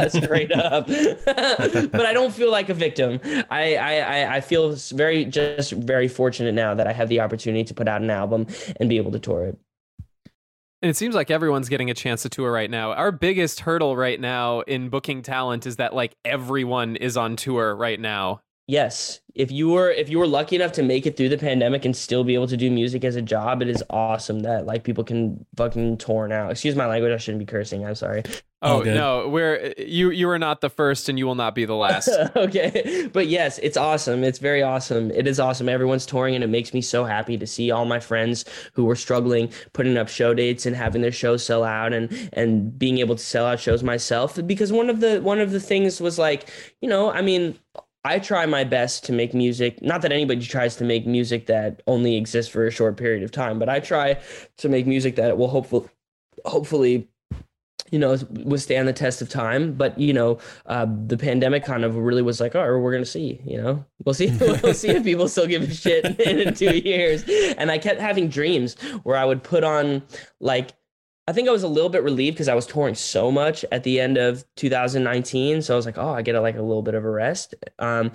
Straight 0.09 0.53
up. 0.53 0.89
But 1.95 2.07
i 2.07 2.13
don't 2.13 2.33
feel 2.33 2.51
like 2.51 2.69
a 2.69 2.75
victim. 2.75 3.21
I, 3.51 3.77
I 3.77 4.37
i 4.37 4.41
feel 4.41 4.77
very 4.93 5.25
just 5.25 5.73
very 5.73 6.09
fortunate 6.09 6.55
now 6.55 6.75
that 6.75 6.87
i 6.87 6.93
have 6.93 7.09
the 7.09 7.21
opportunity 7.21 7.65
to 7.65 7.75
put 7.75 7.89
out 7.89 8.03
an 8.03 8.11
album 8.11 8.47
and 8.79 8.89
be 8.89 8.97
able 8.99 9.13
to 9.13 9.19
tour 9.19 9.47
it 9.47 9.59
and 10.85 10.91
it 10.91 10.99
seems 10.99 11.15
like 11.15 11.31
everyone's 11.31 11.71
getting 11.71 11.89
a 11.89 11.95
chance 11.95 12.25
to 12.25 12.29
tour 12.29 12.53
right 12.53 12.71
now. 12.71 12.93
Our 12.93 13.11
biggest 13.11 13.61
hurdle 13.61 13.97
right 13.97 14.21
now 14.21 14.61
in 14.61 14.91
booking 14.91 15.23
talent 15.23 15.65
is 15.65 15.77
that 15.77 15.95
like 15.95 16.15
everyone 16.27 16.97
is 16.97 17.17
on 17.17 17.37
tour 17.37 17.75
right 17.75 17.99
now. 17.99 18.43
Yes. 18.67 19.21
If 19.35 19.51
you 19.51 19.71
were 19.71 19.91
if 19.91 20.11
you 20.11 20.19
were 20.19 20.27
lucky 20.27 20.57
enough 20.57 20.73
to 20.73 20.83
make 20.83 21.07
it 21.07 21.17
through 21.17 21.31
the 21.31 21.39
pandemic 21.39 21.87
and 21.87 21.97
still 21.97 22.23
be 22.23 22.35
able 22.35 22.49
to 22.49 22.57
do 22.59 22.71
music 22.71 23.03
as 23.03 23.17
a 23.17 23.23
job, 23.23 23.63
it 23.63 23.71
is 23.71 23.83
awesome 23.89 24.41
that 24.41 24.67
like 24.67 24.85
people 24.85 25.05
can 25.05 25.47
fucking 25.57 25.97
tour 25.97 26.29
now. 26.29 26.51
Excuse 26.51 26.77
my 26.77 26.85
language, 26.85 27.15
I 27.15 27.17
shouldn't 27.17 27.39
be 27.39 27.51
cursing. 27.51 27.87
I'm 27.87 27.95
sorry. 27.95 28.23
Oh 28.65 28.83
no, 28.83 29.29
we're 29.29 29.75
you 29.77 30.11
you 30.11 30.29
are 30.31 30.39
not 30.39 30.61
the 30.63 30.71
first 30.71 31.09
and 31.09 31.19
you 31.19 31.27
will 31.27 31.35
not 31.35 31.55
be 31.55 31.65
the 31.67 31.75
last. 31.75 32.09
okay. 32.37 33.09
But 33.13 33.27
yes, 33.29 33.59
it's 33.59 33.77
awesome. 33.77 34.25
It's 34.25 34.39
very 34.39 34.63
awesome. 34.63 35.11
It 35.11 35.27
is 35.27 35.39
awesome. 35.39 35.69
Everyone's 35.69 36.07
touring 36.07 36.35
and 36.35 36.43
it 36.43 36.49
makes 36.49 36.73
me 36.73 36.81
so 36.81 37.05
happy 37.05 37.37
to 37.37 37.47
see 37.47 37.71
all 37.71 37.85
my 37.85 38.01
friends 38.01 38.45
who 38.73 38.87
were 38.87 38.97
struggling 38.97 39.53
putting 39.75 39.99
up 39.99 40.09
show 40.09 40.33
dates 40.33 40.65
and 40.65 40.75
having 40.75 41.03
their 41.03 41.13
shows 41.13 41.45
sell 41.45 41.63
out 41.63 41.93
and 41.93 42.31
and 42.33 42.79
being 42.79 42.99
able 42.99 43.17
to 43.17 43.23
sell 43.23 43.47
out 43.47 43.61
shows 43.61 43.83
myself 43.83 44.39
because 44.47 44.73
one 44.73 44.89
of 44.89 45.01
the 45.01 45.21
one 45.21 45.41
of 45.41 45.51
the 45.51 45.61
things 45.61 46.01
was 46.01 46.19
like, 46.19 46.49
you 46.81 46.89
know, 46.89 47.13
I 47.13 47.21
mean, 47.21 47.59
I 48.05 48.19
try 48.19 48.47
my 48.47 48.65
best 48.65 49.05
to 49.05 49.13
make 49.13 49.35
music. 49.35 49.83
Not 49.83 50.03
that 50.03 50.13
anybody 50.13 50.45
tries 50.45 50.77
to 50.77 50.85
make 50.85 51.07
music 51.07 51.47
that 51.47 51.83
only 51.87 52.17
exists 52.17 52.51
for 52.51 52.67
a 52.67 52.71
short 52.71 52.97
period 52.97 53.23
of 53.23 53.31
time, 53.31 53.59
but 53.59 53.69
I 53.69 53.81
try 53.81 54.19
to 54.59 54.69
make 54.69 54.87
music 54.87 55.17
that 55.17 55.39
will 55.39 55.49
hopefully 55.49 55.89
hopefully 56.45 57.09
you 57.91 57.99
know 57.99 58.17
withstand 58.45 58.89
the 58.89 58.93
test 58.93 59.21
of 59.21 59.29
time 59.29 59.73
but 59.73 59.99
you 59.99 60.13
know 60.13 60.39
uh, 60.67 60.87
the 61.07 61.17
pandemic 61.17 61.65
kind 61.65 61.85
of 61.85 61.97
really 61.97 62.23
was 62.23 62.41
like 62.41 62.55
oh 62.55 62.79
we're 62.79 62.93
gonna 62.93 63.05
see 63.05 63.41
you 63.45 63.61
know 63.61 63.85
we'll 64.05 64.15
see 64.15 64.31
we'll 64.63 64.75
see 64.75 64.89
if 64.89 65.05
people 65.05 65.29
still 65.29 65.47
give 65.47 65.63
a 65.63 65.75
shit 65.75 66.05
in 66.21 66.55
two 66.55 66.77
years 66.79 67.25
and 67.59 67.71
i 67.71 67.79
kept 67.79 68.01
having 68.01 68.29
dreams 68.29 68.75
where 69.03 69.17
i 69.17 69.25
would 69.25 69.43
put 69.43 69.65
on 69.65 70.03
like 70.41 70.75
I 71.27 71.33
think 71.33 71.49
I 71.49 71.53
was 71.53 71.63
a 71.63 71.69
little 71.69 71.89
bit 71.89 72.03
relieved 72.03 72.35
because 72.37 72.49
I 72.49 72.55
was 72.55 72.67
touring 72.67 72.95
so 72.95 73.31
much 73.31 73.65
at 73.73 73.83
the 73.83 73.99
end 73.99 74.19
of 74.19 74.45
2019. 74.57 75.63
So 75.63 75.73
I 75.73 75.77
was 75.77 75.87
like, 75.87 75.97
oh, 75.97 76.11
I 76.11 76.21
get 76.21 76.35
a, 76.35 76.41
like 76.41 76.57
a 76.57 76.63
little 76.63 76.83
bit 76.83 76.95
of 76.95 77.03
a 77.05 77.11
rest. 77.11 77.55
Um, 77.79 78.13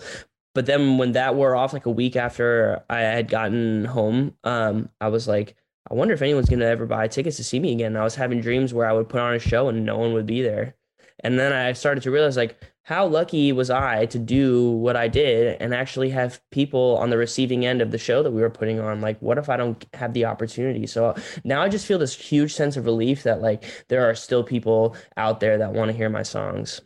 but 0.53 0.67
then 0.67 0.97
when 0.97 1.13
that 1.13 1.35
wore 1.35 1.55
off, 1.55 1.73
like 1.73 1.87
a 1.87 1.91
week 1.91 2.15
after 2.15 2.83
I 2.89 2.99
had 2.99 3.27
gotten 3.27 3.85
home, 3.85 4.35
um, 4.43 4.89
I 5.01 5.07
was 5.07 5.27
like, 5.27 5.55
I 5.89 5.95
wonder 5.95 6.13
if 6.13 6.21
anyone's 6.21 6.49
going 6.49 6.59
to 6.59 6.67
ever 6.67 6.85
buy 6.85 7.07
tickets 7.07 7.37
to 7.37 7.43
see 7.43 7.59
me 7.59 7.71
again. 7.71 7.95
I 7.95 8.03
was 8.03 8.15
having 8.15 8.41
dreams 8.41 8.73
where 8.73 8.87
I 8.87 8.93
would 8.93 9.09
put 9.09 9.21
on 9.21 9.33
a 9.33 9.39
show 9.39 9.69
and 9.69 9.85
no 9.85 9.97
one 9.97 10.13
would 10.13 10.27
be 10.27 10.41
there. 10.41 10.75
And 11.21 11.37
then 11.39 11.51
I 11.51 11.73
started 11.73 12.03
to 12.03 12.11
realize 12.11 12.37
like 12.37 12.61
how 12.83 13.05
lucky 13.05 13.51
was 13.51 13.69
I 13.69 14.05
to 14.07 14.19
do 14.19 14.71
what 14.71 14.95
I 14.95 15.07
did 15.07 15.57
and 15.59 15.73
actually 15.73 16.09
have 16.11 16.41
people 16.49 16.97
on 16.97 17.09
the 17.09 17.17
receiving 17.17 17.65
end 17.65 17.81
of 17.81 17.91
the 17.91 17.97
show 17.97 18.23
that 18.23 18.31
we 18.31 18.41
were 18.41 18.49
putting 18.49 18.79
on 18.79 19.01
like 19.01 19.19
what 19.21 19.37
if 19.37 19.49
I 19.49 19.57
don't 19.57 19.85
have 19.93 20.13
the 20.13 20.25
opportunity. 20.25 20.87
So 20.87 21.07
uh, 21.07 21.19
now 21.43 21.61
I 21.61 21.69
just 21.69 21.85
feel 21.85 21.99
this 21.99 22.15
huge 22.15 22.53
sense 22.53 22.77
of 22.77 22.85
relief 22.85 23.23
that 23.23 23.41
like 23.41 23.63
there 23.89 24.09
are 24.09 24.15
still 24.15 24.43
people 24.43 24.95
out 25.17 25.39
there 25.39 25.57
that 25.57 25.73
want 25.73 25.91
to 25.91 25.97
hear 25.97 26.09
my 26.09 26.23
songs. 26.23 26.81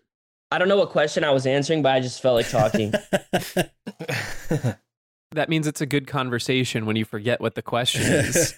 I 0.52 0.58
don't 0.58 0.68
know 0.68 0.78
what 0.78 0.90
question 0.90 1.24
I 1.24 1.32
was 1.32 1.46
answering, 1.46 1.82
but 1.82 1.94
I 1.94 2.00
just 2.00 2.22
felt 2.22 2.36
like 2.36 2.50
talking. 2.50 2.94
that 5.34 5.50
means 5.50 5.68
it's 5.68 5.82
a 5.82 5.86
good 5.86 6.08
conversation 6.08 6.86
when 6.86 6.96
you 6.96 7.06
forget 7.06 7.42
what 7.42 7.56
the 7.56 7.62
question 7.62 8.02
is. 8.04 8.54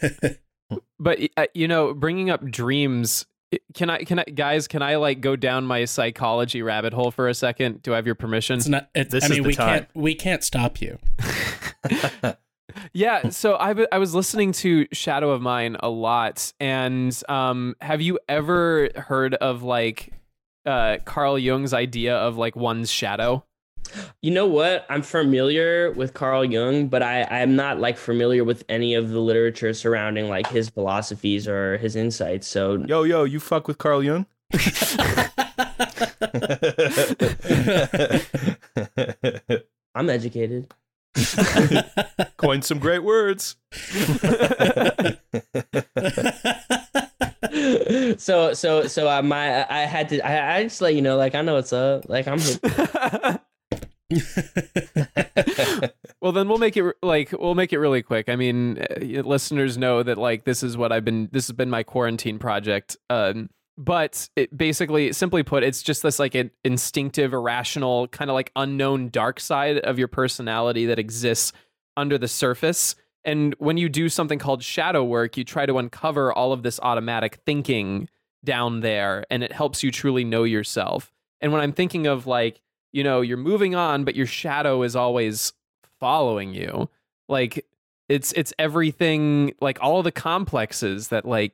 but 1.00 1.20
uh, 1.38 1.48
you 1.54 1.68
know, 1.68 1.94
bringing 1.94 2.30
up 2.30 2.44
dreams 2.46 3.26
can 3.74 3.90
I 3.90 4.04
can 4.04 4.20
I 4.20 4.24
guys 4.24 4.68
can 4.68 4.82
I 4.82 4.96
like 4.96 5.22
go 5.22 5.36
down 5.36 5.66
my 5.66 5.86
psychology 5.86 6.62
rabbit 6.62 6.94
hole 6.94 7.12
for 7.12 7.28
a 7.28 7.34
second? 7.34 7.82
Do 7.82 7.94
I 7.94 7.98
have 7.98 8.06
your 8.06 8.16
permission? 8.16 8.58
It's 8.58 8.68
not 8.68 8.90
it's, 8.96 9.14
I 9.14 9.28
mean 9.28 9.44
we 9.44 9.54
time. 9.54 9.68
can't 9.68 9.90
we 9.94 10.16
can't 10.16 10.44
stop 10.44 10.82
you. 10.82 10.98
yeah, 12.94 13.30
so 13.30 13.56
I, 13.56 13.86
I 13.92 13.98
was 13.98 14.16
listening 14.16 14.52
to 14.54 14.88
Shadow 14.92 15.32
of 15.32 15.42
Mine 15.42 15.78
a 15.80 15.90
lot 15.90 16.54
and 16.60 17.18
um 17.30 17.76
have 17.82 18.02
you 18.02 18.20
ever 18.28 18.90
heard 18.96 19.36
of 19.36 19.64
like 19.64 20.12
uh 20.66 20.98
Carl 21.06 21.38
Jung's 21.38 21.74
idea 21.74 22.16
of 22.16 22.38
like 22.38 22.56
one's 22.56 22.92
shadow? 22.92 23.46
You 24.22 24.32
know 24.32 24.48
what? 24.48 24.86
I'm 24.90 25.02
familiar 25.02 25.92
with 25.92 26.14
Carl 26.14 26.46
Jung, 26.46 26.88
but 26.88 27.02
I 27.04 27.24
I'm 27.24 27.56
not 27.56 27.80
like 27.80 27.98
familiar 27.98 28.44
with 28.44 28.64
any 28.70 28.96
of 28.96 29.10
the 29.10 29.20
literature 29.20 29.74
surrounding 29.74 30.30
like 30.30 30.48
his 30.48 30.70
philosophies 30.70 31.48
or 31.48 31.78
his 31.78 31.96
insights. 31.96 32.48
So 32.48 32.84
yo 32.88 33.04
yo, 33.04 33.24
you 33.24 33.40
fuck 33.40 33.68
with 33.68 33.78
Carl 33.78 34.04
Jung? 34.04 34.26
I'm 39.96 40.10
educated. 40.10 40.74
Coined 42.38 42.66
some 42.66 42.80
great 42.80 43.04
words. 43.04 43.56
so 48.18 48.54
so 48.54 48.88
so 48.88 49.10
uh, 49.10 49.22
my 49.22 49.66
I 49.72 49.86
had 49.86 50.10
to 50.10 50.20
I, 50.22 50.58
I 50.58 50.64
just 50.64 50.82
let 50.82 50.94
you 50.96 51.02
know 51.02 51.16
like 51.18 51.36
I 51.36 51.42
know 51.42 51.54
what's 51.56 51.72
up 51.74 52.10
like 52.10 52.28
I'm 52.28 52.40
well 56.22 56.32
then 56.32 56.48
we'll 56.48 56.60
make 56.60 56.78
it 56.78 56.96
like 57.02 57.32
we'll 57.32 57.56
make 57.56 57.74
it 57.74 57.80
really 57.80 58.04
quick. 58.04 58.30
I 58.30 58.36
mean 58.36 58.86
listeners 59.02 59.78
know 59.78 60.04
that 60.04 60.18
like 60.18 60.44
this 60.46 60.62
is 60.62 60.78
what 60.78 60.92
i've 60.92 61.06
been 61.06 61.28
this 61.32 61.48
has 61.48 61.56
been 61.56 61.72
my 61.72 61.82
quarantine 61.82 62.38
project 62.38 62.98
um 63.10 63.50
but 63.78 64.30
it 64.36 64.56
basically 64.56 65.12
simply 65.12 65.44
put 65.44 65.64
it's 65.64 65.84
just 65.84 66.04
this 66.04 66.20
like 66.20 66.36
an 66.36 66.52
instinctive 66.64 67.34
irrational 67.34 68.08
kind 68.08 68.30
of 68.30 68.36
like 68.36 68.52
unknown 68.56 69.10
dark 69.10 69.40
side 69.40 69.80
of 69.80 70.00
your 70.00 70.08
personality 70.08 70.86
that 70.86 71.00
exists 71.00 71.52
under 71.98 72.18
the 72.18 72.28
surface. 72.28 72.96
And 73.24 73.56
when 73.58 73.78
you 73.78 73.90
do 73.90 74.08
something 74.08 74.40
called 74.40 74.64
shadow 74.64 75.04
work 75.04 75.36
you 75.36 75.44
try 75.44 75.66
to 75.66 75.78
uncover 75.78 76.32
all 76.32 76.54
of 76.54 76.64
this 76.64 76.80
automatic 76.82 77.40
thinking 77.46 78.08
down 78.44 78.82
there 78.82 79.26
and 79.30 79.44
it 79.44 79.52
helps 79.52 79.84
you 79.84 79.92
truly 79.92 80.24
know 80.24 80.44
yourself. 80.44 81.12
And 81.42 81.52
when 81.52 81.62
I'm 81.62 81.74
thinking 81.74 82.08
of 82.08 82.28
like, 82.28 82.62
you 82.96 83.04
know, 83.04 83.20
you're 83.20 83.36
moving 83.36 83.76
on, 83.76 84.06
but 84.06 84.16
your 84.16 84.26
shadow 84.26 84.82
is 84.82 84.96
always 84.96 85.52
following 86.00 86.54
you. 86.54 86.90
Like 87.28 87.66
it's 88.08 88.32
it's 88.32 88.54
everything 88.58 89.54
like 89.60 89.78
all 89.82 90.02
the 90.02 90.14
complexes 90.14 91.10
that 91.10 91.26
like 91.26 91.52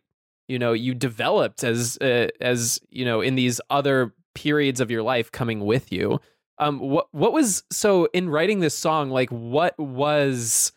you 0.47 0.59
know 0.59 0.71
you 0.71 0.93
developed 0.93 1.63
as 1.63 1.97
uh, 1.97 2.27
as 2.39 2.79
you 2.91 3.05
know 3.05 3.21
in 3.21 3.33
these 3.33 3.59
other 3.71 4.13
periods 4.35 4.79
of 4.79 4.91
your 4.91 5.01
life 5.01 5.31
coming 5.31 5.65
with 5.65 5.91
you 5.91 6.19
um 6.57 6.79
what 6.79 7.07
what 7.11 7.33
was 7.33 7.63
so 7.69 8.07
in 8.13 8.29
writing 8.29 8.59
this 8.59 8.77
song 8.77 9.09
like 9.09 9.29
what 9.29 9.77
was 9.77 10.71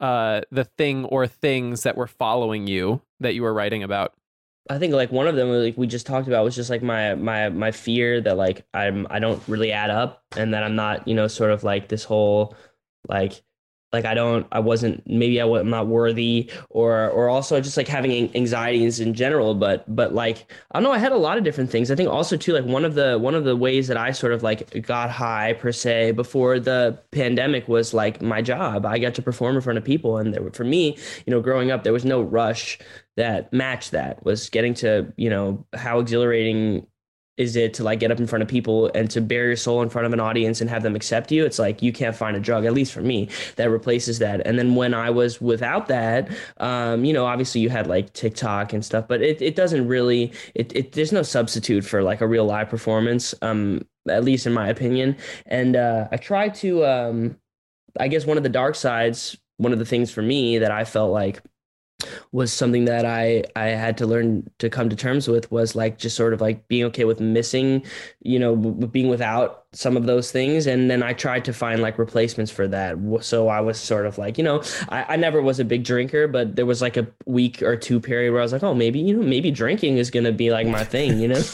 uh 0.00 0.42
the 0.50 0.64
thing 0.64 1.04
or 1.06 1.26
things 1.26 1.82
that 1.84 1.96
were 1.96 2.06
following 2.06 2.66
you 2.66 3.00
that 3.20 3.34
you 3.34 3.42
were 3.42 3.54
writing 3.54 3.82
about 3.82 4.14
I 4.70 4.78
think 4.78 4.92
like 4.92 5.10
one 5.10 5.26
of 5.26 5.36
them 5.36 5.50
like 5.50 5.78
we 5.78 5.86
just 5.86 6.06
talked 6.06 6.28
about 6.28 6.44
was 6.44 6.54
just 6.54 6.70
like 6.70 6.82
my 6.82 7.14
my 7.14 7.48
my 7.48 7.70
fear 7.70 8.20
that 8.20 8.36
like 8.36 8.66
I'm 8.74 9.06
I 9.10 9.18
don't 9.18 9.42
really 9.48 9.72
add 9.72 9.90
up 9.90 10.22
and 10.36 10.52
that 10.54 10.62
I'm 10.62 10.76
not, 10.76 11.08
you 11.08 11.14
know, 11.14 11.26
sort 11.26 11.50
of 11.50 11.64
like 11.64 11.88
this 11.88 12.04
whole 12.04 12.54
like 13.08 13.42
like 13.92 14.04
I 14.04 14.14
don't 14.14 14.46
I 14.52 14.60
wasn't 14.60 15.02
maybe 15.06 15.40
I 15.40 15.44
was 15.44 15.64
not 15.64 15.86
worthy 15.86 16.50
or 16.70 17.08
or 17.10 17.28
also 17.28 17.60
just 17.60 17.76
like 17.76 17.88
having 17.88 18.34
anxieties 18.36 19.00
in 19.00 19.14
general 19.14 19.54
but 19.54 19.84
but 19.94 20.14
like 20.14 20.52
I 20.72 20.78
don't 20.78 20.82
know 20.82 20.92
I 20.92 20.98
had 20.98 21.12
a 21.12 21.16
lot 21.16 21.38
of 21.38 21.44
different 21.44 21.70
things. 21.70 21.90
I 21.90 21.94
think 21.94 22.10
also 22.10 22.36
too 22.36 22.52
like 22.52 22.64
one 22.64 22.84
of 22.84 22.94
the 22.94 23.18
one 23.18 23.34
of 23.34 23.44
the 23.44 23.56
ways 23.56 23.88
that 23.88 23.96
I 23.96 24.12
sort 24.12 24.32
of 24.32 24.42
like 24.42 24.82
got 24.86 25.10
high 25.10 25.54
per 25.54 25.72
se 25.72 26.12
before 26.12 26.60
the 26.60 26.98
pandemic 27.12 27.68
was 27.68 27.94
like 27.94 28.20
my 28.20 28.42
job. 28.42 28.84
I 28.84 28.98
got 28.98 29.14
to 29.14 29.22
perform 29.22 29.56
in 29.56 29.62
front 29.62 29.78
of 29.78 29.84
people 29.84 30.18
and 30.18 30.34
there, 30.34 30.50
for 30.52 30.64
me 30.64 30.96
you 31.26 31.30
know 31.30 31.40
growing 31.40 31.70
up 31.70 31.84
there 31.84 31.92
was 31.92 32.04
no 32.04 32.20
rush 32.20 32.78
that 33.16 33.52
matched 33.52 33.92
that 33.92 34.24
was 34.24 34.50
getting 34.50 34.74
to 34.74 35.12
you 35.16 35.30
know 35.30 35.66
how 35.74 35.98
exhilarating 35.98 36.86
is 37.38 37.56
it 37.56 37.74
to 37.74 37.84
like 37.84 38.00
get 38.00 38.10
up 38.10 38.18
in 38.18 38.26
front 38.26 38.42
of 38.42 38.48
people 38.48 38.90
and 38.94 39.10
to 39.10 39.20
bare 39.20 39.46
your 39.46 39.56
soul 39.56 39.82
in 39.82 39.88
front 39.88 40.06
of 40.06 40.12
an 40.12 40.20
audience 40.20 40.60
and 40.60 40.68
have 40.68 40.82
them 40.82 40.94
accept 40.94 41.32
you? 41.32 41.44
It's 41.44 41.58
like 41.58 41.82
you 41.82 41.92
can't 41.92 42.14
find 42.14 42.36
a 42.36 42.40
drug 42.40 42.64
at 42.64 42.74
least 42.74 42.92
for 42.92 43.00
me 43.00 43.28
that 43.56 43.70
replaces 43.70 44.18
that. 44.18 44.46
And 44.46 44.58
then 44.58 44.74
when 44.74 44.94
i 44.94 45.10
was 45.10 45.40
without 45.40 45.88
that 45.88 46.30
um, 46.58 47.04
you 47.04 47.12
know 47.12 47.26
obviously 47.26 47.60
you 47.60 47.68
had 47.68 47.86
like 47.86 48.12
tiktok 48.12 48.72
and 48.72 48.84
stuff 48.84 49.06
but 49.08 49.22
it, 49.22 49.40
it 49.40 49.56
doesn't 49.56 49.86
really 49.86 50.32
it, 50.54 50.74
it 50.74 50.92
there's 50.92 51.12
no 51.12 51.22
substitute 51.22 51.84
for 51.84 52.02
like 52.02 52.20
a 52.20 52.26
real 52.26 52.44
live 52.44 52.68
performance 52.68 53.34
um, 53.42 53.84
at 54.08 54.24
least 54.24 54.46
in 54.46 54.52
my 54.52 54.68
opinion. 54.68 55.16
And 55.46 55.76
uh, 55.76 56.08
i 56.10 56.16
try 56.16 56.48
to 56.48 56.84
um, 56.84 57.36
i 57.98 58.08
guess 58.08 58.26
one 58.26 58.36
of 58.36 58.42
the 58.42 58.48
dark 58.48 58.74
sides 58.74 59.36
one 59.56 59.72
of 59.72 59.78
the 59.78 59.84
things 59.84 60.10
for 60.10 60.22
me 60.22 60.58
that 60.58 60.70
i 60.70 60.84
felt 60.84 61.12
like 61.12 61.42
was 62.32 62.52
something 62.52 62.84
that 62.86 63.04
I 63.04 63.44
I 63.56 63.66
had 63.66 63.96
to 63.98 64.06
learn 64.06 64.48
to 64.58 64.68
come 64.68 64.88
to 64.88 64.96
terms 64.96 65.28
with 65.28 65.50
was 65.50 65.74
like 65.74 65.98
just 65.98 66.16
sort 66.16 66.32
of 66.32 66.40
like 66.40 66.68
being 66.68 66.84
okay 66.84 67.04
with 67.04 67.20
missing, 67.20 67.84
you 68.22 68.38
know, 68.38 68.56
being 68.56 69.08
without 69.08 69.64
some 69.72 69.96
of 69.96 70.06
those 70.06 70.32
things. 70.32 70.66
And 70.66 70.90
then 70.90 71.02
i 71.02 71.12
tried 71.12 71.44
to 71.44 71.52
find 71.52 71.82
like 71.82 71.98
replacements 71.98 72.50
for 72.50 72.66
that. 72.68 72.96
So 73.20 73.48
i 73.48 73.60
was 73.60 73.78
sort 73.78 74.06
of 74.06 74.18
like 74.18 74.38
you 74.38 74.44
know 74.44 74.62
I, 74.88 75.14
I 75.14 75.16
never 75.16 75.42
was 75.42 75.60
a 75.60 75.64
big 75.64 75.84
drinker 75.84 76.26
but 76.26 76.56
there 76.56 76.66
was 76.66 76.80
like 76.80 76.96
a 76.96 77.06
week 77.26 77.62
or 77.62 77.76
two 77.76 78.00
period 78.00 78.32
where 78.32 78.40
i 78.40 78.44
was 78.44 78.52
like 78.52 78.62
oh 78.62 78.74
maybe 78.74 78.98
you 78.98 79.16
know 79.16 79.22
maybe 79.22 79.50
drinking 79.50 79.98
is 79.98 80.10
gonna 80.10 80.32
be 80.32 80.50
like 80.50 80.66
my 80.66 80.84
thing 80.84 81.18
you 81.18 81.28
know? 81.28 81.42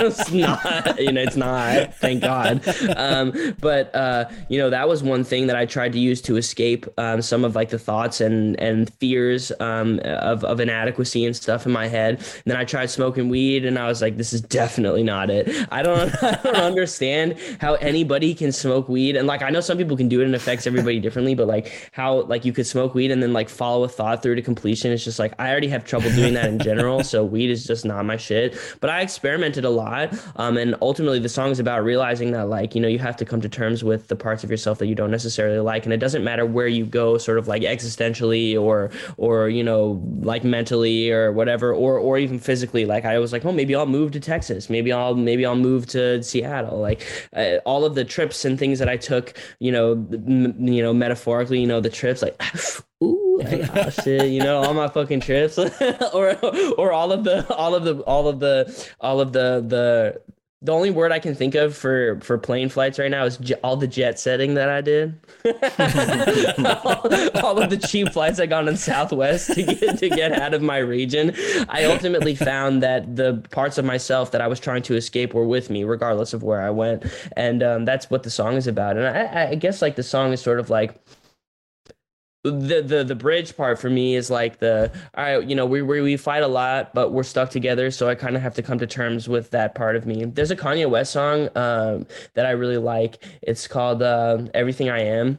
It's 0.00 0.30
not 0.30 1.00
you 1.00 1.12
know 1.12 1.20
it's 1.22 1.36
not 1.36 1.94
thank 1.96 2.22
god. 2.22 2.62
Um, 2.96 3.56
but 3.60 3.94
uh, 3.94 4.24
you 4.48 4.58
know 4.58 4.70
that 4.70 4.88
was 4.88 5.02
one 5.02 5.24
thing 5.24 5.46
that 5.48 5.56
i 5.56 5.66
tried 5.66 5.92
to 5.92 5.98
use 5.98 6.20
to 6.22 6.36
escape 6.36 6.86
um, 6.98 7.22
some 7.22 7.44
of 7.44 7.54
like 7.54 7.70
the 7.70 7.78
thoughts 7.78 8.20
and 8.20 8.58
and 8.60 8.92
fears 8.94 9.52
um, 9.60 9.99
of, 10.02 10.44
of 10.44 10.60
inadequacy 10.60 11.24
and 11.24 11.34
stuff 11.36 11.66
in 11.66 11.72
my 11.72 11.86
head. 11.88 12.16
And 12.16 12.44
then 12.46 12.56
i 12.56 12.64
tried 12.64 12.90
smoking 12.90 13.28
weed 13.28 13.64
and 13.64 13.78
i 13.78 13.86
was 13.86 14.02
like 14.02 14.16
this 14.16 14.32
is 14.32 14.40
definitely 14.40 15.02
not 15.02 15.30
it. 15.30 15.48
I 15.70 15.82
don't 15.82 16.10
i 16.22 16.40
don't 16.42 16.56
understand 16.56 17.36
how 17.60 17.74
anybody 17.74 18.34
can 18.34 18.52
smoke 18.52 18.88
weed. 18.88 19.16
And 19.16 19.26
like 19.26 19.42
I 19.42 19.50
know 19.50 19.60
some 19.60 19.78
people 19.78 19.96
can 19.96 20.08
do 20.08 20.20
it 20.20 20.24
and 20.24 20.34
affects 20.34 20.66
everybody 20.66 21.00
differently, 21.00 21.34
but 21.34 21.46
like 21.46 21.90
how 21.92 22.22
like 22.22 22.44
you 22.44 22.52
could 22.52 22.66
smoke 22.66 22.94
weed 22.94 23.10
and 23.10 23.22
then 23.22 23.32
like 23.32 23.48
follow 23.48 23.84
a 23.84 23.88
thought 23.88 24.22
through 24.22 24.36
to 24.36 24.42
completion. 24.42 24.92
It's 24.92 25.04
just 25.04 25.18
like 25.18 25.34
I 25.38 25.50
already 25.50 25.68
have 25.68 25.84
trouble 25.84 26.10
doing 26.10 26.34
that 26.34 26.46
in 26.46 26.58
general, 26.58 27.02
so 27.02 27.24
weed 27.24 27.50
is 27.50 27.66
just 27.66 27.84
not 27.84 28.04
my 28.04 28.16
shit. 28.16 28.56
But 28.80 28.90
I 28.90 29.00
experimented 29.00 29.64
a 29.64 29.70
lot, 29.70 30.14
um, 30.36 30.56
and 30.56 30.74
ultimately 30.82 31.18
the 31.18 31.28
song 31.28 31.50
is 31.50 31.58
about 31.58 31.84
realizing 31.84 32.32
that 32.32 32.48
like 32.48 32.74
you 32.74 32.80
know 32.80 32.88
you 32.88 32.98
have 32.98 33.16
to 33.16 33.24
come 33.24 33.40
to 33.40 33.48
terms 33.48 33.82
with 33.84 34.08
the 34.08 34.16
parts 34.16 34.44
of 34.44 34.50
yourself 34.50 34.78
that 34.78 34.86
you 34.86 34.94
don't 34.94 35.10
necessarily 35.10 35.60
like, 35.60 35.84
and 35.84 35.92
it 35.92 35.98
doesn't 35.98 36.24
matter 36.24 36.46
where 36.46 36.66
you 36.66 36.84
go, 36.84 37.18
sort 37.18 37.38
of 37.38 37.48
like 37.48 37.62
existentially 37.62 38.60
or 38.60 38.90
or 39.16 39.48
you 39.48 39.62
know 39.62 39.89
like 40.20 40.44
mentally 40.44 41.10
or 41.10 41.32
whatever, 41.32 41.72
or 41.72 41.98
or 41.98 42.18
even 42.18 42.38
physically. 42.38 42.84
Like 42.84 43.04
I 43.04 43.18
was 43.18 43.32
like, 43.32 43.44
oh 43.44 43.52
maybe 43.52 43.74
I'll 43.74 43.86
move 43.86 44.12
to 44.12 44.20
Texas, 44.20 44.70
maybe 44.70 44.92
I'll 44.92 45.14
maybe 45.14 45.44
I'll 45.46 45.56
move 45.56 45.86
to 45.88 46.22
Seattle, 46.22 46.78
like 46.78 47.06
uh, 47.34 47.56
all 47.64 47.84
of 47.84 47.94
the 47.94 48.04
trips 48.04 48.44
and 48.44 48.58
things 48.58 48.78
that 48.78 48.88
I 48.88 48.96
took, 48.96 49.36
you 49.58 49.72
know, 49.72 49.92
m- 49.92 50.66
you 50.66 50.82
know, 50.82 50.92
metaphorically, 50.92 51.60
you 51.60 51.66
know, 51.66 51.80
the 51.80 51.90
trips 51.90 52.22
like, 52.22 52.40
ooh, 53.02 53.40
oh, 53.42 53.90
shit, 53.90 54.30
you 54.30 54.40
know, 54.40 54.62
all 54.62 54.74
my 54.74 54.88
fucking 54.88 55.20
trips, 55.20 55.58
or 56.14 56.36
or 56.76 56.92
all 56.92 57.12
of 57.12 57.24
the 57.24 57.46
all 57.54 57.74
of 57.74 57.84
the 57.84 58.00
all 58.04 58.28
of 58.28 58.40
the 58.40 58.88
all 59.00 59.20
of 59.20 59.32
the 59.32 59.64
the 59.66 60.20
the 60.62 60.72
only 60.72 60.90
word 60.90 61.10
I 61.10 61.18
can 61.18 61.34
think 61.34 61.54
of 61.54 61.74
for 61.74 62.20
for 62.20 62.36
plane 62.36 62.68
flights 62.68 62.98
right 62.98 63.10
now 63.10 63.24
is 63.24 63.38
j- 63.38 63.54
all 63.64 63.76
the 63.76 63.86
jet 63.86 64.18
setting 64.18 64.54
that 64.54 64.68
I 64.68 64.82
did. 64.82 65.18
all, 66.84 67.46
all, 67.46 67.62
of 67.62 67.70
the 67.70 67.78
cheap 67.78 68.12
flights 68.12 68.38
I 68.38 68.44
got 68.44 68.68
on 68.68 68.76
Southwest 68.76 69.54
to 69.54 69.62
get 69.62 69.98
to 69.98 70.08
get 70.10 70.32
out 70.32 70.52
of 70.52 70.60
my 70.60 70.76
region. 70.76 71.34
I 71.70 71.84
ultimately 71.84 72.34
found 72.34 72.82
that 72.82 73.16
the 73.16 73.42
parts 73.50 73.78
of 73.78 73.86
myself 73.86 74.32
that 74.32 74.42
I 74.42 74.48
was 74.48 74.60
trying 74.60 74.82
to 74.82 74.96
escape 74.96 75.32
were 75.32 75.46
with 75.46 75.70
me, 75.70 75.84
regardless 75.84 76.34
of 76.34 76.42
where 76.42 76.60
I 76.60 76.70
went, 76.70 77.04
and 77.38 77.62
um, 77.62 77.84
that's 77.86 78.10
what 78.10 78.22
the 78.22 78.30
song 78.30 78.56
is 78.56 78.66
about. 78.66 78.98
And 78.98 79.06
I, 79.06 79.52
I 79.52 79.54
guess 79.54 79.80
like 79.80 79.96
the 79.96 80.02
song 80.02 80.30
is 80.34 80.42
sort 80.42 80.60
of 80.60 80.68
like 80.68 81.00
the 82.42 82.82
the 82.82 83.04
the 83.04 83.14
bridge 83.14 83.54
part 83.54 83.78
for 83.78 83.90
me 83.90 84.14
is 84.14 84.30
like 84.30 84.58
the 84.60 84.90
all 85.14 85.24
right 85.24 85.48
you 85.48 85.54
know 85.54 85.66
we 85.66 85.82
we, 85.82 86.00
we 86.00 86.16
fight 86.16 86.42
a 86.42 86.48
lot 86.48 86.94
but 86.94 87.12
we're 87.12 87.22
stuck 87.22 87.50
together 87.50 87.90
so 87.90 88.08
i 88.08 88.14
kind 88.14 88.34
of 88.34 88.40
have 88.40 88.54
to 88.54 88.62
come 88.62 88.78
to 88.78 88.86
terms 88.86 89.28
with 89.28 89.50
that 89.50 89.74
part 89.74 89.94
of 89.94 90.06
me. 90.06 90.24
There's 90.24 90.50
a 90.50 90.56
kanye 90.56 90.88
west 90.88 91.12
song 91.12 91.48
um, 91.54 92.06
that 92.34 92.46
i 92.46 92.50
really 92.50 92.78
like. 92.78 93.22
It's 93.42 93.68
called 93.68 94.02
uh, 94.02 94.46
everything 94.54 94.88
i 94.88 95.00
am 95.00 95.38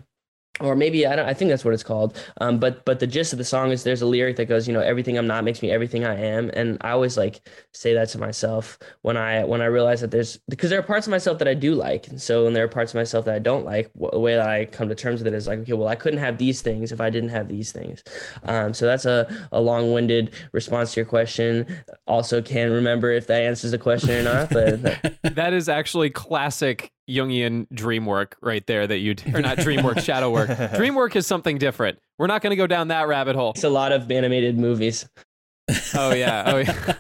or 0.60 0.76
maybe 0.76 1.08
I 1.08 1.16
don't. 1.16 1.28
I 1.28 1.34
think 1.34 1.50
that's 1.50 1.64
what 1.64 1.74
it's 1.74 1.84
called. 1.84 2.22
Um, 2.42 2.60
but 2.60 2.84
but 2.84 3.00
the 3.00 3.08
gist 3.08 3.32
of 3.32 3.38
the 3.38 3.46
song 3.46 3.72
is 3.72 3.84
there's 3.84 4.02
a 4.02 4.06
lyric 4.06 4.36
that 4.36 4.46
goes, 4.46 4.68
you 4.68 4.74
know, 4.74 4.82
everything 4.82 5.18
I'm 5.18 5.28
not 5.28 5.44
makes 5.44 5.62
me 5.62 5.72
everything 5.72 6.04
I 6.04 6.16
am, 6.16 6.52
and 6.54 6.78
I 6.82 6.92
always 6.92 7.18
like 7.18 7.42
say 7.74 7.94
that 7.94 8.10
to 8.10 8.18
myself 8.18 8.78
when 9.02 9.16
I 9.16 9.46
when 9.46 9.62
I 9.62 9.66
realize 9.66 10.02
that 10.02 10.12
there's 10.12 10.38
because 10.50 10.70
there 10.70 10.80
are 10.80 10.84
parts 10.84 11.08
of 11.08 11.12
myself 11.12 11.40
that 11.40 11.48
I 11.48 11.54
do 11.54 11.74
like, 11.74 12.08
and 12.10 12.22
so 12.22 12.48
and 12.48 12.56
there 12.56 12.66
are 12.66 12.70
parts 12.70 12.92
of 12.92 12.96
myself 12.96 13.26
that 13.26 13.36
I 13.36 13.40
don't 13.40 13.64
like, 13.64 13.92
the 14.12 14.20
way 14.20 14.36
that 14.36 14.48
I 14.48 14.66
come 14.66 14.90
to 14.90 14.96
terms 14.96 15.24
with 15.24 15.34
it 15.34 15.36
is 15.36 15.48
like, 15.48 15.60
okay, 15.60 15.74
well, 15.74 15.88
I 15.88 15.96
couldn't 15.96 16.20
have 16.20 16.38
these 16.38 16.62
things 16.62 16.92
if 16.92 17.00
I 17.00 17.10
didn't 17.10 17.30
have 17.30 17.48
these 17.48 17.72
things. 17.72 18.04
Um, 18.44 18.74
so 18.74 18.86
that's 18.86 19.06
a 19.06 19.48
a 19.54 19.62
long 19.62 19.94
winded 19.94 20.34
response 20.52 20.94
to 20.94 21.00
your 21.00 21.08
question. 21.08 21.66
Also, 22.08 22.42
can't 22.42 22.72
remember 22.72 23.12
if 23.12 23.28
that 23.28 23.42
answers 23.42 23.72
the 23.72 23.78
question 23.78 24.12
or 24.12 24.24
not, 24.24 24.50
but 24.50 24.82
that 25.24 25.54
is 25.54 25.70
actually 25.70 26.10
classic 26.10 26.91
Jungian 27.10 27.68
dream 27.74 28.06
work 28.06 28.38
right 28.42 28.66
there 28.68 28.88
that 28.88 28.98
you 28.98 29.16
or 29.34 29.42
not 29.42 29.58
dream 29.58 29.84
work, 29.84 30.00
shadow 30.04 30.30
work. 30.32 30.50
Dream 30.76 30.96
work 30.96 31.16
is 31.16 31.28
something 31.28 31.58
different. 31.58 32.00
We're 32.18 32.28
not 32.28 32.42
going 32.42 32.52
to 32.52 32.56
go 32.56 32.68
down 32.68 32.90
that 32.90 33.08
rabbit 33.08 33.36
hole. 33.36 33.52
It's 33.52 33.64
a 33.64 33.70
lot 33.70 33.92
of 33.92 34.10
animated 34.12 34.58
movies. 34.58 35.08
Oh 35.94 36.14
yeah. 36.14 36.44
Oh 36.48 36.58
yeah. 36.58 36.96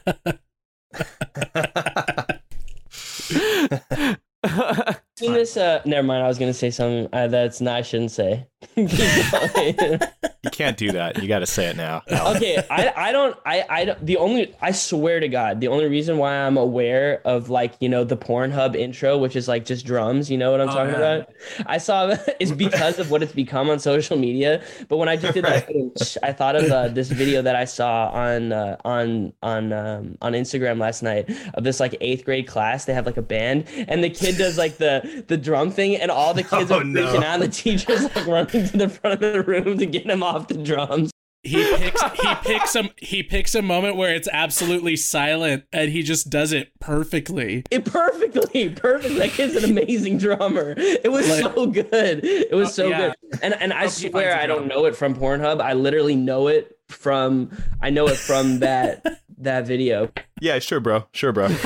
seen 5.18 5.34
this? 5.34 5.58
Uh, 5.58 5.82
never 5.86 6.06
mind. 6.06 6.24
I 6.24 6.28
was 6.28 6.39
gonna 6.39 6.54
say 6.54 6.70
something 6.72 7.08
uh, 7.14 7.28
that's 7.28 7.62
not. 7.62 7.78
I 7.78 7.82
shouldn't 7.82 8.12
say. 8.12 8.47
you 8.76 10.49
can't 10.51 10.78
do 10.78 10.91
that. 10.91 11.22
You 11.22 11.28
got 11.28 11.39
to 11.39 11.45
say 11.47 11.70
it 11.70 11.76
now. 11.76 12.03
okay, 12.36 12.64
I, 12.70 12.93
I 12.95 13.12
don't 13.12 13.36
I 13.45 13.66
I 13.68 13.86
don't, 13.86 14.05
the 14.05 14.18
only 14.18 14.55
I 14.62 14.72
swear 14.72 15.20
to 15.20 15.28
God 15.28 15.59
the 15.59 15.68
only 15.68 15.88
reason 15.88 16.18
why 16.18 16.36
I'm 16.36 16.57
aware 16.57 17.22
of 17.26 17.49
like 17.49 17.74
you 17.80 17.89
know 17.89 18.03
the 18.03 18.18
Pornhub 18.18 18.76
intro 18.76 19.18
which 19.18 19.36
is 19.36 19.47
like 19.47 19.66
just 19.66 19.86
drums 19.86 20.30
you 20.30 20.38
know 20.38 20.51
what 20.51 20.62
I'm 20.62 20.70
oh, 20.70 20.74
talking 20.74 20.91
man. 20.93 21.22
about 21.22 21.34
I 21.66 21.80
saw 21.80 22.16
is 22.39 22.51
because 22.51 22.99
of 22.99 23.09
what 23.09 23.24
it's 23.24 23.34
become 23.34 23.70
on 23.70 23.80
social 23.80 24.18
media 24.18 24.64
but 24.89 24.97
when 24.97 25.09
I 25.09 25.18
just 25.18 25.34
did 25.34 25.43
right. 25.43 25.66
that 25.66 26.18
I 26.22 26.32
thought 26.32 26.55
of 26.55 26.72
uh, 26.72 26.88
this 26.89 27.09
video 27.09 27.41
that 27.41 27.55
I 27.55 27.66
saw 27.66 28.09
on 28.09 28.53
uh, 28.53 28.78
on 28.86 29.34
on 29.41 29.74
um, 29.74 30.18
on 30.22 30.34
Instagram 30.34 30.80
last 30.80 31.01
night 31.01 31.30
of 31.55 31.64
this 31.64 31.80
like 31.80 31.95
eighth 31.99 32.26
grade 32.26 32.47
class 32.47 32.86
they 32.86 32.93
have 32.93 33.07
like 33.07 33.18
a 33.18 33.24
band 33.24 33.66
and 33.88 34.03
the 34.03 34.09
kid 34.09 34.38
does 34.38 34.57
like 34.57 34.78
the 34.78 35.24
the 35.28 35.38
drum 35.38 35.72
thing 35.72 35.95
and 35.95 36.12
all 36.12 36.34
the 36.34 36.43
kids 36.43 36.72
oh, 36.72 36.80
are 36.80 36.84
freaking 36.84 36.93
no. 36.93 37.18
out 37.18 37.41
and 37.41 37.43
the 37.43 37.47
teacher's 37.47 38.03
like 38.03 38.28
running 38.54 38.70
to 38.70 38.78
the 38.78 38.89
front 38.89 39.24
of 39.24 39.34
the 39.34 39.41
room 39.43 39.78
to 39.78 39.86
get 39.86 40.06
him 40.06 40.24
off 40.24 40.47
the 40.47 40.56
drums. 40.56 41.12
He 41.43 41.64
picks 41.76 42.04
he 42.04 42.36
picks 42.43 42.76
a 42.76 42.89
he 42.97 43.24
picks 43.24 43.56
a 43.56 43.64
moment 43.64 43.95
where 43.95 44.14
it's 44.14 44.28
absolutely 44.32 44.95
silent 44.95 45.64
and 45.74 45.89
he 45.89 46.04
just 46.04 46.30
does 46.30 46.54
it 46.54 46.72
perfectly. 46.80 47.64
It 47.72 47.84
perfectly, 47.84 48.70
perfect. 48.70 49.16
That 49.16 49.32
kid's 49.32 49.56
an 49.56 49.66
amazing 49.66 50.20
drummer. 50.20 50.76
It 50.78 51.12
was 51.12 51.28
like, 51.28 51.41
so 51.41 51.66
good. 51.66 52.24
It 52.24 52.54
was 52.54 52.76
so 52.76 52.89
yeah. 52.89 53.14
good. 53.32 53.39
And 53.41 53.56
and 53.56 53.74
I 53.74 53.88
swear 53.88 54.38
I 54.38 54.45
don't 54.45 54.68
know 54.68 54.86
it 54.86 54.95
from 54.95 55.16
Pornhub. 55.16 55.62
I 55.62 55.74
literally 55.74 56.16
know 56.16 56.47
it 56.47 56.78
from 56.89 57.49
I 57.82 57.89
know 57.89 58.08
it 58.08 58.18
from 58.18 58.60
that 58.60 59.04
that 59.39 59.66
video. 59.66 60.12
Yeah, 60.39 60.60
sure, 60.60 60.80
bro. 60.80 61.08
Sure, 61.12 61.32
bro. 61.32 61.47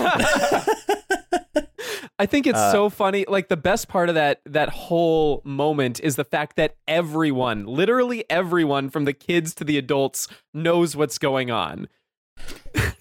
I 2.18 2.26
think 2.26 2.48
it's 2.48 2.58
Uh, 2.58 2.72
so 2.72 2.90
funny. 2.90 3.26
Like 3.28 3.50
the 3.50 3.58
best 3.58 3.88
part 3.88 4.08
of 4.10 4.16
that 4.16 4.42
that 4.46 4.70
whole 4.70 5.42
moment 5.44 6.00
is 6.00 6.16
the 6.16 6.24
fact 6.24 6.56
that 6.56 6.76
everyone, 6.88 7.66
literally 7.66 8.24
everyone 8.30 8.90
from 8.90 9.06
the 9.06 9.14
kids 9.14 9.54
to 9.56 9.64
the 9.64 9.78
adults 9.78 10.28
knows 10.54 10.96
what's 10.96 11.18
going 11.18 11.52
on. 11.52 11.88
Yeah, 12.76 12.92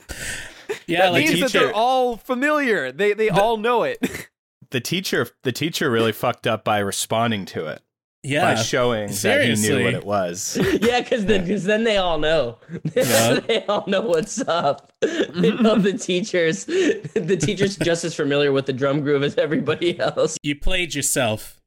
that 0.89 1.13
like 1.13 1.27
means 1.29 1.41
that 1.41 1.53
they're 1.53 1.73
all 1.73 2.17
familiar. 2.17 2.91
They 2.91 3.13
they 3.15 3.29
all 3.31 3.57
know 3.57 3.83
it. 3.85 3.99
The 4.71 4.81
teacher, 4.81 5.29
the 5.45 5.53
teacher 5.53 5.89
really 5.89 6.11
fucked 6.11 6.49
up 6.49 6.65
by 6.65 6.79
responding 6.79 7.45
to 7.47 7.67
it 7.67 7.81
yeah. 8.25 8.55
by 8.55 8.61
showing 8.61 9.11
that 9.23 9.45
he 9.45 9.55
knew 9.55 9.85
what 9.85 9.95
it 9.95 10.05
was. 10.05 10.59
yeah, 10.81 11.01
because 11.01 11.27
then, 11.27 11.47
cause 11.47 11.65
then 11.65 11.85
they 11.85 11.97
all 11.97 12.19
know. 12.19 12.59
Yeah. 12.95 13.41
they 13.41 13.65
all 13.67 13.85
know 13.87 14.03
what's 14.03 14.41
up. 14.41 14.93
They 15.03 15.51
know 15.51 15.77
the 15.77 15.99
teachers. 15.99 16.65
The 16.65 17.39
teacher's 17.39 17.77
just 17.77 18.05
as 18.05 18.15
familiar 18.15 18.53
with 18.53 18.67
the 18.67 18.73
drum 18.73 19.01
groove 19.03 19.23
as 19.23 19.37
everybody 19.37 19.99
else. 19.99 20.39
You 20.43 20.59
played 20.59 20.95
yourself. 20.95 21.61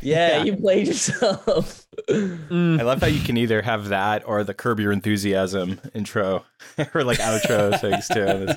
Yeah, 0.00 0.44
you 0.44 0.56
played 0.56 0.88
yourself. 0.88 1.86
Mm. 2.08 2.78
I 2.78 2.82
love 2.84 3.00
how 3.00 3.06
you 3.06 3.20
can 3.20 3.36
either 3.36 3.62
have 3.62 3.88
that 3.88 4.26
or 4.28 4.44
the 4.44 4.54
Curb 4.54 4.78
Your 4.78 4.92
Enthusiasm 4.92 5.80
intro 5.94 6.44
or 6.94 7.02
like 7.02 7.18
outro 7.18 7.80
things 7.80 8.08
too. 8.08 8.48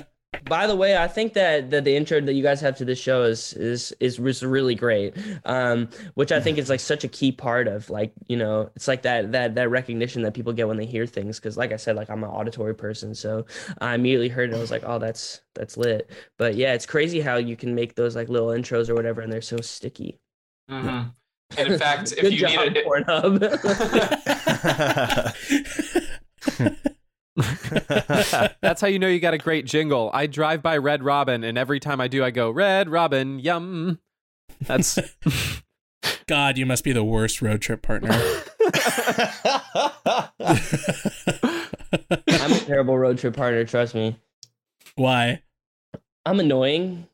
By 0.44 0.66
the 0.66 0.76
way, 0.76 0.96
I 0.96 1.08
think 1.08 1.32
that, 1.34 1.70
that 1.70 1.84
the 1.84 1.96
intro 1.96 2.20
that 2.20 2.34
you 2.34 2.42
guys 2.42 2.60
have 2.60 2.76
to 2.78 2.84
this 2.84 2.98
show 2.98 3.22
is 3.22 3.54
is 3.54 3.92
is, 3.98 4.18
is 4.18 4.42
really 4.42 4.74
great. 4.74 5.14
Um, 5.46 5.88
which 6.14 6.32
I 6.32 6.40
think 6.40 6.58
is 6.58 6.68
like 6.68 6.80
such 6.80 7.02
a 7.02 7.08
key 7.08 7.32
part 7.32 7.66
of 7.66 7.88
like 7.88 8.12
you 8.28 8.36
know 8.36 8.70
it's 8.76 8.86
like 8.86 9.00
that 9.02 9.32
that 9.32 9.54
that 9.54 9.70
recognition 9.70 10.20
that 10.22 10.34
people 10.34 10.52
get 10.52 10.68
when 10.68 10.76
they 10.76 10.84
hear 10.84 11.06
things. 11.06 11.38
Because 11.38 11.56
like 11.56 11.72
I 11.72 11.76
said, 11.76 11.96
like 11.96 12.10
I'm 12.10 12.22
an 12.24 12.30
auditory 12.30 12.74
person, 12.74 13.14
so 13.14 13.46
I 13.80 13.94
immediately 13.94 14.28
heard 14.28 14.50
it. 14.52 14.56
I 14.56 14.58
was 14.58 14.70
like, 14.70 14.82
oh, 14.84 14.98
that's 14.98 15.40
that's 15.54 15.78
lit. 15.78 16.10
But 16.36 16.56
yeah, 16.56 16.74
it's 16.74 16.84
crazy 16.86 17.20
how 17.20 17.36
you 17.36 17.56
can 17.56 17.74
make 17.74 17.94
those 17.94 18.14
like 18.14 18.28
little 18.28 18.48
intros 18.48 18.90
or 18.90 18.94
whatever, 18.94 19.22
and 19.22 19.32
they're 19.32 19.40
so 19.40 19.58
sticky. 19.62 20.18
Mhm. 20.70 21.10
And 21.56 21.68
in 21.72 21.78
fact, 21.78 22.12
if 22.16 22.20
Good 22.20 22.32
you 22.34 22.38
job, 22.40 22.68
need 22.68 22.76
it, 22.76 22.86
Pornhub. 22.86 23.40
That's 28.60 28.80
how 28.80 28.88
you 28.88 28.98
know 28.98 29.08
you 29.08 29.20
got 29.20 29.34
a 29.34 29.38
great 29.38 29.64
jingle. 29.64 30.10
I 30.12 30.26
drive 30.26 30.62
by 30.62 30.76
Red 30.78 31.04
Robin, 31.04 31.44
and 31.44 31.56
every 31.56 31.78
time 31.78 32.00
I 32.00 32.08
do, 32.08 32.24
I 32.24 32.30
go 32.30 32.50
Red 32.50 32.88
Robin, 32.88 33.38
yum. 33.38 34.00
That's 34.60 34.98
God, 36.26 36.58
you 36.58 36.66
must 36.66 36.84
be 36.84 36.92
the 36.92 37.04
worst 37.04 37.40
road 37.40 37.62
trip 37.62 37.82
partner. 37.82 38.10
I'm 38.10 38.42
a 42.52 42.60
terrible 42.66 42.98
road 42.98 43.18
trip 43.18 43.36
partner. 43.36 43.64
Trust 43.64 43.94
me. 43.94 44.16
Why? 44.96 45.42
I'm 46.26 46.40
annoying. 46.40 47.06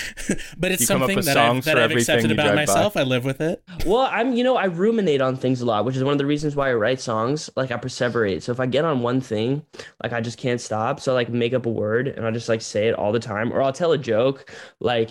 but 0.56 0.72
it's 0.72 0.80
You 0.80 0.86
something 0.86 1.20
that 1.20 1.36
I've, 1.36 1.64
that 1.64 1.78
I've 1.78 1.90
accepted 1.90 2.30
about 2.30 2.54
drive 2.54 2.66
by. 2.66 2.72
myself. 2.72 2.96
I 2.96 3.02
live 3.02 3.24
with 3.24 3.40
it. 3.40 3.62
Well, 3.86 4.08
I'm, 4.10 4.32
you 4.34 4.44
know, 4.44 4.56
I 4.56 4.66
ruminate 4.66 5.20
on 5.20 5.36
things 5.36 5.60
a 5.60 5.66
lot, 5.66 5.84
which 5.84 5.96
is 5.96 6.04
one 6.04 6.12
of 6.12 6.18
the 6.18 6.26
reasons 6.26 6.56
why 6.56 6.70
I 6.70 6.74
write 6.74 7.00
songs. 7.00 7.50
Like 7.56 7.70
I 7.70 7.76
perseverate. 7.76 8.42
So 8.42 8.52
if 8.52 8.60
I 8.60 8.66
get 8.66 8.84
on 8.84 9.00
one 9.02 9.20
thing, 9.20 9.64
like 10.02 10.12
I 10.12 10.20
just 10.20 10.38
can't 10.38 10.60
stop. 10.60 11.00
So 11.00 11.12
I 11.12 11.14
like 11.14 11.28
make 11.28 11.54
up 11.54 11.66
a 11.66 11.70
word 11.70 12.08
and 12.08 12.24
I'll 12.24 12.32
just 12.32 12.48
like 12.48 12.62
say 12.62 12.88
it 12.88 12.94
all 12.94 13.12
the 13.12 13.20
time, 13.20 13.52
or 13.52 13.62
I'll 13.62 13.72
tell 13.72 13.92
a 13.92 13.98
joke. 13.98 14.50
Like, 14.80 15.10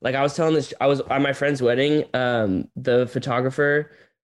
like 0.00 0.14
I 0.14 0.22
was 0.22 0.34
telling 0.34 0.54
this, 0.54 0.72
I 0.80 0.86
was 0.86 1.00
at 1.00 1.20
my 1.20 1.32
friend's 1.32 1.60
wedding. 1.60 2.04
Um, 2.14 2.68
the 2.76 3.06
photographer, 3.06 3.90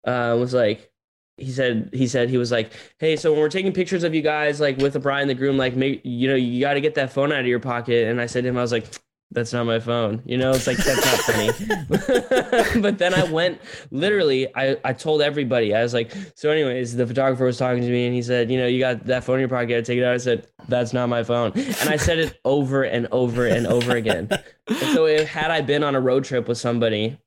uh, 0.06 0.36
was 0.38 0.52
like, 0.52 0.90
he 1.36 1.50
said, 1.50 1.90
he 1.92 2.06
said 2.06 2.28
he 2.28 2.36
was 2.38 2.52
like, 2.52 2.70
hey, 2.98 3.16
so 3.16 3.32
when 3.32 3.40
we're 3.40 3.48
taking 3.48 3.72
pictures 3.72 4.04
of 4.04 4.14
you 4.14 4.22
guys, 4.22 4.60
like 4.60 4.76
with 4.76 4.92
the 4.92 5.00
bride 5.00 5.22
and 5.22 5.30
the 5.30 5.34
groom, 5.34 5.56
like, 5.56 5.74
make 5.74 6.00
you 6.04 6.28
know, 6.28 6.36
you 6.36 6.60
got 6.60 6.74
to 6.74 6.80
get 6.80 6.94
that 6.94 7.12
phone 7.12 7.32
out 7.32 7.40
of 7.40 7.46
your 7.46 7.58
pocket. 7.60 8.06
And 8.08 8.20
I 8.20 8.26
said 8.26 8.44
to 8.44 8.50
him, 8.50 8.58
I 8.58 8.62
was 8.62 8.72
like. 8.72 8.86
That's 9.34 9.52
not 9.52 9.66
my 9.66 9.80
phone. 9.80 10.22
You 10.24 10.38
know, 10.38 10.52
it's 10.52 10.68
like 10.68 10.76
that's 10.76 11.04
not 11.04 11.20
funny. 11.20 12.80
but 12.80 12.98
then 12.98 13.14
I 13.14 13.24
went 13.24 13.60
literally, 13.90 14.46
I, 14.54 14.76
I 14.84 14.92
told 14.92 15.22
everybody, 15.22 15.74
I 15.74 15.82
was 15.82 15.92
like, 15.92 16.12
so 16.36 16.50
anyways, 16.50 16.94
the 16.94 17.04
photographer 17.04 17.44
was 17.44 17.58
talking 17.58 17.82
to 17.82 17.90
me 17.90 18.06
and 18.06 18.14
he 18.14 18.22
said, 18.22 18.48
you 18.48 18.58
know, 18.58 18.66
you 18.68 18.78
got 18.78 19.04
that 19.06 19.24
phone 19.24 19.36
in 19.36 19.40
your 19.40 19.48
pocket, 19.48 19.84
take 19.84 19.98
it 19.98 20.04
out. 20.04 20.14
I 20.14 20.18
said, 20.18 20.46
that's 20.68 20.92
not 20.92 21.08
my 21.08 21.24
phone. 21.24 21.50
And 21.56 21.88
I 21.88 21.96
said 21.96 22.20
it 22.20 22.38
over 22.44 22.84
and 22.84 23.08
over 23.10 23.46
and 23.46 23.66
over 23.66 23.96
again. 23.96 24.30
So 24.92 25.06
if 25.06 25.28
had 25.28 25.50
I 25.50 25.60
been 25.60 25.82
on 25.82 25.96
a 25.96 26.00
road 26.00 26.24
trip 26.24 26.46
with 26.46 26.58
somebody, 26.58 27.18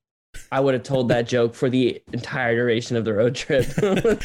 I 0.52 0.60
would 0.60 0.74
have 0.74 0.84
told 0.84 1.08
that 1.10 1.28
joke 1.28 1.56
for 1.56 1.70
the 1.70 2.02
entire 2.14 2.56
duration 2.56 2.96
of 2.98 3.06
the 3.06 3.14
road 3.14 3.36
trip. 3.36 3.68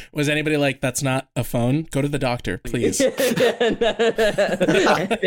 Was 0.12 0.28
anybody 0.28 0.56
like, 0.56 0.80
that's 0.80 1.02
not 1.02 1.28
a 1.36 1.44
phone? 1.44 1.86
Go 1.90 2.02
to 2.02 2.08
the 2.08 2.18
doctor, 2.18 2.58
please. 2.58 2.98
they 2.98 3.14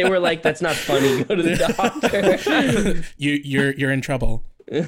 were 0.07 0.19
like, 0.19 0.41
that's 0.41 0.61
not 0.61 0.75
funny. 0.75 1.23
Go 1.23 1.35
to 1.35 1.43
the 1.43 1.55
doctor. 1.57 3.03
you, 3.17 3.39
you're 3.43 3.73
you're 3.73 3.91
in 3.91 4.01
trouble. 4.01 4.43
Uh, 4.71 4.85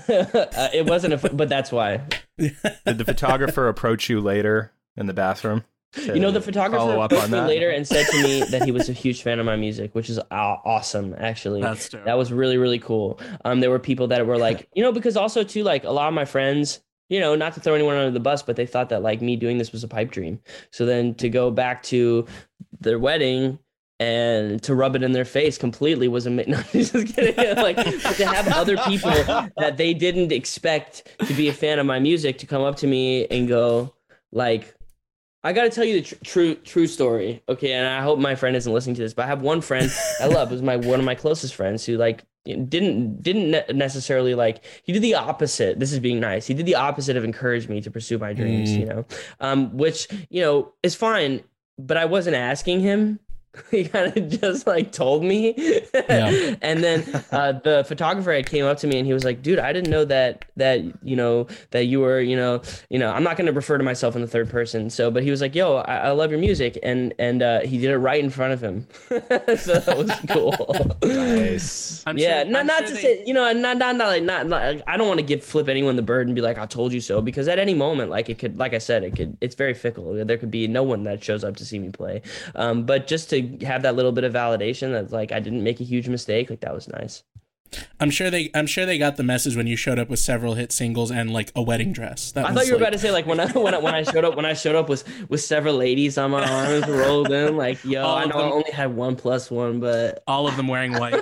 it 0.74 0.88
wasn't 0.88 1.14
a, 1.14 1.18
but 1.30 1.49
that's 1.49 1.72
why. 1.72 2.01
Did 2.38 2.55
the 2.86 3.05
photographer 3.05 3.68
approach 3.68 4.10
you 4.10 4.22
later 4.22 4.74
in 4.95 5.08
the 5.08 5.14
bathroom? 5.14 5.64
You 6.06 6.20
know, 6.20 6.32
the 6.32 6.41
photographer 6.41 6.80
follow 6.80 7.02
up 7.02 7.12
approached 7.12 7.26
on 7.26 7.32
me 7.32 7.38
that? 7.39 7.48
later 7.48 7.70
and 7.70 7.88
said 7.88 8.06
to 8.08 8.24
me 8.24 8.43
that 8.43 8.64
he 8.64 8.72
was 8.72 8.89
a 8.89 8.93
huge 8.93 9.22
fan 9.22 9.39
of 9.39 9.45
my 9.45 9.56
music, 9.56 9.93
which 9.95 10.10
is 10.10 10.20
awesome, 10.32 11.16
actually. 11.18 11.62
That's 11.62 11.89
dope. 11.89 12.06
That 12.06 12.18
was 12.18 12.32
really, 12.32 12.58
really 12.58 12.80
cool. 12.80 13.20
Um, 13.45 13.60
there 13.60 13.70
were 13.70 13.80
people 13.80 14.08
that 14.08 14.26
were 14.26 14.38
like, 14.38 14.70
you 14.74 14.84
know, 14.84 14.91
because 14.91 15.18
also 15.18 15.43
too, 15.43 15.64
like 15.64 15.84
a 15.84 15.91
lot 15.91 16.08
of 16.08 16.14
my 16.14 16.26
friends, 16.26 16.82
you 17.10 17.20
know, 17.20 17.36
not 17.36 17.54
to 17.54 17.60
throw 17.60 17.74
anyone 17.74 17.95
under 17.95 18.12
the 18.12 18.20
bus, 18.20 18.43
but 18.43 18.56
they 18.56 18.66
thought 18.66 18.89
that 18.89 19.02
like 19.02 19.22
me 19.22 19.36
doing 19.36 19.58
this 19.58 19.72
was 19.72 19.84
a 19.84 19.88
pipe 19.88 20.12
dream. 20.12 20.39
So 20.72 20.86
then 20.86 21.16
to 21.16 21.30
go 21.30 21.52
back 21.52 21.84
to 21.84 22.26
their 22.80 23.00
wedding 23.00 23.60
and 24.00 24.62
to 24.64 24.76
rub 24.76 24.95
it 24.95 25.04
in 25.04 25.12
their 25.12 25.26
face 25.26 25.58
completely 25.58 26.08
was 26.08 26.26
amazing. 26.26 26.54
No, 26.54 26.64
just 26.72 27.16
kidding. 27.16 27.56
like 27.58 27.78
to 27.78 28.26
have 28.26 28.48
other 28.50 28.78
people 28.78 29.12
that 29.58 29.78
they 29.78 29.93
didn't 29.93 30.32
expect 30.32 31.16
to 31.26 31.34
be 31.34 31.48
a 31.48 31.54
fan 31.54 31.80
of 31.80 31.86
my 31.86 32.00
music 32.00 32.38
to 32.39 32.45
come 32.45 32.62
up 32.62 32.76
to 32.78 32.88
me 32.88 33.26
and 33.28 33.48
go 33.48 33.93
like 34.32 34.76
I 35.48 35.54
got 35.54 35.64
to 35.64 35.70
tell 35.70 35.86
you 35.86 36.02
the 36.02 36.02
tr- 36.02 36.16
true 36.24 36.56
true 36.56 36.88
story. 36.88 37.41
Okay, 37.48 37.72
and 37.72 37.88
I 37.88 38.02
hope 38.02 38.20
my 38.20 38.36
friend 38.36 38.56
isn't 38.56 38.72
listening 38.72 38.95
to 38.98 39.02
this, 39.02 39.14
but 39.14 39.24
I 39.24 39.28
have 39.28 39.41
one 39.41 39.62
friend 39.62 39.89
I 40.22 40.28
love, 40.38 40.50
who's 40.50 40.62
my 40.62 40.76
one 40.76 41.00
of 41.00 41.06
my 41.06 41.16
closest 41.16 41.56
friends 41.56 41.86
who 41.86 41.95
like 41.98 42.24
didn't 42.45 43.22
didn't 43.24 43.76
necessarily 43.76 44.36
like 44.36 44.64
he 44.84 44.91
did 44.91 45.02
the 45.02 45.16
opposite. 45.16 45.80
This 45.80 45.93
is 45.93 46.00
being 46.00 46.20
nice. 46.20 46.48
He 46.48 46.54
did 46.54 46.66
the 46.66 46.76
opposite 46.76 47.16
of 47.18 47.24
encourage 47.24 47.70
me 47.70 47.80
to 47.82 47.89
pursue 47.91 48.18
my 48.18 48.34
dreams, 48.34 48.70
Mm. 48.72 48.80
you 48.80 48.86
know. 48.86 49.06
Um 49.39 49.78
which, 49.78 50.08
you 50.30 50.41
know, 50.41 50.74
is 50.84 50.95
fine, 50.95 51.43
but 51.78 51.95
I 51.98 52.06
wasn't 52.06 52.36
asking 52.36 52.82
him. 52.82 53.20
He 53.72 53.86
kind 53.86 54.16
of 54.16 54.30
just 54.30 54.68
like 54.68 54.91
told 54.91 55.24
me. 55.24 55.54
Yeah. 55.93 56.56
and 56.62 56.84
then 56.84 57.04
uh, 57.32 57.54
the 57.54 57.84
photographer 57.88 58.41
came 58.43 58.66
up 58.66 58.78
to 58.80 58.88
me 58.88 58.98
and 59.00 59.08
he 59.08 59.14
was 59.14 59.24
like, 59.24 59.41
"Dude, 59.41 59.58
I 59.60 59.74
didn't 59.74 59.89
know 59.89 60.06
that 60.06 60.45
that 60.58 60.82
you 61.04 61.16
know 61.16 61.48
that 61.72 61.86
you 61.86 62.00
were 62.00 62.22
you 62.22 62.36
know 62.36 62.62
you 62.89 63.00
know 63.00 63.12
I'm 63.12 63.24
not 63.24 63.36
going 63.36 63.48
to 63.48 63.52
refer 63.52 63.78
to 63.80 63.84
myself 63.84 64.16
in 64.16 64.22
the 64.22 64.28
third 64.28 64.50
person." 64.50 64.89
So, 64.91 65.10
but 65.10 65.24
he 65.24 65.32
was 65.32 65.41
like, 65.41 65.56
"Yo, 65.56 65.78
I, 65.78 65.98
I 65.98 66.12
love 66.12 66.30
your 66.30 66.39
music," 66.39 66.78
and 66.84 67.14
and 67.18 67.41
uh, 67.41 67.62
he 67.62 67.80
did 67.80 67.89
it 67.89 67.98
right 67.98 68.24
in 68.24 68.30
front 68.30 68.54
of 68.54 68.62
him. 68.62 68.88
so 69.10 69.20
that 69.80 69.98
was 69.98 70.12
cool. 70.30 70.95
Nice. 71.04 72.04
I'm 72.06 72.18
yeah, 72.18 72.43
sure- 72.43 72.52
not 72.52 72.60
I'm 72.62 72.68
not 72.68 72.78
sure 72.80 72.88
to 72.89 72.93
they- 72.93 73.02
say 73.02 73.24
you 73.26 73.34
know 73.34 73.52
not 73.54 73.78
not 73.78 73.95
not 73.95 74.08
like 74.08 74.24
not, 74.24 74.48
not 74.48 74.62
like, 74.76 74.84
I 74.88 74.98
don't 74.98 75.08
want 75.08 75.20
to 75.20 75.26
give 75.26 75.43
flip 75.43 75.68
anyone 75.68 75.95
the 75.95 76.02
bird 76.04 76.28
and 76.28 76.36
be 76.36 76.41
like 76.41 76.58
I 76.58 76.66
told 76.68 76.93
you 76.93 77.02
so 77.02 77.22
because 77.22 77.48
at 77.48 77.58
any 77.60 77.74
moment 77.74 78.12
like 78.12 78.30
it 78.30 78.38
could 78.38 78.58
like 78.58 78.74
I 78.74 78.78
said 78.78 79.04
it 79.04 79.16
could 79.16 79.36
it's 79.41 79.56
very 79.56 79.74
fickle. 79.74 80.14
There 80.26 80.38
could 80.38 80.52
be 80.52 80.68
no 80.68 80.84
one 80.84 81.04
that 81.04 81.24
shows 81.24 81.43
up 81.43 81.56
to 81.58 81.66
see 81.66 81.80
me 81.80 81.89
play. 81.89 82.22
Um, 82.56 82.84
but 82.86 83.08
just 83.08 83.30
to 83.32 83.37
have 83.62 83.82
that 83.84 83.96
little 83.96 84.12
bit 84.12 84.24
of 84.24 84.34
validation 84.34 84.92
that 84.92 85.12
like 85.12 85.32
I 85.32 85.40
didn't 85.40 85.64
make 85.64 85.80
a 85.80 85.84
huge 85.84 86.08
mistake, 86.10 86.50
like 86.50 86.62
that 86.62 86.74
was 86.74 86.88
nice. 86.88 87.24
I'm 88.00 88.10
sure 88.10 88.30
they 88.30 88.50
I'm 88.54 88.66
sure 88.66 88.86
they 88.86 88.98
got 88.98 89.18
the 89.18 89.24
message 89.24 89.58
when 89.58 89.68
you 89.68 89.76
showed 89.76 90.00
up 90.00 90.08
with 90.10 90.20
several 90.20 90.54
hit 90.54 90.72
singles 90.72 91.12
and 91.12 91.34
like 91.34 91.52
a 91.56 91.62
wedding 91.62 91.92
dress. 91.92 92.32
That 92.32 92.46
I 92.46 92.54
thought 92.54 92.66
you 92.66 92.74
were 92.74 92.78
like- 92.80 92.88
about 92.88 92.94
to 92.94 93.00
say 93.00 93.12
like 93.12 93.26
when 93.26 93.40
I 93.42 93.48
when 93.52 93.74
I, 93.74 93.80
when 93.80 93.94
I 93.94 94.04
showed 94.04 94.24
up 94.24 94.36
when 94.36 94.46
I 94.46 94.54
showed 94.54 94.76
up 94.76 94.88
with 94.88 95.04
with 95.30 95.42
several 95.42 95.76
ladies 95.76 96.18
on 96.18 96.32
my 96.32 96.50
arms 96.50 96.88
rolled 96.88 97.32
in 97.32 97.58
like 97.58 97.84
yo 97.84 98.04
All 98.04 98.16
I 98.16 98.26
know 98.26 98.38
I 98.40 98.52
only 98.52 98.72
had 98.72 98.96
one 98.96 99.16
plus 99.18 99.52
one 99.52 99.80
but 99.82 100.24
all 100.28 100.48
of 100.48 100.56
them 100.56 100.68
wearing 100.70 100.94
white. 100.94 101.14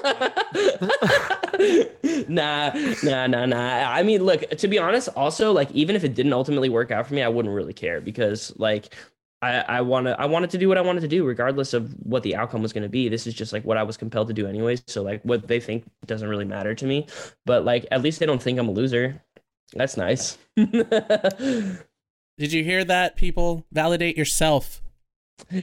nah, 2.28 2.72
nah, 3.04 3.28
nah, 3.28 3.46
nah. 3.46 3.92
I 3.92 4.04
mean, 4.04 4.24
look, 4.24 4.50
to 4.50 4.68
be 4.68 4.78
honest, 4.78 5.10
also, 5.16 5.52
like, 5.52 5.72
even 5.72 5.96
if 5.96 6.04
it 6.04 6.14
didn't 6.16 6.34
ultimately 6.34 6.70
work 6.70 6.92
out 6.92 7.08
for 7.08 7.14
me, 7.14 7.22
I 7.22 7.28
wouldn't 7.28 7.54
really 7.54 7.74
care 7.74 8.02
because, 8.02 8.54
like, 8.58 8.94
I, 9.46 9.78
I 9.78 9.82
want 9.82 10.08
to, 10.08 10.20
I 10.20 10.26
wanted 10.26 10.50
to 10.52 10.58
do 10.58 10.68
what 10.68 10.78
I 10.78 10.82
wanted 10.82 11.02
to 11.02 11.08
do, 11.08 11.24
regardless 11.24 11.74
of 11.74 11.94
what 12.04 12.24
the 12.24 12.36
outcome 12.36 12.62
was 12.62 12.74
going 12.74 12.84
to 12.84 12.90
be. 12.90 13.10
This 13.10 13.28
is 13.28 13.34
just 13.34 13.54
like 13.54 13.64
what 13.64 13.78
I 13.78 13.84
was 13.84 13.98
compelled 13.98 14.28
to 14.30 14.34
do 14.34 14.48
anyways. 14.48 14.84
So, 14.88 15.04
like, 15.04 15.22
what 15.24 15.48
they 15.48 15.60
think 15.60 15.86
doesn't 16.06 16.28
really 16.28 16.46
matter 16.46 16.74
to 16.74 16.86
me. 16.86 17.08
But, 17.46 17.64
like, 17.64 17.86
at 17.92 18.02
least 18.02 18.20
they 18.20 18.26
don't 18.26 18.42
think 18.42 18.58
I'm 18.58 18.68
a 18.68 18.72
loser. 18.72 19.22
That's 19.74 19.98
nice. 19.98 20.38
Did 20.56 21.78
you 22.40 22.64
hear 22.64 22.84
that 22.84 23.16
people 23.16 23.66
validate 23.72 24.18
yourself? 24.18 24.82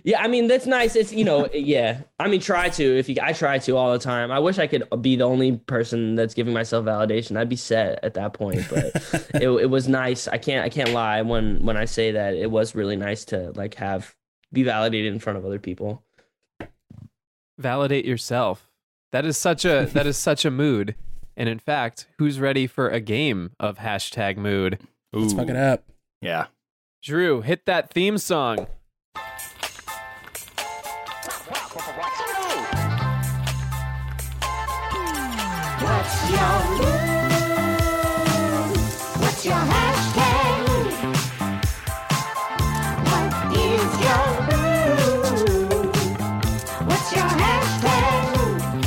Yeah, 0.05 0.23
I 0.23 0.29
mean 0.29 0.49
that's 0.49 0.67
nice. 0.67 0.95
It's 0.97 1.13
you 1.13 1.25
know, 1.25 1.49
yeah. 1.53 2.03
I 2.21 2.29
mean, 2.29 2.41
try 2.41 2.69
to 2.71 2.99
if 2.99 3.09
you. 3.09 3.17
I 3.23 3.33
try 3.33 3.59
to 3.59 3.77
all 3.77 3.93
the 3.93 3.99
time. 3.99 4.31
I 4.31 4.39
wish 4.39 4.59
I 4.59 4.67
could 4.67 4.87
be 5.01 5.17
the 5.17 5.25
only 5.25 5.57
person 5.57 6.15
that's 6.15 6.35
giving 6.35 6.53
myself 6.53 6.85
validation. 6.85 7.37
I'd 7.37 7.49
be 7.49 7.57
set 7.57 7.99
at 8.05 8.15
that 8.15 8.35
point. 8.35 8.65
But 8.69 8.95
it 9.35 9.49
it 9.49 9.71
was 9.71 9.89
nice. 9.89 10.29
I 10.29 10.39
can't 10.39 10.65
I 10.65 10.69
can't 10.69 10.91
lie 10.91 11.23
when 11.23 11.65
when 11.65 11.77
I 11.77 11.87
say 11.87 12.13
that 12.13 12.35
it 12.35 12.51
was 12.51 12.75
really 12.75 12.97
nice 12.97 13.25
to 13.27 13.53
like 13.53 13.75
have 13.77 14.15
be 14.53 14.63
validated 14.63 15.13
in 15.13 15.19
front 15.19 15.39
of 15.39 15.47
other 15.47 15.59
people. 15.59 16.03
Validate 17.59 18.05
yourself. 18.05 18.69
That 19.11 19.25
is 19.25 19.39
such 19.39 19.65
a 19.65 19.89
that 19.93 20.07
is 20.07 20.19
such 20.19 20.45
a 20.45 20.51
mood. 20.51 20.95
And 21.35 21.49
in 21.49 21.59
fact, 21.59 22.07
who's 22.19 22.39
ready 22.39 22.67
for 22.67 22.89
a 22.91 23.01
game 23.01 23.53
of 23.59 23.79
hashtag 23.79 24.37
mood? 24.37 24.79
Let's 25.13 25.33
Ooh. 25.33 25.37
fuck 25.37 25.49
it 25.49 25.57
up. 25.57 25.85
Yeah. 26.21 26.47
Drew, 27.03 27.41
hit 27.41 27.67
that 27.67 27.91
theme 27.91 28.19
song. 28.19 28.67
What's 36.03 36.31
your? 36.31 36.39
What's 39.23 39.45
your 39.45 39.55
hashtag? 39.55 40.67
What 43.07 43.31
is 43.57 44.01
your? 44.03 44.27
What's 46.87 47.09
your 47.15 47.29
hashtag? 47.39 48.83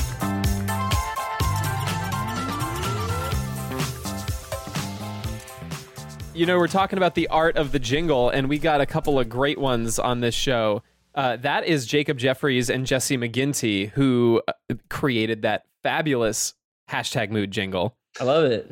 You 6.33 6.45
know, 6.45 6.57
we're 6.57 6.67
talking 6.67 6.97
about 6.97 7.15
the 7.15 7.29
art 7.29 7.55
of 7.55 7.71
the 7.71 7.79
jingle, 7.79 8.29
and 8.29 8.49
we 8.49 8.59
got 8.59 8.81
a 8.81 8.85
couple 8.85 9.17
of 9.17 9.29
great 9.29 9.57
ones 9.57 9.99
on 9.99 10.19
this 10.19 10.35
show. 10.35 10.83
Uh, 11.13 11.37
that 11.37 11.63
is 11.65 11.85
Jacob 11.85 12.17
Jeffries 12.17 12.69
and 12.69 12.85
Jesse 12.85 13.17
McGinty, 13.17 13.91
who 13.91 14.41
uh, 14.49 14.51
created 14.89 15.43
that 15.43 15.63
fabulous 15.81 16.53
hashtag 16.89 17.29
mood 17.29 17.51
jingle. 17.51 17.97
I 18.19 18.23
love 18.23 18.45
it. 18.45 18.71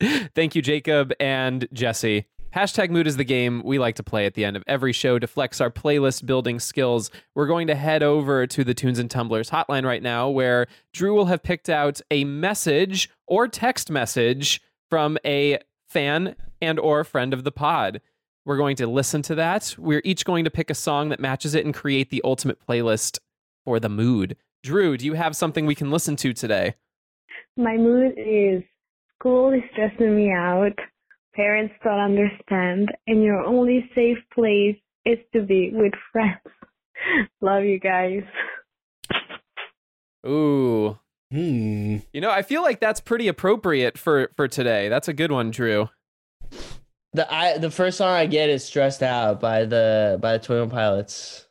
Thank 0.34 0.54
you, 0.54 0.62
Jacob 0.62 1.12
and 1.18 1.66
Jesse. 1.72 2.26
Hashtag 2.54 2.88
mood 2.90 3.06
is 3.06 3.18
the 3.18 3.24
game 3.24 3.62
we 3.62 3.78
like 3.78 3.96
to 3.96 4.02
play 4.02 4.24
at 4.24 4.34
the 4.34 4.44
end 4.44 4.56
of 4.56 4.64
every 4.66 4.92
show 4.92 5.18
to 5.18 5.26
flex 5.26 5.60
our 5.60 5.70
playlist 5.70 6.24
building 6.24 6.58
skills. 6.58 7.10
We're 7.34 7.46
going 7.46 7.66
to 7.66 7.74
head 7.74 8.02
over 8.02 8.46
to 8.46 8.64
the 8.64 8.72
Tunes 8.72 8.98
and 8.98 9.10
Tumblers 9.10 9.50
hotline 9.50 9.84
right 9.84 10.02
now, 10.02 10.30
where 10.30 10.66
Drew 10.94 11.14
will 11.14 11.26
have 11.26 11.42
picked 11.42 11.68
out 11.68 12.00
a 12.10 12.24
message 12.24 13.10
or 13.26 13.48
text 13.48 13.90
message 13.90 14.62
from 14.88 15.18
a 15.26 15.58
fan 15.88 16.36
and 16.62 16.78
or 16.78 17.04
friend 17.04 17.34
of 17.34 17.44
the 17.44 17.52
pod. 17.52 18.00
We're 18.46 18.56
going 18.56 18.76
to 18.76 18.86
listen 18.86 19.20
to 19.22 19.34
that. 19.34 19.74
We're 19.76 20.02
each 20.04 20.24
going 20.24 20.44
to 20.44 20.50
pick 20.50 20.70
a 20.70 20.74
song 20.74 21.10
that 21.10 21.20
matches 21.20 21.54
it 21.54 21.66
and 21.66 21.74
create 21.74 22.08
the 22.08 22.22
ultimate 22.24 22.58
playlist 22.66 23.18
for 23.66 23.78
the 23.78 23.90
mood. 23.90 24.36
Drew, 24.62 24.96
do 24.96 25.04
you 25.04 25.12
have 25.12 25.36
something 25.36 25.66
we 25.66 25.74
can 25.74 25.90
listen 25.90 26.16
to 26.16 26.32
today? 26.32 26.74
My 27.58 27.76
mood 27.76 28.14
is 28.16 28.62
school 29.18 29.52
is 29.52 29.60
stressing 29.72 30.16
me 30.16 30.32
out. 30.32 30.72
Parents 31.34 31.74
don't 31.84 32.00
understand, 32.00 32.88
and 33.06 33.22
your 33.22 33.44
only 33.44 33.90
safe 33.94 34.18
place 34.34 34.76
is 35.04 35.18
to 35.34 35.42
be 35.42 35.70
with 35.74 35.92
friends. 36.10 36.40
Love 37.42 37.64
you 37.64 37.78
guys. 37.78 38.22
Ooh, 40.26 40.98
Hmm. 41.30 41.98
You 42.12 42.22
know, 42.22 42.30
I 42.30 42.42
feel 42.42 42.62
like 42.62 42.80
that's 42.80 43.00
pretty 43.00 43.28
appropriate 43.28 43.98
for 43.98 44.30
for 44.36 44.48
today. 44.48 44.88
That's 44.88 45.08
a 45.08 45.12
good 45.12 45.30
one, 45.30 45.50
Drew. 45.50 45.90
The 47.12 47.32
I 47.32 47.58
the 47.58 47.70
first 47.70 47.98
song 47.98 48.14
I 48.14 48.26
get 48.26 48.48
is 48.48 48.64
"Stressed 48.64 49.02
Out" 49.02 49.40
by 49.40 49.64
the 49.64 50.18
by 50.20 50.38
the 50.38 50.44
Twenty 50.44 50.60
One 50.60 50.70
Pilots. 50.70 51.46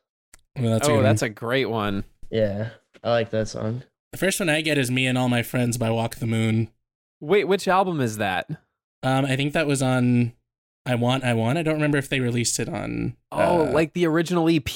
Well, 0.57 0.71
that's 0.71 0.87
oh, 0.87 0.95
good 0.95 1.05
that's 1.05 1.21
one. 1.21 1.31
a 1.31 1.33
great 1.33 1.69
one. 1.69 2.05
Yeah, 2.31 2.69
I 3.03 3.11
like 3.11 3.29
that 3.31 3.49
song. 3.49 3.83
The 4.11 4.17
first 4.17 4.39
one 4.39 4.49
I 4.49 4.61
get 4.61 4.77
is 4.77 4.91
"Me 4.91 5.05
and 5.07 5.17
All 5.17 5.29
My 5.29 5.43
Friends" 5.43 5.77
by 5.77 5.89
Walk 5.89 6.15
the 6.15 6.27
Moon. 6.27 6.69
Wait, 7.19 7.45
which 7.45 7.67
album 7.67 7.99
is 8.01 8.17
that? 8.17 8.49
Um, 9.03 9.25
I 9.25 9.35
think 9.35 9.53
that 9.53 9.67
was 9.67 9.81
on 9.81 10.33
"I 10.85 10.95
Want, 10.95 11.23
I 11.23 11.33
Want." 11.33 11.57
I 11.57 11.63
don't 11.63 11.75
remember 11.75 11.97
if 11.97 12.09
they 12.09 12.19
released 12.19 12.59
it 12.59 12.69
on. 12.69 13.15
Oh, 13.31 13.67
uh, 13.67 13.71
like 13.71 13.93
the 13.93 14.05
original 14.05 14.49
EP. 14.49 14.69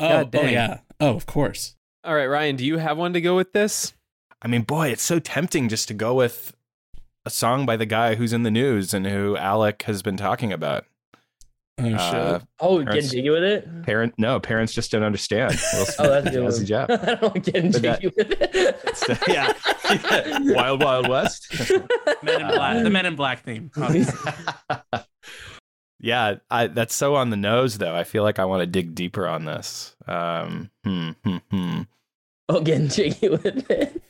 oh, 0.00 0.24
God 0.24 0.34
oh 0.34 0.42
yeah, 0.42 0.80
oh 1.00 1.14
of 1.14 1.26
course. 1.26 1.76
All 2.04 2.14
right, 2.14 2.26
Ryan, 2.26 2.56
do 2.56 2.64
you 2.64 2.78
have 2.78 2.96
one 2.96 3.12
to 3.12 3.20
go 3.20 3.36
with 3.36 3.52
this? 3.52 3.92
I 4.40 4.48
mean, 4.48 4.62
boy, 4.62 4.88
it's 4.88 5.02
so 5.02 5.18
tempting 5.18 5.68
just 5.68 5.88
to 5.88 5.94
go 5.94 6.14
with 6.14 6.54
a 7.24 7.30
song 7.30 7.66
by 7.66 7.76
the 7.76 7.86
guy 7.86 8.14
who's 8.14 8.32
in 8.32 8.44
the 8.44 8.50
news 8.50 8.94
and 8.94 9.06
who 9.06 9.36
Alec 9.36 9.82
has 9.82 10.02
been 10.02 10.16
talking 10.16 10.52
about. 10.52 10.84
Oh 11.80 11.84
shit. 11.84 11.94
Uh, 11.96 12.38
Oh, 12.60 12.78
Parents- 12.78 12.94
getting 12.94 13.10
jiggy 13.10 13.30
with 13.30 13.42
it. 13.44 13.82
parent, 13.84 14.14
no, 14.18 14.40
parents 14.40 14.72
just 14.72 14.90
don't 14.90 15.02
understand. 15.04 15.52
Will 15.74 15.84
Smith, 15.86 15.96
Oh, 16.00 16.08
that's 16.10 16.26
a 16.26 16.30
good 16.30 16.44
Jazzy 16.48 16.56
one. 16.56 16.66
Jeff. 16.66 16.90
I 17.08 17.14
don't 17.14 17.44
getting 17.44 17.70
But 17.72 17.82
that- 17.82 18.00
jiggy 18.00 18.14
with 18.16 18.36
it. 18.40 19.28
yeah. 19.28 19.52
Wild 20.54 20.82
Wild 20.82 21.08
West. 21.08 21.46
Men 22.22 22.40
in 22.40 22.46
Black, 22.48 22.82
the 22.82 22.90
Men 22.90 23.06
in 23.06 23.16
Black 23.16 23.44
theme. 23.44 23.70
yeah, 26.00 26.34
I, 26.50 26.66
that's 26.68 26.94
so 26.94 27.14
on 27.16 27.30
the 27.30 27.36
nose, 27.36 27.78
though. 27.78 27.94
I 27.94 28.04
feel 28.04 28.22
like 28.22 28.38
I 28.38 28.44
want 28.44 28.60
to 28.60 28.66
dig 28.66 28.94
deeper 28.94 29.26
on 29.26 29.44
this. 29.44 29.96
Um, 30.06 30.70
hmm, 30.84 31.10
hmm, 31.24 31.36
hmm. 31.50 31.80
Oh, 32.48 32.60
getting 32.60 32.88
jiggy 32.88 33.28
with 33.28 33.44
it. 33.70 34.02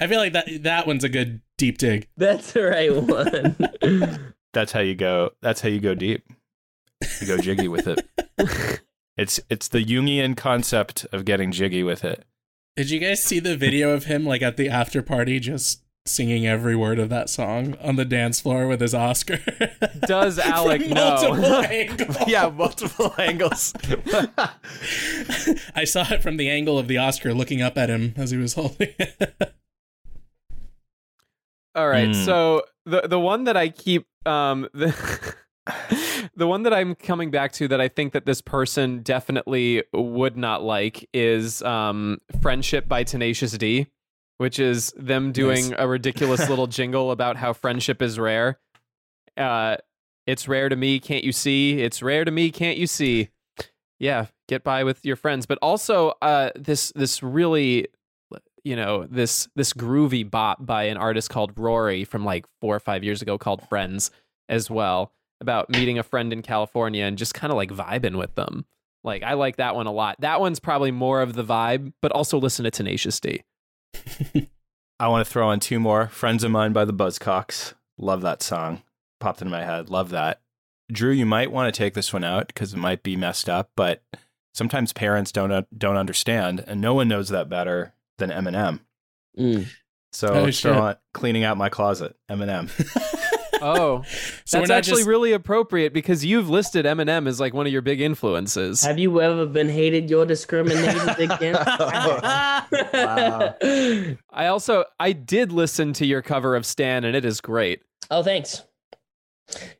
I 0.00 0.06
feel 0.06 0.18
like 0.20 0.32
that 0.34 0.48
that 0.62 0.86
one's 0.86 1.02
a 1.04 1.08
good 1.08 1.40
deep 1.58 1.78
dig. 1.78 2.08
That's 2.16 2.52
the 2.52 2.62
right 2.64 2.94
one. 2.94 4.34
that's 4.52 4.70
how 4.72 4.80
you 4.80 4.94
go. 4.94 5.30
That's 5.42 5.60
how 5.60 5.68
you 5.68 5.80
go 5.80 5.94
deep. 5.94 6.24
You 7.20 7.26
go 7.26 7.38
jiggy 7.38 7.68
with 7.68 7.86
it. 7.86 8.06
It's 9.18 9.40
it's 9.48 9.68
the 9.68 9.82
Jungian 9.82 10.36
concept 10.36 11.06
of 11.10 11.24
getting 11.24 11.50
jiggy 11.50 11.82
with 11.82 12.04
it. 12.04 12.26
Did 12.76 12.90
you 12.90 13.00
guys 13.00 13.22
see 13.22 13.40
the 13.40 13.56
video 13.56 13.92
of 13.92 14.04
him 14.04 14.26
like 14.26 14.42
at 14.42 14.58
the 14.58 14.68
after 14.68 15.00
party 15.00 15.40
just 15.40 15.80
singing 16.04 16.46
every 16.46 16.76
word 16.76 16.98
of 16.98 17.08
that 17.08 17.30
song 17.30 17.78
on 17.80 17.96
the 17.96 18.04
dance 18.04 18.40
floor 18.42 18.66
with 18.68 18.82
his 18.82 18.94
Oscar? 18.94 19.38
Does 20.06 20.38
Alec 20.38 20.82
From 20.82 20.90
know? 20.90 21.16
multiple 21.32 21.54
angles. 21.64 22.16
yeah, 22.28 22.50
multiple 22.50 23.14
angles. 23.16 23.72
I 25.74 25.84
saw 25.84 26.04
it 26.12 26.22
from 26.22 26.36
the 26.36 26.50
angle 26.50 26.78
of 26.78 26.86
the 26.86 26.98
Oscar 26.98 27.32
looking 27.32 27.62
up 27.62 27.78
at 27.78 27.88
him 27.88 28.12
as 28.18 28.32
he 28.32 28.36
was 28.36 28.52
holding 28.52 28.92
it. 28.98 29.54
All 31.74 31.88
right, 31.88 32.08
Mm. 32.08 32.24
so 32.24 32.62
the 32.84 33.02
the 33.08 33.18
one 33.20 33.44
that 33.44 33.56
I 33.56 33.70
keep 33.70 34.06
um 34.26 34.68
the 34.74 34.92
the 36.36 36.46
one 36.46 36.62
that 36.62 36.72
I'm 36.72 36.94
coming 36.94 37.30
back 37.30 37.52
to 37.52 37.68
that 37.68 37.80
I 37.80 37.88
think 37.88 38.12
that 38.12 38.26
this 38.26 38.40
person 38.40 39.00
definitely 39.02 39.82
would 39.92 40.36
not 40.36 40.62
like 40.62 41.08
is 41.12 41.62
um 41.62 42.18
Friendship 42.40 42.88
by 42.88 43.04
Tenacious 43.04 43.52
D, 43.52 43.86
which 44.38 44.58
is 44.58 44.92
them 44.96 45.32
doing 45.32 45.70
Nice. 45.70 45.78
a 45.78 45.88
ridiculous 45.88 46.48
little 46.48 46.66
jingle 46.66 47.10
about 47.10 47.36
how 47.36 47.52
friendship 47.52 48.00
is 48.02 48.18
rare. 48.18 48.58
Uh 49.36 49.76
it's 50.26 50.48
rare 50.48 50.68
to 50.68 50.76
me, 50.76 50.98
can't 50.98 51.24
you 51.24 51.32
see? 51.32 51.80
It's 51.80 52.02
rare 52.02 52.24
to 52.24 52.30
me, 52.30 52.50
can't 52.50 52.78
you 52.78 52.86
see? 52.86 53.28
Yeah, 53.98 54.26
get 54.48 54.64
by 54.64 54.84
with 54.84 55.04
your 55.04 55.16
friends, 55.16 55.46
but 55.46 55.58
also 55.62 56.14
uh 56.22 56.50
this 56.54 56.92
this 56.94 57.22
really 57.22 57.86
you 58.64 58.74
know 58.76 59.06
this 59.08 59.48
this 59.56 59.72
groovy 59.72 60.28
bop 60.28 60.64
by 60.66 60.84
an 60.84 60.96
artist 60.96 61.30
called 61.30 61.56
Rory 61.56 62.04
from 62.04 62.24
like 62.24 62.44
four 62.60 62.74
or 62.74 62.80
five 62.80 63.04
years 63.04 63.22
ago 63.22 63.38
called 63.38 63.66
Friends 63.68 64.10
as 64.48 64.68
well 64.70 65.12
about 65.40 65.70
meeting 65.70 65.98
a 65.98 66.02
friend 66.02 66.32
in 66.32 66.42
California 66.42 67.04
and 67.04 67.18
just 67.18 67.34
kind 67.34 67.50
of 67.50 67.56
like 67.56 67.70
vibing 67.70 68.16
with 68.18 68.34
them. 68.34 68.64
Like 69.04 69.22
I 69.22 69.34
like 69.34 69.56
that 69.56 69.74
one 69.76 69.86
a 69.86 69.92
lot. 69.92 70.16
That 70.20 70.40
one's 70.40 70.58
probably 70.60 70.90
more 70.90 71.22
of 71.22 71.34
the 71.34 71.44
vibe, 71.44 71.92
but 72.02 72.12
also 72.12 72.38
listen 72.38 72.64
to 72.64 72.70
Tenacious 72.70 73.20
D. 73.20 73.42
I 74.98 75.08
want 75.08 75.26
to 75.26 75.30
throw 75.30 75.50
in 75.50 75.60
two 75.60 75.78
more. 75.78 76.08
Friends 76.08 76.42
of 76.42 76.50
Mine 76.50 76.72
by 76.72 76.84
the 76.84 76.92
Buzzcocks. 76.94 77.74
Love 77.98 78.22
that 78.22 78.42
song. 78.42 78.82
Popped 79.20 79.40
into 79.42 79.50
my 79.50 79.64
head. 79.64 79.90
Love 79.90 80.10
that. 80.10 80.40
Drew, 80.90 81.10
you 81.12 81.26
might 81.26 81.52
want 81.52 81.72
to 81.72 81.76
take 81.76 81.94
this 81.94 82.12
one 82.12 82.24
out 82.24 82.46
because 82.48 82.72
it 82.72 82.78
might 82.78 83.02
be 83.02 83.16
messed 83.16 83.48
up, 83.48 83.70
but 83.76 84.02
sometimes 84.54 84.92
parents 84.92 85.32
don't 85.32 85.66
don't 85.78 85.96
understand, 85.96 86.64
and 86.66 86.80
no 86.80 86.94
one 86.94 87.08
knows 87.08 87.28
that 87.28 87.48
better 87.48 87.92
than 88.18 88.30
Eminem. 88.30 88.80
Mm. 89.38 89.66
So 90.12 90.28
Oh, 90.28 90.40
throw 90.44 90.50
shit. 90.50 90.72
on 90.72 90.96
cleaning 91.12 91.44
out 91.44 91.56
my 91.58 91.68
closet, 91.68 92.16
Eminem. 92.30 92.70
Oh, 93.62 94.02
So 94.44 94.58
we're 94.58 94.62
that's 94.62 94.68
not 94.68 94.70
actually 94.78 94.96
just- 94.98 95.08
really 95.08 95.32
appropriate 95.32 95.92
because 95.92 96.24
you've 96.24 96.48
listed 96.48 96.84
Eminem 96.86 97.26
as 97.28 97.40
like 97.40 97.52
one 97.54 97.66
of 97.66 97.72
your 97.72 97.82
big 97.82 98.00
influences. 98.00 98.82
Have 98.84 98.98
you 98.98 99.20
ever 99.20 99.46
been 99.46 99.68
hated? 99.68 100.08
You're 100.10 100.26
discriminated 100.26 101.08
against. 101.18 101.62
I 104.32 104.46
also 104.48 104.84
I 105.00 105.12
did 105.12 105.52
listen 105.52 105.92
to 105.94 106.06
your 106.06 106.22
cover 106.22 106.56
of 106.56 106.64
Stan 106.66 107.04
and 107.04 107.16
it 107.16 107.24
is 107.24 107.40
great. 107.40 107.82
Oh, 108.10 108.22
thanks. 108.22 108.62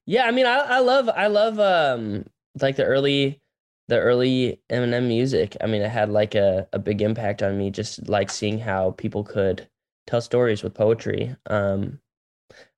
Yeah, 0.04 0.24
I 0.26 0.30
mean, 0.30 0.46
I, 0.46 0.58
I 0.58 0.78
love 0.80 1.08
I 1.08 1.26
love 1.26 1.58
um 1.58 2.26
like 2.60 2.76
the 2.76 2.84
early 2.84 3.40
the 3.88 3.98
early 3.98 4.60
Eminem 4.70 5.06
music. 5.06 5.56
I 5.60 5.66
mean, 5.66 5.82
it 5.82 5.90
had 5.90 6.08
like 6.10 6.34
a, 6.34 6.66
a 6.72 6.78
big 6.78 7.02
impact 7.02 7.42
on 7.42 7.56
me, 7.56 7.70
just 7.70 8.08
like 8.08 8.30
seeing 8.30 8.58
how 8.58 8.92
people 8.92 9.22
could 9.22 9.68
tell 10.06 10.20
stories 10.20 10.62
with 10.62 10.74
poetry. 10.74 11.34
Um, 11.48 12.00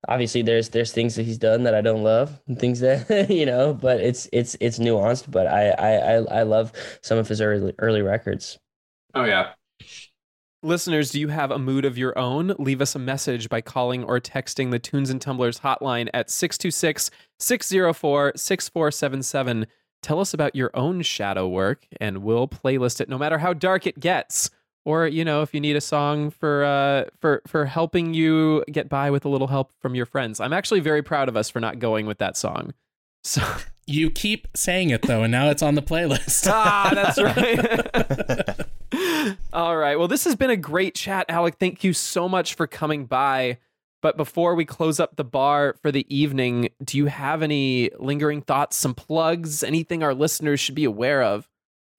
obviously, 0.09 0.43
there's 0.43 0.69
there's 0.71 0.93
things 0.93 1.15
that 1.17 1.25
he's 1.25 1.39
done 1.39 1.65
that 1.65 1.75
I 1.75 1.81
don't 1.81 2.03
love, 2.03 2.41
and 2.47 2.59
things 2.59 2.81
that 2.81 3.27
you 3.31 3.47
know, 3.47 3.75
but 3.75 4.01
it's 4.01 4.29
it's 4.33 4.57
it's 4.61 4.79
nuanced. 4.79 5.31
But 5.31 5.47
I 5.47 5.71
I 5.71 5.93
I, 5.95 6.41
I 6.41 6.43
love 6.43 6.73
some 7.03 7.19
of 7.19 7.29
his 7.29 7.41
early 7.41 7.75
early 7.79 8.03
records. 8.03 8.59
Oh 9.15 9.25
yeah. 9.25 9.53
Listeners, 10.65 11.13
do 11.13 11.21
you 11.21 11.29
have 11.29 11.53
a 11.53 11.59
mood 11.59 11.85
of 11.85 11.97
your 11.97 12.19
own? 12.19 12.53
Leave 12.59 12.81
us 12.81 12.97
a 12.97 12.99
message 12.99 13.49
by 13.49 13.61
calling 13.61 14.03
or 14.03 14.19
texting 14.19 14.73
the 14.73 14.81
Tunes 14.81 15.09
and 15.09 15.21
Tumblers 15.21 15.61
hotline 15.61 16.09
at 16.13 16.31
626 16.31 17.13
604 17.39 18.33
6477. 18.35 19.67
Tell 20.03 20.19
us 20.19 20.35
about 20.35 20.57
your 20.57 20.73
own 20.75 21.03
shadow 21.03 21.47
work, 21.47 21.87
and 22.01 22.19
we'll 22.19 22.49
playlist 22.49 23.01
it 23.01 23.09
no 23.09 23.19
matter 23.19 23.39
how 23.39 23.53
dark 23.53 23.87
it 23.87 24.01
gets. 24.01 24.51
Or 24.89 25.07
you 25.07 25.23
know 25.23 25.43
if 25.43 25.53
you 25.53 25.61
need 25.61 25.77
a 25.77 25.83
song 25.83 26.31
for 26.31 26.65
uh 26.65 27.05
for 27.21 27.43
for 27.47 27.67
helping 27.67 28.15
you 28.15 28.65
get 28.73 28.89
by 28.89 29.11
with 29.11 29.27
a 29.27 29.29
little 29.29 29.49
help 29.49 29.71
from 29.81 29.95
your 29.95 30.07
friends. 30.07 30.41
I'm 30.41 30.55
actually 30.55 30.81
very 30.81 31.03
proud 31.03 31.29
of 31.29 31.37
us 31.37 31.51
for 31.51 31.61
not 31.61 31.79
going 31.79 32.07
with 32.07 32.19
that 32.19 32.37
song. 32.37 32.73
So 33.25 33.43
You 33.85 34.11
keep 34.11 34.47
saying 34.55 34.91
it 34.91 35.03
though, 35.03 35.25
and 35.25 35.33
now 35.33 35.51
it's 35.51 35.61
on 35.61 35.75
the 35.75 35.83
playlist. 35.83 36.47
ah 36.51 36.93
that's 36.95 37.21
right. 38.93 39.37
All 39.53 39.77
right. 39.77 39.99
Well 39.99 40.09
this 40.09 40.25
has 40.25 40.37
been 40.37 40.51
a 40.51 40.57
great 40.57 40.95
chat 40.95 41.27
alec. 41.29 41.57
Thank 41.59 41.85
you 41.85 41.93
so 41.93 42.29
much 42.29 42.55
for 42.55 42.67
coming 42.67 43.05
by. 43.07 43.59
But 44.01 44.17
before 44.17 44.55
we 44.55 44.65
close 44.65 45.01
up 45.01 45.17
the 45.17 45.25
bar 45.25 45.75
for 45.83 45.91
the 45.91 46.07
evening 46.09 46.71
do 46.83 46.97
you 46.97 47.07
have 47.07 47.43
any 47.43 47.91
lingering 47.99 48.41
thoughts 48.41 48.77
some 48.77 48.95
plugs 48.95 49.65
anything 49.65 50.05
our 50.05 50.15
listeners 50.15 50.61
should 50.61 50.77
be 50.77 50.85
aware 50.85 51.21
of 51.25 51.48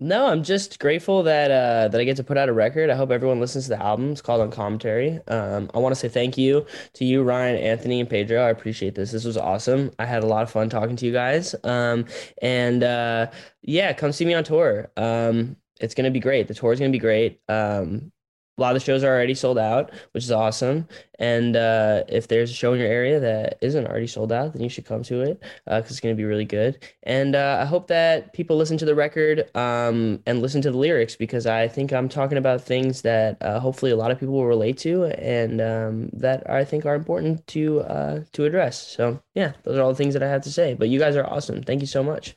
No, 0.02 0.28
I'm 0.28 0.44
just 0.44 0.80
grateful 0.80 1.24
that 1.24 1.52
uh, 1.52 1.90
that 1.90 2.00
I 2.00 2.06
get 2.06 2.16
to 2.18 2.24
put 2.24 2.38
out 2.38 2.48
a 2.48 2.54
record. 2.54 2.90
I 2.90 2.96
hope 2.96 3.12
everyone 3.12 3.42
listens 3.42 3.66
to 3.66 3.72
the 3.72 3.84
album. 3.84 4.12
It's 4.12 4.22
called 4.22 4.40
On 4.40 4.50
Commentary. 4.50 5.20
Um, 5.28 5.70
I 5.74 5.80
want 5.80 5.94
to 5.94 6.00
say 6.00 6.08
thank 6.08 6.38
you 6.38 6.66
to 6.94 7.04
you, 7.04 7.22
Ryan, 7.22 7.58
Anthony, 7.58 8.00
and 8.00 8.10
Pedro. 8.10 8.42
I 8.42 8.50
appreciate 8.50 8.96
this. 8.96 9.12
This 9.12 9.26
was 9.26 9.36
awesome. 9.36 9.92
I 10.00 10.06
had 10.06 10.24
a 10.24 10.26
lot 10.26 10.44
of 10.44 10.50
fun 10.50 10.70
talking 10.70 10.96
to 10.96 11.06
you 11.06 11.12
guys. 11.12 11.54
Um, 11.66 12.06
and 12.42 12.82
uh, 12.82 13.28
yeah, 13.62 13.92
come 13.92 14.14
see 14.14 14.24
me 14.24 14.34
on 14.34 14.46
tour. 14.46 14.90
Um, 14.96 15.58
it's 15.82 15.96
gonna 15.96 16.12
be 16.12 16.22
great. 16.22 16.48
The 16.48 16.54
tour 16.54 16.72
is 16.72 16.80
gonna 16.80 16.92
be 16.92 16.98
great. 17.00 17.42
Um, 17.50 18.14
a 18.60 18.62
lot 18.62 18.76
of 18.76 18.82
the 18.82 18.86
shows 18.86 19.04
are 19.04 19.08
already 19.08 19.34
sold 19.34 19.58
out, 19.58 19.92
which 20.12 20.24
is 20.24 20.32
awesome. 20.32 20.88
And 21.18 21.56
uh, 21.56 22.04
if 22.10 22.28
there's 22.28 22.52
a 22.52 22.54
show 22.54 22.74
in 22.74 22.80
your 22.80 22.90
area 22.90 23.20
that 23.20 23.58
isn't 23.62 23.88
already 23.88 24.08
sold 24.08 24.32
out, 24.32 24.54
then 24.54 24.62
you 24.62 24.70
should 24.70 24.86
come 24.86 25.02
to 25.04 25.22
it 25.22 25.42
because 25.66 25.92
it's 25.92 26.00
going 26.00 26.14
to 26.14 26.18
be 26.18 26.26
really 26.26 26.46
good. 26.46 26.84
And 27.04 27.36
uh, 27.36 27.60
I 27.62 27.66
hope 27.66 27.88
that 27.88 28.34
people 28.34 28.58
listen 28.58 28.78
to 28.80 28.86
the 28.86 28.96
record 28.96 29.50
um, 29.56 30.22
and 30.26 30.42
listen 30.42 30.62
to 30.64 30.72
the 30.72 30.78
lyrics 30.78 31.16
because 31.16 31.46
I 31.46 31.68
think 31.70 31.94
I'm 31.94 32.10
talking 32.10 32.38
about 32.38 32.62
things 32.62 33.02
that 33.04 33.42
uh, 33.42 33.60
hopefully 33.60 33.92
a 33.92 33.98
lot 33.98 34.12
of 34.12 34.20
people 34.20 34.36
will 34.36 34.46
relate 34.46 34.78
to 34.80 35.06
and 35.06 35.62
um, 35.62 36.10
that 36.14 36.50
I 36.50 36.66
think 36.66 36.86
are 36.86 36.96
important 36.96 37.48
to 37.48 37.82
uh, 37.82 38.24
to 38.34 38.46
address. 38.46 38.86
So 38.86 39.22
yeah, 39.36 39.54
those 39.64 39.78
are 39.78 39.82
all 39.82 39.90
the 39.90 39.96
things 39.96 40.14
that 40.16 40.24
I 40.24 40.30
have 40.30 40.44
to 40.44 40.52
say. 40.52 40.74
But 40.74 40.90
you 40.90 41.00
guys 41.00 41.16
are 41.16 41.26
awesome. 41.26 41.64
Thank 41.64 41.82
you 41.82 41.88
so 41.88 42.04
much. 42.04 42.36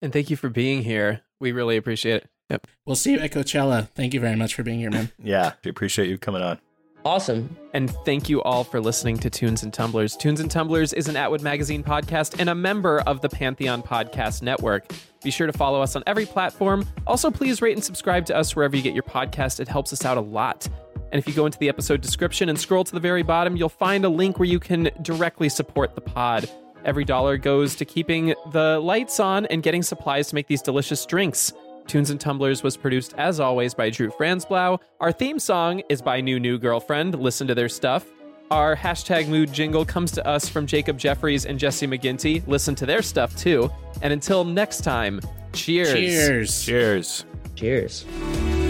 and 0.00 0.12
thank 0.12 0.30
you 0.30 0.36
for 0.36 0.48
being 0.48 0.82
here 0.82 1.22
we 1.40 1.52
really 1.52 1.76
appreciate 1.76 2.22
it 2.22 2.30
yep 2.50 2.66
We'll 2.86 2.96
see 2.96 3.12
you 3.12 3.18
at 3.20 3.32
Coachella. 3.32 3.88
Thank 3.90 4.14
you 4.14 4.20
very 4.20 4.36
much 4.36 4.54
for 4.54 4.62
being 4.62 4.78
here, 4.78 4.90
man. 4.90 5.10
Yeah, 5.22 5.52
we 5.64 5.70
appreciate 5.70 6.08
you 6.08 6.18
coming 6.18 6.42
on. 6.42 6.58
Awesome. 7.04 7.54
And 7.74 7.90
thank 8.06 8.30
you 8.30 8.42
all 8.42 8.64
for 8.64 8.80
listening 8.80 9.18
to 9.18 9.28
Tunes 9.30 9.62
and 9.62 9.72
Tumblers. 9.74 10.16
Tunes 10.16 10.40
and 10.40 10.50
Tumblers 10.50 10.94
is 10.94 11.06
an 11.06 11.16
Atwood 11.16 11.42
Magazine 11.42 11.82
podcast 11.84 12.38
and 12.40 12.48
a 12.48 12.54
member 12.54 13.00
of 13.00 13.20
the 13.20 13.28
Pantheon 13.28 13.82
Podcast 13.82 14.40
Network. 14.40 14.90
Be 15.22 15.30
sure 15.30 15.46
to 15.46 15.52
follow 15.52 15.82
us 15.82 15.96
on 15.96 16.02
every 16.06 16.24
platform. 16.24 16.86
Also, 17.06 17.30
please 17.30 17.60
rate 17.60 17.74
and 17.74 17.84
subscribe 17.84 18.24
to 18.26 18.36
us 18.36 18.56
wherever 18.56 18.74
you 18.74 18.82
get 18.82 18.94
your 18.94 19.02
podcast. 19.02 19.60
It 19.60 19.68
helps 19.68 19.92
us 19.92 20.04
out 20.06 20.16
a 20.16 20.22
lot. 20.22 20.66
And 21.12 21.18
if 21.18 21.28
you 21.28 21.34
go 21.34 21.44
into 21.44 21.58
the 21.58 21.68
episode 21.68 22.00
description 22.00 22.48
and 22.48 22.58
scroll 22.58 22.84
to 22.84 22.92
the 22.92 23.00
very 23.00 23.22
bottom, 23.22 23.54
you'll 23.54 23.68
find 23.68 24.06
a 24.06 24.08
link 24.08 24.38
where 24.38 24.48
you 24.48 24.58
can 24.58 24.90
directly 25.02 25.50
support 25.50 25.94
the 25.94 26.00
pod. 26.00 26.48
Every 26.86 27.04
dollar 27.04 27.36
goes 27.36 27.74
to 27.76 27.84
keeping 27.84 28.34
the 28.52 28.80
lights 28.80 29.20
on 29.20 29.44
and 29.46 29.62
getting 29.62 29.82
supplies 29.82 30.28
to 30.28 30.34
make 30.34 30.46
these 30.46 30.62
delicious 30.62 31.04
drinks. 31.06 31.52
Tunes 31.86 32.10
and 32.10 32.20
Tumblers 32.20 32.62
was 32.62 32.76
produced, 32.76 33.14
as 33.18 33.40
always, 33.40 33.74
by 33.74 33.90
Drew 33.90 34.10
Franzblau. 34.10 34.80
Our 35.00 35.12
theme 35.12 35.38
song 35.38 35.82
is 35.88 36.00
by 36.00 36.20
New 36.20 36.40
New 36.40 36.58
Girlfriend. 36.58 37.18
Listen 37.18 37.46
to 37.46 37.54
their 37.54 37.68
stuff. 37.68 38.06
Our 38.50 38.76
hashtag 38.76 39.28
mood 39.28 39.52
jingle 39.52 39.84
comes 39.84 40.12
to 40.12 40.26
us 40.26 40.48
from 40.48 40.66
Jacob 40.66 40.98
Jeffries 40.98 41.46
and 41.46 41.58
Jesse 41.58 41.86
McGinty. 41.86 42.46
Listen 42.46 42.74
to 42.76 42.86
their 42.86 43.02
stuff 43.02 43.34
too. 43.36 43.70
And 44.02 44.12
until 44.12 44.44
next 44.44 44.82
time, 44.82 45.20
cheers. 45.52 45.92
Cheers. 45.92 46.64
Cheers. 46.64 47.24
Cheers. 47.54 48.63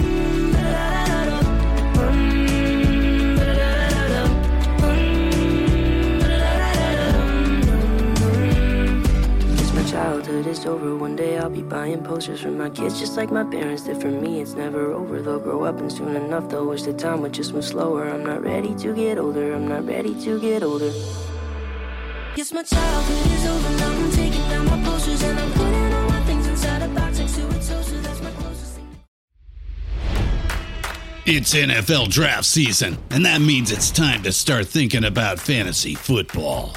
Childhood 10.34 10.52
is 10.52 10.66
over. 10.66 10.96
One 10.96 11.14
day 11.16 11.38
I'll 11.38 11.50
be 11.50 11.62
buying 11.62 12.02
posters 12.02 12.40
for 12.40 12.50
my 12.50 12.68
kids, 12.68 12.98
just 12.98 13.16
like 13.16 13.30
my 13.30 13.44
parents 13.44 13.84
did 13.84 14.00
for 14.00 14.08
me. 14.08 14.40
It's 14.40 14.54
never 14.54 14.92
over. 14.92 15.22
They'll 15.22 15.38
grow 15.38 15.64
up 15.64 15.78
and 15.78 15.92
soon 15.92 16.16
enough 16.16 16.48
they'll 16.48 16.66
wish 16.66 16.82
the 16.82 16.92
time 16.92 17.20
would 17.22 17.32
just 17.32 17.52
move 17.52 17.64
slower. 17.64 18.08
I'm 18.08 18.24
not 18.24 18.42
ready 18.42 18.74
to 18.76 18.94
get 18.94 19.18
older. 19.18 19.54
I'm 19.54 19.68
not 19.68 19.86
ready 19.86 20.14
to 20.24 20.40
get 20.40 20.62
older. 20.62 20.92
Yes, 22.36 22.52
my 22.52 22.64
childhood 22.64 23.32
is 23.32 23.46
over. 23.46 23.70
Now 23.76 23.92
I'm 23.92 24.10
taking 24.10 24.48
down 24.50 24.66
my 24.66 24.90
posters 24.90 25.22
and 25.22 25.38
I'm 25.38 25.52
putting 25.52 25.94
all 25.94 26.08
my 26.08 26.20
things 26.24 26.46
inside 26.48 26.82
a 26.82 26.88
box 26.88 27.18
next 27.18 27.36
to 27.36 27.46
a 27.46 27.52
toaster. 27.52 28.00
It's 31.26 31.54
NFL 31.54 32.10
draft 32.10 32.44
season, 32.44 32.98
and 33.08 33.24
that 33.24 33.40
means 33.40 33.72
it's 33.72 33.90
time 33.90 34.22
to 34.24 34.32
start 34.32 34.66
thinking 34.66 35.04
about 35.04 35.40
fantasy 35.40 35.94
football. 35.94 36.76